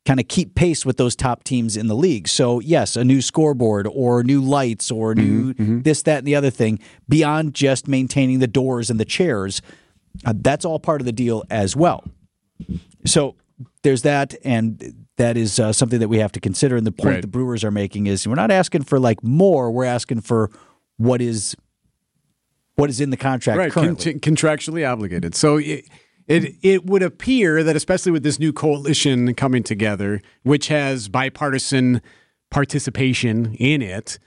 kind 0.04 0.20
of 0.20 0.28
keep 0.28 0.54
pace 0.54 0.86
with 0.86 0.96
those 0.96 1.14
top 1.16 1.42
teams 1.44 1.76
in 1.76 1.86
the 1.88 1.94
league. 1.96 2.28
So, 2.28 2.60
yes, 2.60 2.96
a 2.96 3.04
new 3.04 3.20
scoreboard 3.20 3.88
or 3.92 4.22
new 4.22 4.40
lights 4.40 4.90
or 4.92 5.14
new 5.16 5.54
this, 5.54 6.02
that, 6.02 6.18
and 6.18 6.26
the 6.26 6.34
other 6.36 6.50
thing, 6.50 6.78
beyond 7.08 7.54
just 7.54 7.88
maintaining 7.88 8.38
the 8.38 8.46
doors 8.48 8.90
and 8.90 8.98
the 9.00 9.04
chairs, 9.04 9.60
uh, 10.24 10.34
that's 10.36 10.64
all 10.64 10.78
part 10.78 11.00
of 11.00 11.04
the 11.04 11.12
deal 11.12 11.42
as 11.50 11.74
well. 11.76 12.04
So, 13.04 13.34
there's 13.82 14.02
that, 14.02 14.34
and 14.44 15.06
that 15.16 15.36
is 15.36 15.58
uh, 15.60 15.72
something 15.72 16.00
that 16.00 16.08
we 16.08 16.18
have 16.18 16.32
to 16.32 16.40
consider. 16.40 16.76
And 16.76 16.86
the 16.86 16.92
point 16.92 17.06
Right. 17.08 17.20
the 17.22 17.28
Brewers 17.28 17.64
are 17.64 17.70
making 17.70 18.06
is 18.06 18.26
we're 18.26 18.34
not 18.34 18.50
asking 18.50 18.82
for 18.84 18.98
like 18.98 19.22
more, 19.22 19.70
we're 19.70 19.84
asking 19.84 20.20
for 20.22 20.50
what 20.96 21.20
is 21.20 21.56
what 22.76 22.88
is 22.88 23.00
in 23.00 23.10
the 23.10 23.16
contract 23.16 23.58
right, 23.58 23.72
con- 23.72 23.96
currently. 23.96 24.14
contractually 24.14 24.90
obligated. 24.90 25.34
So 25.34 25.58
it, 25.58 25.84
it 26.26 26.54
it 26.62 26.86
would 26.86 27.02
appear 27.02 27.62
that 27.62 27.76
especially 27.76 28.12
with 28.12 28.22
this 28.22 28.38
new 28.38 28.52
coalition 28.52 29.34
coming 29.34 29.62
together, 29.62 30.20
which 30.42 30.68
has 30.68 31.08
bipartisan 31.08 32.00
participation 32.50 33.54
in 33.54 33.82
it, 33.82 34.18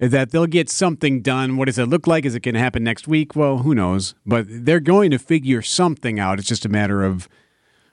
that 0.00 0.30
they'll 0.32 0.46
get 0.46 0.68
something 0.68 1.22
done. 1.22 1.56
What 1.56 1.66
does 1.66 1.78
it 1.78 1.86
look 1.86 2.06
like? 2.06 2.24
Is 2.24 2.34
it 2.34 2.40
going 2.42 2.54
to 2.54 2.60
happen 2.60 2.82
next 2.82 3.06
week? 3.06 3.36
Well, 3.36 3.58
who 3.58 3.74
knows? 3.74 4.14
But 4.26 4.46
they're 4.48 4.80
going 4.80 5.10
to 5.12 5.18
figure 5.18 5.62
something 5.62 6.18
out. 6.18 6.38
It's 6.38 6.48
just 6.48 6.64
a 6.64 6.68
matter 6.68 7.04
of 7.04 7.28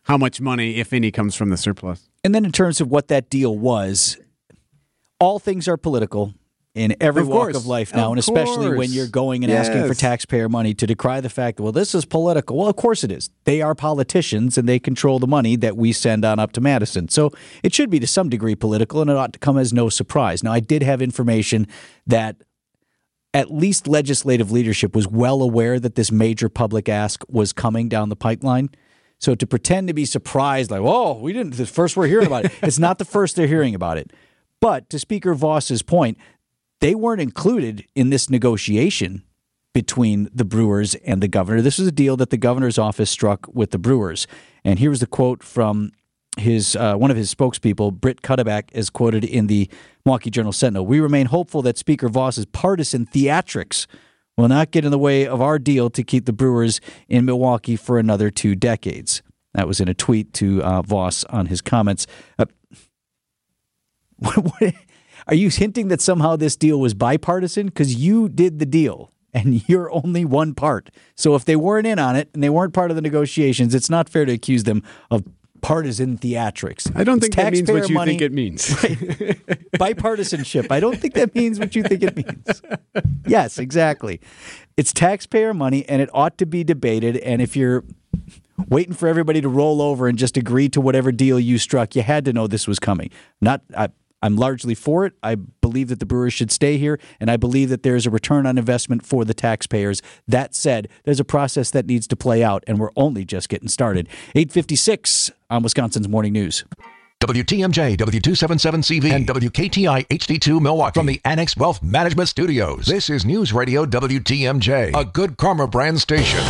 how 0.03 0.17
much 0.17 0.41
money, 0.41 0.77
if 0.77 0.93
any, 0.93 1.11
comes 1.11 1.35
from 1.35 1.49
the 1.49 1.57
surplus. 1.57 2.09
And 2.23 2.33
then 2.35 2.45
in 2.45 2.51
terms 2.51 2.81
of 2.81 2.89
what 2.89 3.07
that 3.09 3.29
deal 3.29 3.57
was, 3.57 4.17
all 5.19 5.39
things 5.39 5.67
are 5.67 5.77
political 5.77 6.33
in 6.73 6.95
every 7.01 7.23
Of 7.23 7.27
walk 7.27 7.37
course. 7.41 7.57
of 7.57 7.65
life 7.65 7.93
now, 7.93 8.05
Of 8.05 8.11
and 8.11 8.19
especially 8.19 8.77
when 8.77 8.91
you're 8.91 9.07
going 9.07 9.43
and 9.43 9.51
asking 9.51 9.85
for 9.87 9.93
taxpayer 9.93 10.47
money 10.47 10.73
to 10.75 10.87
decry 10.87 11.19
the 11.19 11.29
fact, 11.29 11.57
that 11.57 11.63
well, 11.63 11.73
this 11.73 11.93
is 11.93 12.05
political. 12.05 12.57
Well, 12.57 12.69
of 12.69 12.77
course 12.77 13.03
it 13.03 13.11
is. 13.11 13.29
They 13.43 13.61
are 13.61 13.75
politicians 13.75 14.57
and 14.57 14.69
they 14.69 14.79
control 14.79 15.19
the 15.19 15.27
money 15.27 15.57
that 15.57 15.75
we 15.75 15.91
send 15.91 16.23
on 16.23 16.39
up 16.39 16.53
to 16.53 16.61
Madison. 16.61 17.09
So 17.09 17.31
it 17.61 17.73
should 17.73 17.89
be 17.89 17.99
to 17.99 18.07
some 18.07 18.29
degree 18.29 18.55
political, 18.55 19.01
and 19.01 19.09
it 19.09 19.17
ought 19.17 19.33
to 19.33 19.39
come 19.39 19.57
as 19.57 19.73
no 19.73 19.89
surprise. 19.89 20.43
Now, 20.43 20.53
I 20.53 20.61
did 20.61 20.81
have 20.81 21.01
information 21.01 21.67
that 22.07 22.37
at 23.33 23.51
least 23.51 23.87
legislative 23.87 24.51
leadership 24.51 24.95
was 24.95 25.07
well 25.07 25.41
aware 25.41 25.79
that 25.79 25.95
this 25.95 26.11
major 26.11 26.47
public 26.47 26.87
ask 26.87 27.23
was 27.27 27.53
coming 27.53 27.89
down 27.89 28.09
the 28.09 28.15
pipeline. 28.15 28.69
So 29.21 29.35
to 29.35 29.45
pretend 29.45 29.87
to 29.87 29.93
be 29.93 30.05
surprised, 30.05 30.71
like, 30.71 30.81
oh, 30.83 31.19
we 31.19 31.31
didn't," 31.31 31.53
the 31.53 31.65
first 31.65 31.95
we're 31.95 32.07
hearing 32.07 32.27
about 32.27 32.45
it. 32.45 32.51
It's 32.61 32.79
not 32.79 32.97
the 32.97 33.05
first 33.05 33.35
they're 33.35 33.47
hearing 33.47 33.75
about 33.75 33.97
it. 33.97 34.11
But 34.59 34.89
to 34.89 34.99
Speaker 34.99 35.33
Vos's 35.33 35.83
point, 35.83 36.17
they 36.81 36.95
weren't 36.95 37.21
included 37.21 37.85
in 37.95 38.09
this 38.09 38.29
negotiation 38.29 39.23
between 39.73 40.29
the 40.33 40.43
Brewers 40.43 40.95
and 40.95 41.21
the 41.21 41.27
governor. 41.27 41.61
This 41.61 41.77
was 41.77 41.87
a 41.87 41.91
deal 41.91 42.17
that 42.17 42.29
the 42.29 42.37
governor's 42.37 42.77
office 42.77 43.09
struck 43.09 43.47
with 43.53 43.71
the 43.71 43.77
Brewers. 43.77 44.27
And 44.65 44.79
here 44.79 44.89
was 44.89 44.99
the 44.99 45.07
quote 45.07 45.43
from 45.43 45.91
his 46.37 46.75
uh, 46.75 46.95
one 46.95 47.11
of 47.11 47.17
his 47.17 47.33
spokespeople, 47.33 47.93
Britt 47.93 48.21
Cudaback, 48.21 48.69
is 48.73 48.89
quoted 48.89 49.23
in 49.23 49.47
the 49.47 49.69
Milwaukee 50.05 50.29
Journal 50.29 50.51
Sentinel. 50.51 50.85
We 50.85 50.99
remain 50.99 51.27
hopeful 51.27 51.61
that 51.61 51.77
Speaker 51.77 52.09
Vos's 52.09 52.45
partisan 52.45 53.05
theatrics 53.05 53.85
will 54.41 54.49
not 54.49 54.71
get 54.71 54.83
in 54.83 54.91
the 54.91 54.97
way 54.97 55.27
of 55.27 55.39
our 55.41 55.59
deal 55.59 55.89
to 55.91 56.03
keep 56.03 56.25
the 56.25 56.33
Brewers 56.33 56.81
in 57.07 57.25
Milwaukee 57.25 57.75
for 57.75 57.99
another 57.99 58.31
two 58.31 58.55
decades. 58.55 59.21
That 59.53 59.67
was 59.67 59.79
in 59.79 59.87
a 59.87 59.93
tweet 59.93 60.33
to 60.35 60.63
uh, 60.63 60.81
Vos 60.81 61.23
on 61.25 61.45
his 61.45 61.61
comments. 61.61 62.07
Uh, 62.39 62.45
what, 64.17 64.37
what, 64.37 64.73
are 65.27 65.35
you 65.35 65.49
hinting 65.49 65.89
that 65.89 66.01
somehow 66.01 66.35
this 66.35 66.55
deal 66.55 66.79
was 66.79 66.93
bipartisan? 66.93 67.67
Because 67.67 67.95
you 67.95 68.29
did 68.29 68.59
the 68.59 68.65
deal 68.65 69.11
and 69.33 69.63
you're 69.69 69.91
only 69.91 70.25
one 70.25 70.55
part. 70.55 70.89
So 71.15 71.35
if 71.35 71.45
they 71.45 71.55
weren't 71.55 71.85
in 71.85 71.99
on 71.99 72.15
it 72.15 72.29
and 72.33 72.43
they 72.43 72.49
weren't 72.49 72.73
part 72.73 72.89
of 72.89 72.95
the 72.95 73.01
negotiations, 73.01 73.75
it's 73.75 73.89
not 73.89 74.09
fair 74.09 74.25
to 74.25 74.33
accuse 74.33 74.63
them 74.63 74.81
of 75.11 75.23
partisan 75.61 76.17
theatrics. 76.17 76.91
I 76.95 77.03
don't 77.03 77.17
It's 77.17 77.25
think 77.27 77.35
that 77.35 77.53
means 77.53 77.71
what 77.71 77.89
you 77.89 77.95
money, 77.95 78.11
think 78.11 78.21
it 78.21 78.33
means. 78.33 78.67
bipartisanship. 79.77 80.71
I 80.71 80.79
don't 80.79 80.97
think 80.99 81.13
that 81.13 81.33
means 81.35 81.59
what 81.59 81.75
you 81.75 81.83
think 81.83 82.03
it 82.03 82.15
means. 82.15 82.61
Yes, 83.27 83.59
exactly. 83.59 84.19
It's 84.75 84.91
taxpayer 84.91 85.53
money 85.53 85.87
and 85.87 86.01
it 86.01 86.09
ought 86.13 86.37
to 86.39 86.45
be 86.45 86.63
debated. 86.65 87.15
And 87.17 87.41
if 87.41 87.55
you're 87.55 87.85
waiting 88.67 88.93
for 88.93 89.07
everybody 89.07 89.39
to 89.41 89.47
roll 89.47 89.81
over 89.81 90.07
and 90.07 90.17
just 90.17 90.35
agree 90.35 90.67
to 90.69 90.81
whatever 90.81 91.11
deal 91.11 91.39
you 91.39 91.57
struck, 91.57 91.95
you 91.95 92.01
had 92.01 92.25
to 92.25 92.33
know 92.33 92.47
this 92.47 92.67
was 92.67 92.79
coming. 92.79 93.09
Not 93.39 93.61
I, 93.77 93.89
I'm 94.21 94.35
largely 94.35 94.75
for 94.75 95.05
it. 95.05 95.13
I 95.23 95.35
believe 95.35 95.89
that 95.89 95.99
the 95.99 96.05
Brewers 96.05 96.33
should 96.33 96.51
stay 96.51 96.77
here, 96.77 96.99
and 97.19 97.31
I 97.31 97.37
believe 97.37 97.69
that 97.69 97.83
there's 97.83 98.05
a 98.05 98.09
return 98.09 98.45
on 98.45 98.57
investment 98.57 99.05
for 99.05 99.25
the 99.25 99.33
taxpayers. 99.33 100.01
That 100.27 100.55
said, 100.55 100.87
there's 101.03 101.19
a 101.19 101.25
process 101.25 101.71
that 101.71 101.85
needs 101.85 102.07
to 102.07 102.15
play 102.15 102.43
out, 102.43 102.63
and 102.67 102.79
we're 102.79 102.91
only 102.95 103.25
just 103.25 103.49
getting 103.49 103.67
started. 103.67 104.07
856 104.35 105.31
on 105.49 105.63
Wisconsin's 105.63 106.07
Morning 106.07 106.33
News. 106.33 106.63
WTMJ, 107.21 107.97
W277CV, 107.97 109.11
and 109.11 109.27
WKTI 109.27 110.07
HD2 110.07 110.59
Milwaukee 110.59 110.99
from 110.99 111.05
the 111.05 111.21
Annex 111.23 111.55
Wealth 111.55 111.83
Management 111.83 112.29
Studios. 112.29 112.87
This 112.87 113.11
is 113.11 113.25
News 113.25 113.53
Radio 113.53 113.85
WTMJ, 113.85 114.99
a 114.99 115.05
good 115.05 115.37
karma 115.37 115.67
brand 115.67 116.01
station. 116.01 116.41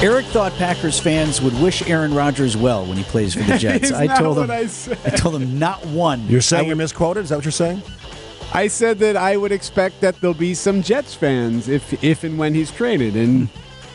Eric 0.00 0.26
thought 0.26 0.52
Packers 0.52 1.00
fans 1.00 1.42
would 1.42 1.52
wish 1.60 1.82
Aaron 1.90 2.14
Rodgers 2.14 2.56
well 2.56 2.86
when 2.86 2.96
he 2.96 3.02
plays 3.02 3.34
for 3.34 3.42
the 3.42 3.58
Jets. 3.58 3.90
I 3.90 4.06
told 4.06 4.36
what 4.36 4.48
him. 4.48 4.50
I. 4.52 4.96
I 5.04 5.10
told 5.16 5.34
him 5.34 5.58
not 5.58 5.84
one. 5.86 6.24
You're 6.28 6.40
saying 6.40 6.68
you're 6.68 6.76
misquoted? 6.76 7.24
Is 7.24 7.30
that 7.30 7.36
what 7.36 7.44
you're 7.44 7.50
saying? 7.50 7.82
I 8.54 8.68
said 8.68 9.00
that 9.00 9.16
I 9.16 9.36
would 9.36 9.50
expect 9.50 10.00
that 10.02 10.20
there'll 10.20 10.34
be 10.34 10.54
some 10.54 10.84
Jets 10.84 11.14
fans 11.14 11.68
if 11.68 12.02
if 12.04 12.22
and 12.22 12.38
when 12.38 12.54
he's 12.54 12.70
traded, 12.70 13.16
and 13.16 13.48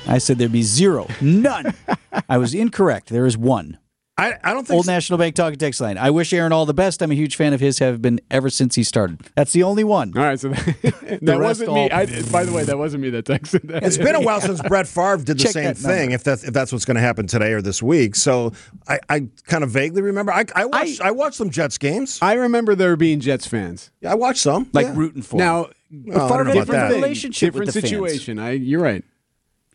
I 0.05 0.17
said 0.17 0.39
there'd 0.39 0.51
be 0.51 0.61
zero, 0.61 1.07
none. 1.21 1.73
I 2.29 2.37
was 2.37 2.53
incorrect. 2.53 3.07
There 3.07 3.25
is 3.25 3.37
one. 3.37 3.77
I, 4.15 4.35
I 4.43 4.53
don't 4.53 4.67
think 4.67 4.75
Old 4.75 4.85
so. 4.85 4.91
National 4.91 5.17
Bank 5.17 5.33
talking 5.33 5.57
text 5.57 5.81
line. 5.81 5.97
I 5.97 6.11
wish 6.11 6.31
Aaron 6.33 6.51
all 6.51 6.67
the 6.67 6.73
best. 6.73 7.01
I'm 7.01 7.09
a 7.09 7.15
huge 7.15 7.35
fan 7.35 7.51
of 7.51 7.59
his. 7.59 7.79
Have 7.79 7.99
been 7.99 8.21
ever 8.29 8.49
since 8.51 8.75
he 8.75 8.83
started. 8.83 9.21
That's 9.35 9.53
the 9.53 9.63
only 9.63 9.83
one. 9.83 10.13
all 10.15 10.23
right. 10.23 10.39
So 10.39 10.49
that, 10.49 11.19
that 11.23 11.39
wasn't 11.39 11.73
me. 11.73 11.89
I, 11.89 12.05
by 12.31 12.45
the 12.45 12.51
way, 12.53 12.63
that 12.63 12.77
wasn't 12.77 13.01
me 13.01 13.09
that 13.09 13.25
texted 13.25 13.67
that. 13.69 13.81
It's 13.83 13.97
been 13.97 14.13
a 14.13 14.21
while 14.21 14.39
since 14.41 14.61
Brett 14.61 14.87
Favre 14.87 15.17
did 15.17 15.39
the 15.39 15.43
Check 15.43 15.53
same 15.53 15.73
thing. 15.73 16.11
If 16.11 16.23
that's 16.23 16.43
if 16.43 16.53
that's 16.53 16.71
what's 16.71 16.85
going 16.85 16.95
to 16.95 17.01
happen 17.01 17.25
today 17.25 17.53
or 17.53 17.61
this 17.63 17.81
week, 17.81 18.15
so 18.15 18.53
I, 18.87 18.99
I 19.09 19.27
kind 19.45 19.63
of 19.63 19.71
vaguely 19.71 20.03
remember. 20.03 20.31
I 20.31 20.45
I 20.55 20.65
watched 20.65 21.01
I, 21.01 21.09
watched 21.09 21.35
some 21.35 21.49
Jets 21.49 21.79
games. 21.79 22.19
I 22.21 22.33
remember 22.33 22.75
there 22.75 22.95
being 22.95 23.19
Jets 23.19 23.47
fans. 23.47 23.89
Yeah, 24.01 24.11
I 24.11 24.15
watched 24.15 24.41
some. 24.41 24.69
Like 24.73 24.87
yeah. 24.87 24.93
rooting 24.95 25.23
for. 25.23 25.37
Now, 25.37 25.69
Well, 25.91 26.31
I 26.31 26.37
don't 26.37 26.45
different 26.47 26.67
that. 26.67 26.91
Relationship 26.93 27.55
with 27.55 27.65
different 27.65 27.73
the 27.73 27.81
fans. 27.81 27.89
situation. 27.89 28.37
I, 28.37 28.51
you're 28.51 28.81
right. 28.81 29.03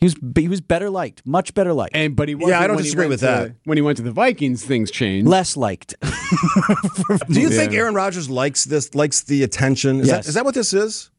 He 0.00 0.06
was 0.06 0.14
he 0.36 0.48
was 0.48 0.60
better 0.60 0.90
liked, 0.90 1.22
much 1.26 1.54
better 1.54 1.72
liked, 1.72 1.96
And 1.96 2.14
but 2.14 2.28
he 2.28 2.34
wasn't 2.34 2.60
I 2.60 2.66
don't 2.66 2.76
disagree 2.78 3.06
with 3.08 3.20
to- 3.20 3.26
that. 3.26 3.52
When 3.64 3.76
he 3.78 3.82
went 3.82 3.96
to 3.96 4.02
the 4.02 4.12
Vikings, 4.12 4.64
things 4.64 4.90
changed. 4.90 5.26
less 5.28 5.56
liked. 5.56 5.94
Do 7.30 7.40
you 7.40 7.50
think 7.50 7.72
Aaron 7.72 7.94
Rodgers 7.94 8.28
likes 8.30 8.64
this? 8.64 8.94
Likes 8.94 9.22
the 9.22 9.42
attention? 9.42 10.00
Is 10.00 10.06
Yes. 10.08 10.24
that 10.24 10.28
is 10.28 10.34
that 10.34 10.44
what 10.44 10.54
this 10.54 10.72
is? 10.72 11.10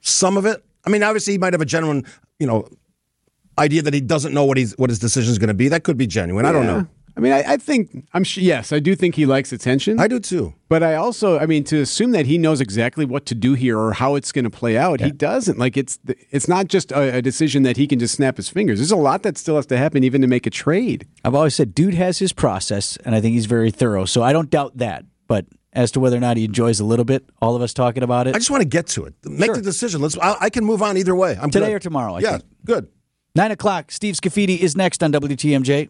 Some 0.00 0.36
of 0.36 0.46
it. 0.46 0.64
I 0.84 0.90
mean, 0.90 1.02
obviously, 1.02 1.32
he 1.34 1.38
might 1.38 1.52
have 1.54 1.60
a 1.62 1.64
genuine, 1.66 2.04
you 2.38 2.46
know, 2.46 2.68
idea 3.58 3.82
that 3.82 3.94
he 3.94 4.00
doesn't 4.00 4.34
know 4.34 4.44
what 4.44 4.56
he's 4.56 4.76
what 4.78 4.90
his 4.90 4.98
decision 4.98 5.30
is 5.30 5.38
going 5.38 5.48
to 5.48 5.54
be. 5.54 5.68
That 5.68 5.84
could 5.84 5.96
be 5.96 6.06
genuine. 6.06 6.44
I 6.44 6.52
don't 6.52 6.66
know. 6.66 6.86
I 7.16 7.20
mean, 7.20 7.32
I, 7.32 7.42
I 7.52 7.56
think 7.58 8.06
I'm 8.14 8.24
sure. 8.24 8.42
Yes, 8.42 8.72
I 8.72 8.78
do 8.78 8.94
think 8.94 9.14
he 9.14 9.26
likes 9.26 9.52
attention. 9.52 10.00
I 10.00 10.08
do 10.08 10.18
too. 10.18 10.54
But 10.68 10.82
I 10.82 10.94
also, 10.94 11.38
I 11.38 11.46
mean, 11.46 11.64
to 11.64 11.80
assume 11.80 12.12
that 12.12 12.26
he 12.26 12.38
knows 12.38 12.60
exactly 12.60 13.04
what 13.04 13.26
to 13.26 13.34
do 13.34 13.54
here 13.54 13.78
or 13.78 13.92
how 13.92 14.14
it's 14.14 14.32
going 14.32 14.44
to 14.44 14.50
play 14.50 14.78
out, 14.78 15.00
he 15.00 15.10
doesn't. 15.10 15.58
Like 15.58 15.76
it's 15.76 15.98
it's 16.30 16.48
not 16.48 16.68
just 16.68 16.90
a, 16.92 17.16
a 17.16 17.22
decision 17.22 17.62
that 17.64 17.76
he 17.76 17.86
can 17.86 17.98
just 17.98 18.14
snap 18.14 18.36
his 18.38 18.48
fingers. 18.48 18.78
There's 18.78 18.90
a 18.90 18.96
lot 18.96 19.22
that 19.24 19.36
still 19.36 19.56
has 19.56 19.66
to 19.66 19.76
happen 19.76 20.04
even 20.04 20.22
to 20.22 20.26
make 20.26 20.46
a 20.46 20.50
trade. 20.50 21.06
I've 21.24 21.34
always 21.34 21.54
said, 21.54 21.74
dude 21.74 21.94
has 21.94 22.18
his 22.18 22.32
process, 22.32 22.96
and 23.04 23.14
I 23.14 23.20
think 23.20 23.34
he's 23.34 23.46
very 23.46 23.70
thorough. 23.70 24.04
So 24.06 24.22
I 24.22 24.32
don't 24.32 24.48
doubt 24.48 24.78
that. 24.78 25.04
But 25.26 25.46
as 25.72 25.90
to 25.92 26.00
whether 26.00 26.16
or 26.16 26.20
not 26.20 26.36
he 26.36 26.44
enjoys 26.44 26.80
a 26.80 26.84
little 26.84 27.04
bit, 27.04 27.24
all 27.40 27.56
of 27.56 27.62
us 27.62 27.72
talking 27.72 28.02
about 28.02 28.26
it 28.26 28.34
I 28.34 28.38
just 28.38 28.50
want 28.50 28.62
to 28.62 28.68
get 28.68 28.86
to 28.88 29.04
it. 29.04 29.14
Make 29.24 29.46
Sure. 29.46 29.56
the 29.56 29.62
decision. 29.62 30.00
Let's. 30.00 30.16
I, 30.18 30.36
I 30.40 30.50
can 30.50 30.64
move 30.64 30.82
on 30.82 30.96
either 30.96 31.14
way. 31.14 31.36
I'm 31.40 31.50
today 31.50 31.66
good. 31.66 31.74
or 31.74 31.78
tomorrow. 31.78 32.14
I 32.14 32.20
yeah, 32.20 32.30
think. 32.32 32.44
good. 32.64 32.88
Nine 33.34 33.50
o'clock. 33.50 33.90
Steve 33.90 34.14
Scaffidi 34.14 34.58
is 34.58 34.76
next 34.76 35.02
on 35.02 35.10
WTMJ. 35.12 35.88